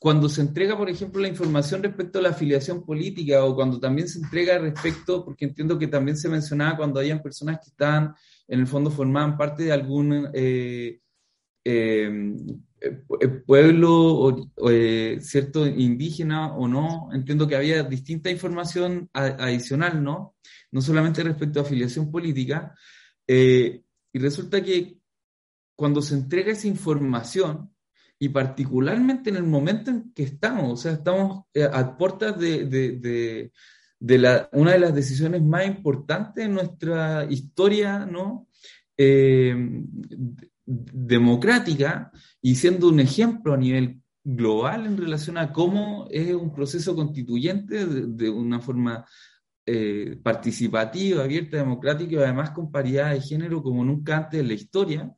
cuando 0.00 0.30
se 0.30 0.40
entrega, 0.40 0.78
por 0.78 0.88
ejemplo, 0.88 1.20
la 1.20 1.28
información 1.28 1.82
respecto 1.82 2.18
a 2.18 2.22
la 2.22 2.30
afiliación 2.30 2.86
política 2.86 3.44
o 3.44 3.54
cuando 3.54 3.78
también 3.78 4.08
se 4.08 4.18
entrega 4.18 4.56
respecto, 4.58 5.22
porque 5.22 5.44
entiendo 5.44 5.78
que 5.78 5.88
también 5.88 6.16
se 6.16 6.30
mencionaba 6.30 6.78
cuando 6.78 7.00
hayan 7.00 7.20
personas 7.20 7.58
que 7.58 7.68
estaban, 7.68 8.14
en 8.48 8.60
el 8.60 8.66
fondo, 8.66 8.90
formaban 8.90 9.36
parte 9.36 9.64
de 9.64 9.72
algún 9.72 10.30
eh, 10.32 11.00
eh, 11.62 12.34
eh, 12.80 13.28
pueblo, 13.44 14.50
cierto, 15.20 15.66
indígena 15.66 16.56
o 16.56 16.66
no, 16.66 17.10
entiendo 17.12 17.46
que 17.46 17.56
había 17.56 17.82
distinta 17.82 18.30
información 18.30 19.10
adicional, 19.12 20.02
¿no? 20.02 20.34
No 20.72 20.80
solamente 20.80 21.22
respecto 21.22 21.60
a 21.60 21.62
afiliación 21.62 22.10
política. 22.10 22.74
y 23.28 24.18
resulta 24.18 24.62
que 24.62 24.96
cuando 25.76 26.00
se 26.00 26.14
entrega 26.14 26.52
esa 26.52 26.68
información, 26.68 27.70
y 28.22 28.28
particularmente 28.28 29.30
en 29.30 29.36
el 29.36 29.44
momento 29.44 29.90
en 29.90 30.12
que 30.12 30.24
estamos, 30.24 30.72
o 30.72 30.76
sea, 30.76 30.92
estamos 30.92 31.46
eh, 31.54 31.64
a 31.64 31.96
puertas 31.96 32.38
de, 32.38 32.66
de, 32.66 33.50
una 34.52 34.72
de 34.72 34.78
las 34.78 34.94
decisiones 34.94 35.42
más 35.42 35.66
importantes 35.66 36.44
en 36.44 36.52
nuestra 36.52 37.24
historia, 37.30 38.04
¿no? 38.04 38.46
Eh, 38.96 39.56
democrática 40.66 42.12
y 42.42 42.54
siendo 42.54 42.90
un 42.90 43.00
ejemplo 43.00 43.54
a 43.54 43.56
nivel 43.56 44.02
global 44.22 44.84
en 44.84 44.98
relación 44.98 45.38
a 45.38 45.50
cómo 45.50 46.06
es 46.10 46.34
un 46.34 46.52
proceso 46.52 46.94
constituyente 46.94 47.86
de, 47.86 48.28
una 48.28 48.60
forma 48.60 49.06
eh, 49.64 50.18
participativa, 50.22 51.24
abierta, 51.24 51.56
democrática 51.56 52.12
y 52.12 52.18
además 52.18 52.50
con 52.50 52.70
paridad 52.70 53.12
de 53.12 53.22
género 53.22 53.62
como 53.62 53.82
nunca 53.82 54.18
antes 54.18 54.40
en 54.40 54.48
la 54.48 54.54
historia. 54.54 55.16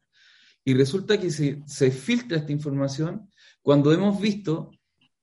Y 0.64 0.74
resulta 0.74 1.18
que 1.18 1.30
se, 1.30 1.62
se 1.66 1.90
filtra 1.90 2.38
esta 2.38 2.52
información 2.52 3.28
cuando 3.62 3.92
hemos 3.92 4.20
visto 4.20 4.70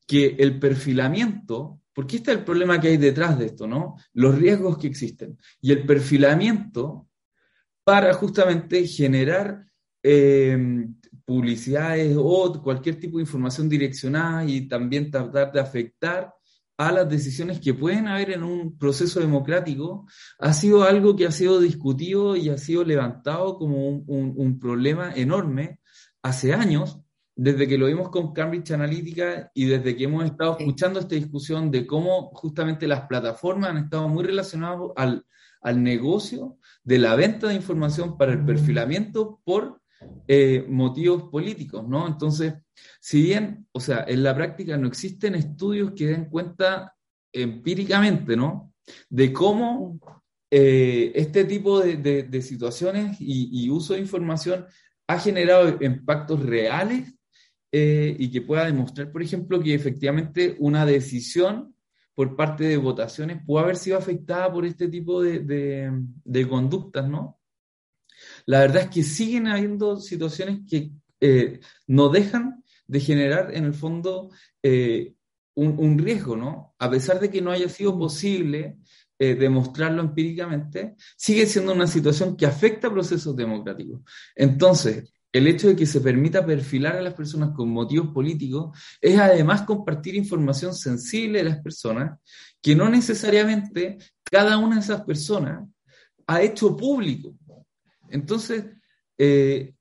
que 0.07 0.35
el 0.39 0.59
perfilamiento, 0.59 1.81
porque 1.93 2.17
este 2.17 2.31
es 2.31 2.37
el 2.39 2.43
problema 2.43 2.79
que 2.79 2.89
hay 2.89 2.97
detrás 2.97 3.37
de 3.37 3.47
esto, 3.47 3.67
¿no? 3.67 3.95
Los 4.13 4.35
riesgos 4.37 4.77
que 4.77 4.87
existen. 4.87 5.37
Y 5.61 5.71
el 5.71 5.85
perfilamiento 5.85 7.07
para 7.83 8.13
justamente 8.13 8.87
generar 8.87 9.65
eh, 10.01 10.87
publicidades 11.25 12.15
o 12.17 12.61
cualquier 12.63 12.99
tipo 12.99 13.17
de 13.17 13.23
información 13.23 13.69
direccionada 13.69 14.45
y 14.45 14.67
también 14.67 15.11
tratar 15.11 15.51
de 15.51 15.59
afectar 15.59 16.33
a 16.79 16.93
las 16.93 17.09
decisiones 17.09 17.59
que 17.59 17.73
pueden 17.73 18.07
haber 18.07 18.31
en 18.31 18.41
un 18.41 18.77
proceso 18.77 19.19
democrático, 19.19 20.07
ha 20.39 20.53
sido 20.53 20.83
algo 20.83 21.13
que 21.13 21.27
ha 21.27 21.31
sido 21.31 21.59
discutido 21.59 22.37
y 22.37 22.47
ha 22.47 22.57
sido 22.57 22.85
levantado 22.85 23.57
como 23.57 23.85
un, 23.89 24.59
problema 24.61 25.11
enorme 25.13 25.81
hace 26.23 26.53
años, 26.53 27.01
desde 27.35 27.67
que 27.67 27.77
lo 27.77 27.87
vimos 27.87 28.07
con 28.07 28.31
Cambridge 28.31 28.71
Analytica 28.71 29.51
y 29.53 29.65
desde 29.65 29.97
que 29.97 30.05
hemos 30.05 30.23
estado 30.23 30.55
escuchando 30.57 31.01
esta 31.01 31.15
discusión 31.15 31.69
de 31.69 31.85
cómo 31.85 32.31
justamente 32.33 32.87
las 32.87 33.07
plataformas 33.07 33.71
han 33.71 33.77
estado 33.79 34.07
muy 34.07 34.23
relacionadas 34.23 34.79
al, 34.95 35.25
al 35.61 35.83
negocio 35.83 36.59
de 36.85 36.97
la 36.97 37.13
venta 37.15 37.49
de 37.49 37.55
información 37.55 38.17
para 38.17 38.31
el 38.31 38.45
perfilamiento 38.45 39.41
por 39.43 39.78
eh, 40.27 40.65
motivos 40.69 41.23
políticos, 41.23 41.85
¿no? 41.87 42.07
Entonces, 42.07 42.53
si 42.99 43.21
bien, 43.21 43.67
o 43.71 43.79
sea, 43.79 44.05
en 44.07 44.23
la 44.23 44.35
práctica 44.35 44.77
no 44.77 44.87
existen 44.87 45.35
estudios 45.35 45.91
que 45.95 46.07
den 46.07 46.25
cuenta 46.25 46.95
empíricamente, 47.33 48.37
¿no? 48.37 48.73
De 49.09 49.33
cómo 49.33 49.99
eh, 50.51 51.11
este 51.15 51.45
tipo 51.45 51.79
de, 51.79 52.41
situaciones 52.41 53.17
y, 53.19 53.69
uso 53.69 53.93
de 53.93 53.99
información 53.99 54.65
ha 55.07 55.19
generado 55.19 55.77
impactos 55.81 56.45
reales 56.45 57.13
eh, 57.71 58.15
y 58.17 58.31
que 58.31 58.41
pueda 58.41 58.65
demostrar, 58.65 59.11
por 59.11 59.21
ejemplo, 59.21 59.59
que 59.59 59.73
efectivamente 59.73 60.55
una 60.59 60.85
decisión 60.85 61.75
por 62.15 62.35
parte 62.35 62.65
de 62.65 62.77
votaciones 62.77 63.41
puede 63.45 63.63
haber 63.63 63.77
sido 63.77 63.97
afectada 63.97 64.51
por 64.51 64.65
este 64.65 64.87
tipo 64.87 65.21
de, 65.21 65.91
de 66.23 66.47
conductas, 66.47 67.07
¿no? 67.09 67.38
La 68.49 68.61
verdad 68.61 68.81
es 68.81 68.89
que 68.89 69.03
siguen 69.03 69.45
habiendo 69.45 69.97
situaciones 69.97 70.61
que 70.67 70.89
eh, 71.21 71.59
no 71.85 72.09
dejan 72.09 72.63
de 72.87 72.99
generar 72.99 73.55
en 73.55 73.65
el 73.65 73.75
fondo 73.75 74.31
eh, 74.63 75.13
un, 75.53 75.99
riesgo, 75.99 76.35
¿no? 76.35 76.73
A 76.79 76.89
pesar 76.89 77.19
de 77.19 77.29
que 77.29 77.43
no 77.43 77.51
haya 77.51 77.69
sido 77.69 77.95
posible 77.95 78.79
eh, 79.19 79.35
demostrarlo 79.35 80.01
empíricamente, 80.01 80.95
sigue 81.15 81.45
siendo 81.45 81.73
una 81.73 81.85
situación 81.85 82.35
que 82.35 82.47
afecta 82.47 82.87
a 82.87 82.91
procesos 82.91 83.35
democráticos. 83.35 84.01
Entonces, 84.35 85.13
el 85.31 85.45
hecho 85.45 85.67
de 85.67 85.75
que 85.75 85.85
se 85.85 86.01
permita 86.01 86.43
perfilar 86.43 86.95
a 86.95 87.03
las 87.03 87.13
personas 87.13 87.51
con 87.51 87.69
motivos 87.69 88.07
políticos 88.11 88.75
es 88.99 89.19
además 89.19 89.61
compartir 89.61 90.15
información 90.15 90.73
sensible 90.73 91.37
de 91.37 91.49
las 91.51 91.61
personas 91.61 92.17
que 92.63 92.75
no 92.75 92.89
necesariamente 92.89 93.99
cada 94.23 94.57
una 94.57 94.77
de 94.77 94.81
esas 94.81 95.01
personas 95.03 95.69
ha 96.25 96.41
hecho 96.41 96.75
público. 96.75 97.35
Entonces, 98.11 98.65
eh, 99.17 99.73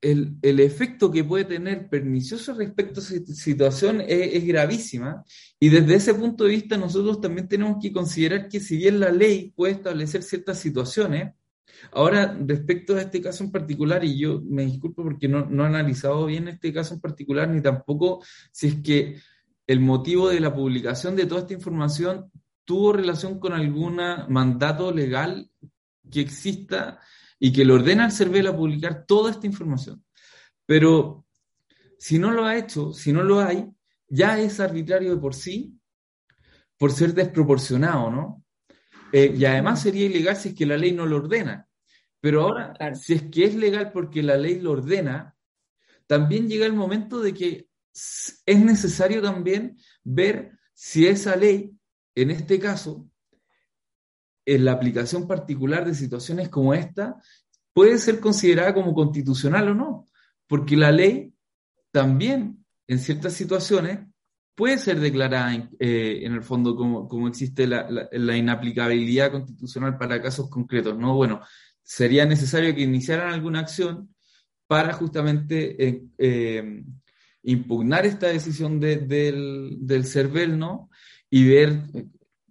el, 0.00 0.60
efecto 0.60 1.10
que 1.10 1.24
puede 1.24 1.44
tener 1.44 1.88
pernicioso 1.88 2.54
respecto 2.54 3.00
a 3.00 3.02
esta 3.02 3.34
situación 3.34 4.02
es, 4.06 4.44
gravísima. 4.46 5.24
Y 5.58 5.68
desde 5.68 5.94
ese 5.94 6.14
punto 6.14 6.44
de 6.44 6.50
vista 6.50 6.76
nosotros 6.76 7.20
también 7.20 7.48
tenemos 7.48 7.78
que 7.82 7.92
considerar 7.92 8.48
que 8.48 8.60
si 8.60 8.76
bien 8.76 9.00
la 9.00 9.10
ley 9.10 9.52
puede 9.54 9.74
establecer 9.74 10.22
ciertas 10.22 10.58
situaciones, 10.58 11.34
ahora 11.92 12.36
respecto 12.46 12.96
a 12.96 13.02
este 13.02 13.20
caso 13.20 13.44
en 13.44 13.50
particular, 13.50 14.04
y 14.04 14.18
yo 14.18 14.40
me 14.42 14.64
disculpo 14.64 15.02
porque 15.02 15.28
no, 15.28 15.46
no 15.46 15.64
he 15.64 15.66
analizado 15.66 16.26
bien 16.26 16.48
este 16.48 16.72
caso 16.72 16.94
en 16.94 17.00
particular, 17.00 17.48
ni 17.48 17.60
tampoco 17.60 18.22
si 18.52 18.68
es 18.68 18.74
que 18.82 19.16
el 19.66 19.80
motivo 19.80 20.28
de 20.30 20.40
la 20.40 20.52
publicación 20.52 21.14
de 21.14 21.26
toda 21.26 21.42
esta 21.42 21.54
información 21.54 22.30
tuvo 22.64 22.92
relación 22.92 23.38
con 23.38 23.52
algún 23.52 24.00
mandato 24.28 24.92
legal 24.92 25.50
que 26.10 26.20
exista 26.20 27.00
y 27.38 27.52
que 27.52 27.64
le 27.64 27.72
ordena 27.72 28.04
al 28.04 28.12
CERVEL 28.12 28.48
a 28.48 28.56
publicar 28.56 29.06
toda 29.06 29.30
esta 29.30 29.46
información. 29.46 30.04
Pero 30.66 31.26
si 31.98 32.18
no 32.18 32.30
lo 32.30 32.44
ha 32.44 32.56
hecho, 32.56 32.92
si 32.92 33.12
no 33.12 33.22
lo 33.22 33.40
hay, 33.40 33.68
ya 34.08 34.38
es 34.38 34.60
arbitrario 34.60 35.14
de 35.14 35.20
por 35.20 35.34
sí, 35.34 35.78
por 36.76 36.92
ser 36.92 37.14
desproporcionado, 37.14 38.10
¿no? 38.10 38.44
Eh, 39.12 39.34
y 39.36 39.44
además 39.44 39.82
sería 39.82 40.06
ilegal 40.06 40.36
si 40.36 40.50
es 40.50 40.54
que 40.54 40.66
la 40.66 40.76
ley 40.76 40.92
no 40.92 41.06
lo 41.06 41.16
ordena. 41.16 41.68
Pero 42.20 42.42
ahora, 42.42 42.94
si 42.94 43.14
es 43.14 43.22
que 43.24 43.44
es 43.44 43.54
legal 43.54 43.92
porque 43.92 44.22
la 44.22 44.36
ley 44.36 44.60
lo 44.60 44.72
ordena, 44.72 45.36
también 46.06 46.48
llega 46.48 46.66
el 46.66 46.72
momento 46.72 47.20
de 47.20 47.34
que 47.34 47.68
es 47.92 48.58
necesario 48.58 49.22
también 49.22 49.78
ver 50.02 50.58
si 50.74 51.06
esa 51.06 51.36
ley, 51.36 51.76
en 52.14 52.30
este 52.30 52.58
caso, 52.58 53.09
en 54.44 54.64
la 54.64 54.72
aplicación 54.72 55.26
particular 55.26 55.84
de 55.84 55.94
situaciones 55.94 56.48
como 56.48 56.74
esta, 56.74 57.16
puede 57.72 57.98
ser 57.98 58.20
considerada 58.20 58.74
como 58.74 58.94
constitucional 58.94 59.68
o 59.68 59.74
no, 59.74 60.06
porque 60.46 60.76
la 60.76 60.90
ley 60.90 61.32
también, 61.90 62.64
en 62.88 62.98
ciertas 62.98 63.34
situaciones, 63.34 64.00
puede 64.54 64.78
ser 64.78 65.00
declarada 65.00 65.54
eh, 65.78 66.20
en 66.22 66.34
el 66.34 66.42
fondo 66.42 66.76
como, 66.76 67.08
como 67.08 67.28
existe 67.28 67.66
la, 67.66 68.36
inaplicabilidad 68.36 69.32
constitucional 69.32 69.96
para 69.96 70.20
casos 70.20 70.50
concretos, 70.50 70.98
¿no? 70.98 71.14
Bueno, 71.14 71.40
sería 71.82 72.26
necesario 72.26 72.74
que 72.74 72.82
iniciaran 72.82 73.32
alguna 73.32 73.60
acción 73.60 74.14
para 74.66 74.92
justamente 74.92 75.82
eh, 75.82 76.02
eh, 76.18 76.82
impugnar 77.42 78.06
esta 78.06 78.28
decisión 78.28 78.78
del, 78.78 79.78
del 79.80 80.04
CERVEL, 80.04 80.58
¿no? 80.58 80.90
Y 81.30 81.48
ver, 81.48 81.84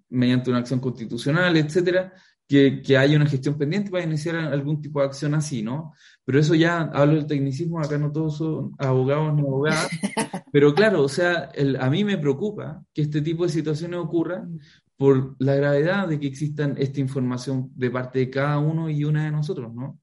mediante 0.10 0.50
una 0.50 0.60
acción 0.60 0.80
constitucional, 0.80 1.56
etcétera, 1.58 2.14
que, 2.48 2.82
que, 2.82 2.98
haya 2.98 3.16
una 3.16 3.28
gestión 3.28 3.58
pendiente 3.58 3.92
para 3.92 4.04
iniciar 4.04 4.36
algún 4.36 4.82
tipo 4.82 5.00
de 5.00 5.06
acción 5.06 5.36
así, 5.36 5.62
¿no? 5.62 5.94
Pero 6.26 6.40
eso 6.40 6.56
ya 6.56 6.82
hablo 6.82 7.16
del 7.16 7.28
tecnicismo, 7.28 7.80
acá 7.80 7.98
no 7.98 8.12
todos 8.12 8.38
son 8.38 8.72
abogados 8.80 9.34
ni 9.36 9.42
abogadas, 9.42 9.88
pero 10.52 10.74
claro, 10.74 11.04
o 11.04 11.10
sea, 11.10 11.52
a 11.80 11.90
mí 11.90 12.04
me 12.04 12.18
preocupa 12.18 12.84
que 12.94 13.04
este 13.04 13.22
tipo 13.22 13.44
de 13.44 13.50
situaciones 13.50 14.00
ocurran 14.00 14.60
por 14.98 15.36
la 15.40 15.56
gravedad 15.56 16.08
de 16.08 16.20
que 16.20 16.28
existan 16.28 16.76
esta 16.78 17.00
información 17.00 17.72
de 17.76 17.90
parte 17.90 18.20
de 18.20 18.30
cada 18.30 18.58
uno 18.58 18.90
y 18.90 19.06
una 19.06 19.26
de 19.26 19.32
nosotros, 19.32 19.74
¿no? 19.74 20.00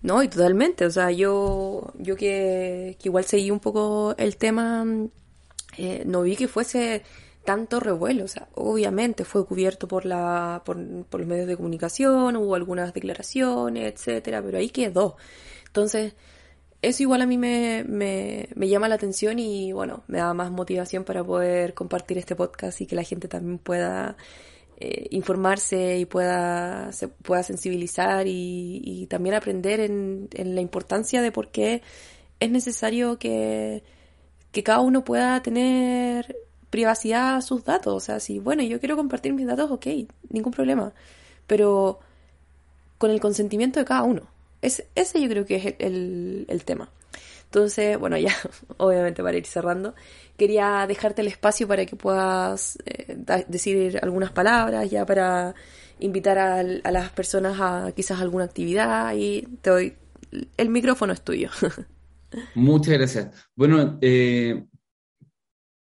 No, 0.00 0.22
y 0.22 0.28
totalmente, 0.28 0.86
o 0.86 0.90
sea, 0.90 1.10
yo, 1.10 1.92
yo 1.98 2.14
que, 2.14 2.96
que 3.00 3.08
igual 3.08 3.24
seguí 3.24 3.50
un 3.50 3.58
poco 3.58 4.14
el 4.16 4.36
tema, 4.36 4.84
eh, 5.76 6.04
no 6.06 6.22
vi 6.22 6.36
que 6.36 6.46
fuese 6.46 7.02
tanto 7.44 7.80
revuelo. 7.80 8.24
O 8.24 8.28
sea, 8.28 8.48
obviamente 8.54 9.24
fue 9.24 9.46
cubierto 9.46 9.88
por, 9.88 10.04
la, 10.04 10.62
por, 10.64 10.76
los 10.78 11.26
medios 11.26 11.46
de 11.46 11.56
comunicación, 11.56 12.36
hubo 12.36 12.54
algunas 12.54 12.92
declaraciones, 12.94 13.92
etcétera, 13.92 14.42
pero 14.42 14.58
ahí 14.58 14.70
quedó. 14.70 15.16
Entonces, 15.66 16.14
eso 16.82 17.02
igual 17.02 17.22
a 17.22 17.26
mí 17.26 17.38
me, 17.38 17.84
me, 17.86 18.48
me, 18.54 18.68
llama 18.68 18.88
la 18.88 18.96
atención 18.96 19.38
y 19.38 19.72
bueno, 19.72 20.04
me 20.06 20.18
da 20.18 20.34
más 20.34 20.50
motivación 20.50 21.04
para 21.04 21.24
poder 21.24 21.74
compartir 21.74 22.18
este 22.18 22.36
podcast 22.36 22.80
y 22.80 22.86
que 22.86 22.96
la 22.96 23.02
gente 23.04 23.28
también 23.28 23.58
pueda 23.58 24.16
eh, 24.76 25.06
informarse 25.10 25.98
y 25.98 26.04
pueda, 26.04 26.92
se 26.92 27.08
pueda 27.08 27.42
sensibilizar 27.42 28.26
y, 28.26 28.82
y 28.84 29.06
también 29.06 29.34
aprender 29.36 29.80
en, 29.80 30.28
en, 30.32 30.54
la 30.54 30.60
importancia 30.60 31.22
de 31.22 31.32
por 31.32 31.50
qué 31.50 31.82
es 32.40 32.50
necesario 32.50 33.18
que, 33.18 33.84
que 34.52 34.62
cada 34.62 34.80
uno 34.80 35.04
pueda 35.04 35.40
tener 35.42 36.36
privacidad 36.74 37.36
a 37.36 37.40
sus 37.40 37.64
datos. 37.64 37.94
O 37.94 38.00
sea, 38.00 38.18
si, 38.18 38.40
bueno, 38.40 38.64
yo 38.64 38.80
quiero 38.80 38.96
compartir 38.96 39.32
mis 39.32 39.46
datos, 39.46 39.70
ok, 39.70 39.86
ningún 40.30 40.52
problema. 40.52 40.92
Pero 41.46 42.00
con 42.98 43.12
el 43.12 43.20
consentimiento 43.20 43.78
de 43.78 43.86
cada 43.86 44.02
uno. 44.02 44.22
Es, 44.60 44.82
ese 44.96 45.20
yo 45.22 45.28
creo 45.28 45.46
que 45.46 45.54
es 45.56 45.74
el, 45.78 46.62
tema. 46.64 46.90
Entonces, 47.44 47.96
bueno, 47.96 48.18
ya, 48.18 48.34
obviamente 48.78 49.22
para 49.22 49.36
ir 49.36 49.46
cerrando, 49.46 49.94
quería 50.36 50.84
dejarte 50.88 51.22
el 51.22 51.28
espacio 51.28 51.68
para 51.68 51.86
que 51.86 51.94
puedas 51.94 52.76
eh, 52.86 53.44
decir 53.46 54.00
algunas 54.02 54.32
palabras, 54.32 54.90
ya 54.90 55.06
para 55.06 55.54
invitar 56.00 56.38
a, 56.38 56.58
a, 56.58 56.90
las 56.90 57.10
personas 57.10 57.56
a 57.60 57.92
quizás 57.94 58.20
alguna 58.20 58.46
actividad 58.46 59.14
y 59.14 59.42
te 59.62 59.70
doy, 59.70 59.94
el 60.56 60.70
micrófono 60.70 61.12
es 61.12 61.20
tuyo. 61.20 61.50
Muchas 62.56 62.94
gracias. 62.94 63.28
Bueno, 63.54 63.96
eh, 64.00 64.64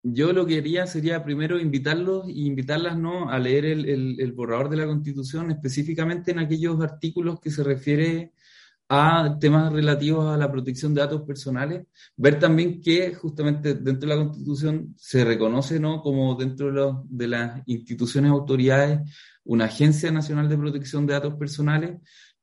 yo 0.04 0.34
lo 0.34 0.46
que 0.46 0.58
haría 0.58 0.88
sería 0.88 1.24
primero 1.24 1.60
invitarlos 1.60 2.28
e 2.28 2.32
invitarlas 2.32 2.98
¿no? 2.98 3.30
a 3.30 3.40
leer 3.40 3.66
el, 3.66 4.32
borrador 4.34 4.70
de 4.70 4.78
la 4.78 4.86
Constitución, 4.86 5.52
específicamente 5.52 6.32
en 6.32 6.40
aquellos 6.40 6.82
artículos 6.82 7.40
que 7.40 7.52
se 7.52 7.64
refiere 7.64 8.34
a 8.88 9.38
temas 9.40 9.72
relativos 9.72 10.26
a 10.34 10.38
la 10.38 10.52
protección 10.52 10.94
de 10.96 11.02
datos 11.02 11.22
personales, 11.22 11.86
ver 12.16 12.40
también 12.40 12.82
que 12.82 13.14
justamente 13.14 13.76
dentro 13.76 14.10
de 14.10 14.16
la 14.16 14.24
Constitución 14.24 14.96
se 14.98 15.24
reconoce 15.24 15.80
¿no? 15.80 16.02
como 16.02 16.34
dentro 16.36 16.72
de, 16.72 16.94
de 17.08 17.28
las 17.28 17.62
instituciones 17.68 18.32
autoridades 18.32 19.02
una 19.44 19.66
Agencia 19.66 20.12
Nacional 20.12 20.48
de 20.48 20.58
Protección 20.58 21.08
de 21.08 21.14
Datos 21.14 21.34
Personales 21.36 21.98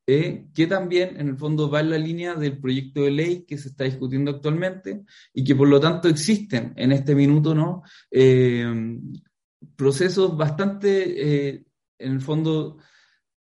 eh, 0.06 0.46
que 0.54 0.66
también 0.68 1.18
en 1.20 1.28
el 1.28 1.36
fondo 1.36 1.68
va 1.68 1.80
en 1.80 1.90
la 1.90 1.98
línea 1.98 2.34
del 2.34 2.58
proyecto 2.58 3.02
de 3.02 3.10
ley 3.10 3.44
que 3.44 3.58
se 3.58 3.68
está 3.68 3.84
discutiendo 3.84 4.30
actualmente 4.30 5.04
y 5.34 5.42
que 5.42 5.56
por 5.56 5.68
lo 5.68 5.80
tanto 5.80 6.08
existen 6.08 6.72
en 6.76 6.92
este 6.92 7.14
minuto, 7.14 7.54
¿no? 7.54 7.82
Eh, 8.10 8.98
procesos 9.74 10.36
bastante, 10.36 11.48
eh, 11.48 11.64
en 11.98 12.12
el 12.12 12.20
fondo, 12.20 12.78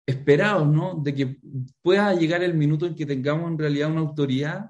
esperados, 0.05 0.67
¿no? 0.67 0.99
De 1.01 1.13
que 1.13 1.37
pueda 1.81 2.13
llegar 2.13 2.43
el 2.43 2.55
minuto 2.55 2.85
en 2.87 2.95
que 2.95 3.05
tengamos 3.05 3.51
en 3.51 3.57
realidad 3.57 3.91
una 3.91 4.01
autoridad 4.01 4.69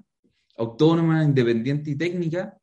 autónoma, 0.57 1.23
independiente 1.23 1.91
y 1.91 1.95
técnica 1.95 2.57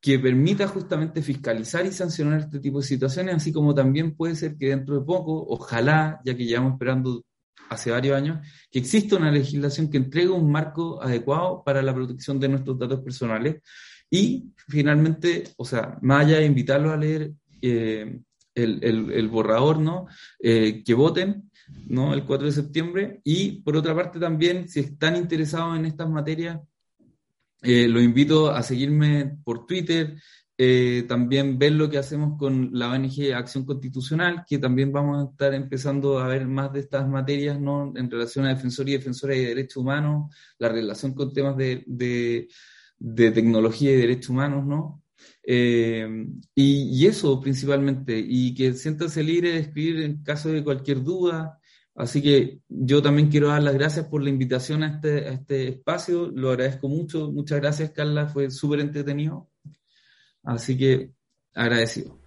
que 0.00 0.18
permita 0.18 0.66
justamente 0.66 1.22
fiscalizar 1.22 1.86
y 1.86 1.92
sancionar 1.92 2.40
este 2.40 2.58
tipo 2.58 2.80
de 2.80 2.86
situaciones, 2.86 3.36
así 3.36 3.52
como 3.52 3.74
también 3.74 4.16
puede 4.16 4.34
ser 4.34 4.56
que 4.56 4.70
dentro 4.70 4.98
de 4.98 5.04
poco, 5.04 5.46
ojalá, 5.48 6.20
ya 6.24 6.34
que 6.36 6.44
llevamos 6.44 6.72
esperando 6.72 7.22
hace 7.68 7.90
varios 7.90 8.16
años, 8.16 8.46
que 8.70 8.78
existe 8.78 9.14
una 9.14 9.30
legislación 9.30 9.90
que 9.90 9.96
entrega 9.96 10.32
un 10.32 10.50
marco 10.50 11.02
adecuado 11.02 11.62
para 11.64 11.82
la 11.82 11.94
protección 11.94 12.38
de 12.38 12.48
nuestros 12.48 12.78
datos 12.78 13.00
personales. 13.00 13.62
Y 14.10 14.52
finalmente, 14.68 15.44
o 15.56 15.64
sea, 15.64 15.98
más 16.02 16.26
allá 16.26 16.38
de 16.38 16.46
invitarlos 16.46 16.92
a 16.92 16.96
leer 16.96 17.32
eh, 17.62 18.20
el, 18.54 19.10
el, 19.10 19.28
borrador, 19.28 19.78
¿no? 19.78 20.06
Eh, 20.38 20.82
que 20.84 20.92
voten, 20.92 21.50
¿no? 21.88 22.12
El 22.12 22.24
4 22.24 22.46
de 22.46 22.52
septiembre. 22.52 23.20
Y 23.24 23.62
por 23.62 23.76
otra 23.76 23.94
parte 23.94 24.18
también, 24.18 24.68
si 24.68 24.80
están 24.80 25.16
interesados 25.16 25.78
en 25.78 25.86
estas 25.86 26.10
materias, 26.10 26.60
eh, 27.62 27.88
los 27.88 28.02
invito 28.02 28.50
a 28.50 28.62
seguirme 28.62 29.38
por 29.44 29.66
Twitter, 29.66 30.20
eh, 30.58 31.04
también 31.08 31.58
ver 31.58 31.72
lo 31.72 31.88
que 31.88 31.98
hacemos 31.98 32.38
con 32.38 32.70
la 32.72 32.90
ONG 32.90 33.32
Acción 33.34 33.64
Constitucional, 33.64 34.44
que 34.46 34.58
también 34.58 34.92
vamos 34.92 35.26
a 35.26 35.30
estar 35.30 35.54
empezando 35.54 36.18
a 36.18 36.28
ver 36.28 36.46
más 36.46 36.72
de 36.72 36.80
estas 36.80 37.08
materias 37.08 37.58
¿no? 37.58 37.92
en 37.96 38.10
relación 38.10 38.44
a 38.44 38.50
Defensoría 38.50 38.96
y 38.96 38.98
Defensora 38.98 39.34
de 39.34 39.46
Derechos 39.46 39.78
Humanos, 39.78 40.34
la 40.58 40.68
relación 40.68 41.14
con 41.14 41.32
temas 41.32 41.56
de, 41.56 41.84
de, 41.86 43.30
tecnología 43.32 43.92
y 43.92 43.96
derechos 43.96 44.30
humanos, 44.30 44.66
¿no? 44.66 45.02
Eh, 45.44 46.26
y, 46.54 47.06
eso 47.06 47.40
principalmente, 47.40 48.18
y 48.24 48.54
que 48.54 48.74
siéntanse 48.74 49.22
libres 49.22 49.54
de 49.54 49.60
escribir 49.60 50.02
en 50.02 50.22
caso 50.22 50.50
de 50.50 50.62
cualquier 50.62 51.02
duda. 51.02 51.58
Así 51.94 52.22
que 52.22 52.60
yo 52.68 53.02
también 53.02 53.28
quiero 53.28 53.48
dar 53.48 53.62
las 53.62 53.74
gracias 53.74 54.06
por 54.06 54.22
la 54.22 54.30
invitación 54.30 54.82
a 54.82 54.94
este, 54.94 55.28
a 55.28 55.32
este 55.32 55.68
espacio, 55.68 56.30
lo 56.34 56.50
agradezco 56.50 56.88
mucho. 56.88 57.30
Muchas 57.32 57.60
gracias, 57.60 57.90
Carla, 57.90 58.28
fue 58.28 58.50
súper 58.50 58.80
entretenido. 58.80 59.51
Así 60.42 60.76
que 60.76 61.10
agradecido. 61.54 62.18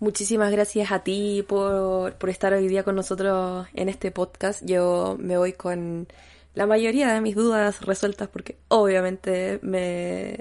Muchísimas 0.00 0.50
gracias 0.50 0.90
a 0.90 1.04
ti 1.04 1.44
por, 1.46 2.14
por, 2.16 2.28
estar 2.28 2.52
hoy 2.52 2.66
día 2.66 2.82
con 2.82 2.96
nosotros 2.96 3.68
en 3.72 3.88
este 3.88 4.10
podcast. 4.10 4.64
Yo 4.64 5.16
me 5.18 5.38
voy 5.38 5.52
con 5.52 6.08
la 6.54 6.66
mayoría 6.66 7.14
de 7.14 7.20
mis 7.20 7.36
dudas 7.36 7.82
resueltas 7.82 8.28
porque 8.28 8.58
obviamente 8.68 9.60
me 9.62 10.38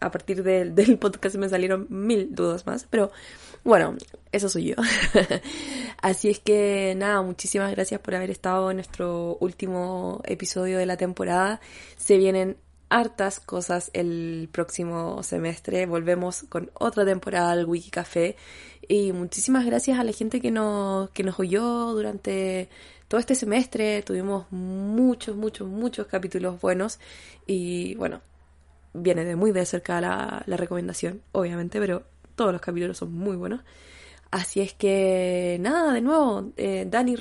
a 0.00 0.10
partir 0.10 0.42
del, 0.42 0.74
del 0.76 0.98
podcast 0.98 1.36
me 1.36 1.48
salieron 1.48 1.86
mil 1.90 2.34
dudas 2.34 2.66
más, 2.66 2.86
pero 2.88 3.10
bueno, 3.64 3.96
eso 4.30 4.48
soy 4.48 4.66
yo. 4.68 4.76
Así 6.02 6.30
es 6.30 6.38
que 6.38 6.94
nada, 6.96 7.22
muchísimas 7.22 7.72
gracias 7.72 8.00
por 8.00 8.14
haber 8.14 8.30
estado 8.30 8.70
en 8.70 8.76
nuestro 8.76 9.36
último 9.40 10.20
episodio 10.24 10.78
de 10.78 10.86
la 10.86 10.96
temporada. 10.96 11.60
Se 11.96 12.16
vienen 12.16 12.56
hartas 12.88 13.40
cosas 13.40 13.90
el 13.92 14.48
próximo 14.52 15.22
semestre. 15.22 15.86
Volvemos 15.86 16.44
con 16.48 16.70
otra 16.74 17.04
temporada 17.04 17.56
del 17.56 17.66
Wiki 17.66 17.90
Café. 17.90 18.36
Y 18.88 19.12
muchísimas 19.12 19.66
gracias 19.66 19.98
a 19.98 20.04
la 20.04 20.12
gente 20.12 20.40
que 20.40 20.50
nos, 20.50 21.10
que 21.10 21.22
nos 21.22 21.38
oyó 21.40 21.92
durante 21.92 22.68
todo 23.08 23.20
este 23.20 23.34
semestre. 23.34 24.02
Tuvimos 24.02 24.46
muchos, 24.50 25.36
muchos, 25.36 25.68
muchos 25.68 26.06
capítulos 26.06 26.60
buenos. 26.60 27.00
Y 27.46 27.94
bueno, 27.96 28.20
viene 28.92 29.24
de 29.24 29.36
muy 29.36 29.52
de 29.52 29.66
cerca 29.66 30.00
la, 30.00 30.42
la 30.46 30.56
recomendación, 30.56 31.22
obviamente, 31.32 31.80
pero 31.80 32.04
todos 32.34 32.52
los 32.52 32.60
capítulos 32.60 32.98
son 32.98 33.12
muy 33.12 33.36
buenos. 33.36 33.62
Así 34.30 34.60
es 34.60 34.74
que 34.74 35.56
nada, 35.60 35.92
de 35.92 36.00
nuevo, 36.00 36.52
eh, 36.56 36.86
Danny 36.88 37.16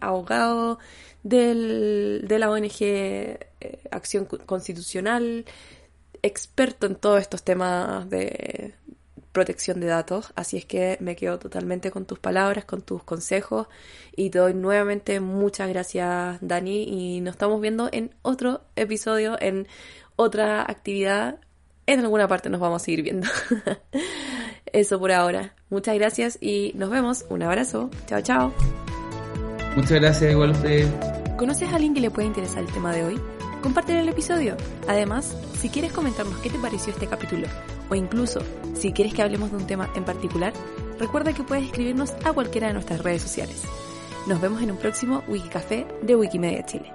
abogado 0.00 0.78
del, 1.22 2.24
de 2.26 2.38
la 2.38 2.50
ONG 2.50 2.80
eh, 2.80 3.38
Acción 3.90 4.26
Constitucional, 4.26 5.44
experto 6.22 6.86
en 6.86 6.96
todos 6.96 7.20
estos 7.20 7.42
temas 7.42 8.08
de 8.08 8.74
protección 9.34 9.80
de 9.80 9.88
datos, 9.88 10.32
así 10.36 10.56
es 10.56 10.64
que 10.64 10.96
me 11.00 11.16
quedo 11.16 11.38
totalmente 11.40 11.90
con 11.90 12.06
tus 12.06 12.20
palabras, 12.20 12.64
con 12.64 12.82
tus 12.82 13.02
consejos. 13.02 13.66
Y 14.14 14.30
te 14.30 14.38
doy 14.38 14.54
nuevamente 14.54 15.20
muchas 15.20 15.68
gracias 15.68 16.38
Dani. 16.40 16.84
Y 16.84 17.20
nos 17.20 17.32
estamos 17.34 17.60
viendo 17.60 17.88
en 17.92 18.14
otro 18.22 18.62
episodio, 18.76 19.36
en 19.40 19.66
otra 20.16 20.62
actividad 20.62 21.40
en 21.86 22.00
alguna 22.00 22.28
parte 22.28 22.50
nos 22.50 22.60
vamos 22.60 22.82
a 22.82 22.84
seguir 22.84 23.02
viendo. 23.02 23.26
Eso 24.72 24.98
por 24.98 25.12
ahora. 25.12 25.54
Muchas 25.70 25.94
gracias 25.94 26.38
y 26.40 26.72
nos 26.74 26.90
vemos. 26.90 27.24
Un 27.28 27.42
abrazo. 27.42 27.90
Chao, 28.06 28.20
chao. 28.22 28.52
Muchas 29.76 30.00
gracias, 30.00 30.32
igual 30.32 30.50
a 30.50 30.52
ustedes. 30.52 30.88
¿Conoces 31.36 31.68
a 31.72 31.76
alguien 31.76 31.94
que 31.94 32.00
le 32.00 32.10
puede 32.10 32.28
interesar 32.28 32.62
el 32.62 32.72
tema 32.72 32.92
de 32.92 33.04
hoy? 33.04 33.20
Comparte 33.60 33.98
el 33.98 34.08
episodio. 34.08 34.56
Además, 34.88 35.36
si 35.58 35.68
quieres 35.68 35.92
comentarnos 35.92 36.38
qué 36.40 36.50
te 36.50 36.58
pareció 36.58 36.92
este 36.92 37.06
capítulo, 37.06 37.48
o 37.88 37.94
incluso 37.94 38.40
si 38.74 38.92
quieres 38.92 39.14
que 39.14 39.22
hablemos 39.22 39.50
de 39.50 39.56
un 39.56 39.66
tema 39.66 39.90
en 39.96 40.04
particular, 40.04 40.52
recuerda 40.98 41.32
que 41.32 41.42
puedes 41.42 41.64
escribirnos 41.64 42.12
a 42.24 42.32
cualquiera 42.32 42.68
de 42.68 42.74
nuestras 42.74 43.02
redes 43.02 43.22
sociales. 43.22 43.62
Nos 44.26 44.40
vemos 44.40 44.62
en 44.62 44.70
un 44.70 44.76
próximo 44.76 45.22
Wikicafé 45.28 45.86
de 46.02 46.16
Wikimedia 46.16 46.64
Chile. 46.64 46.92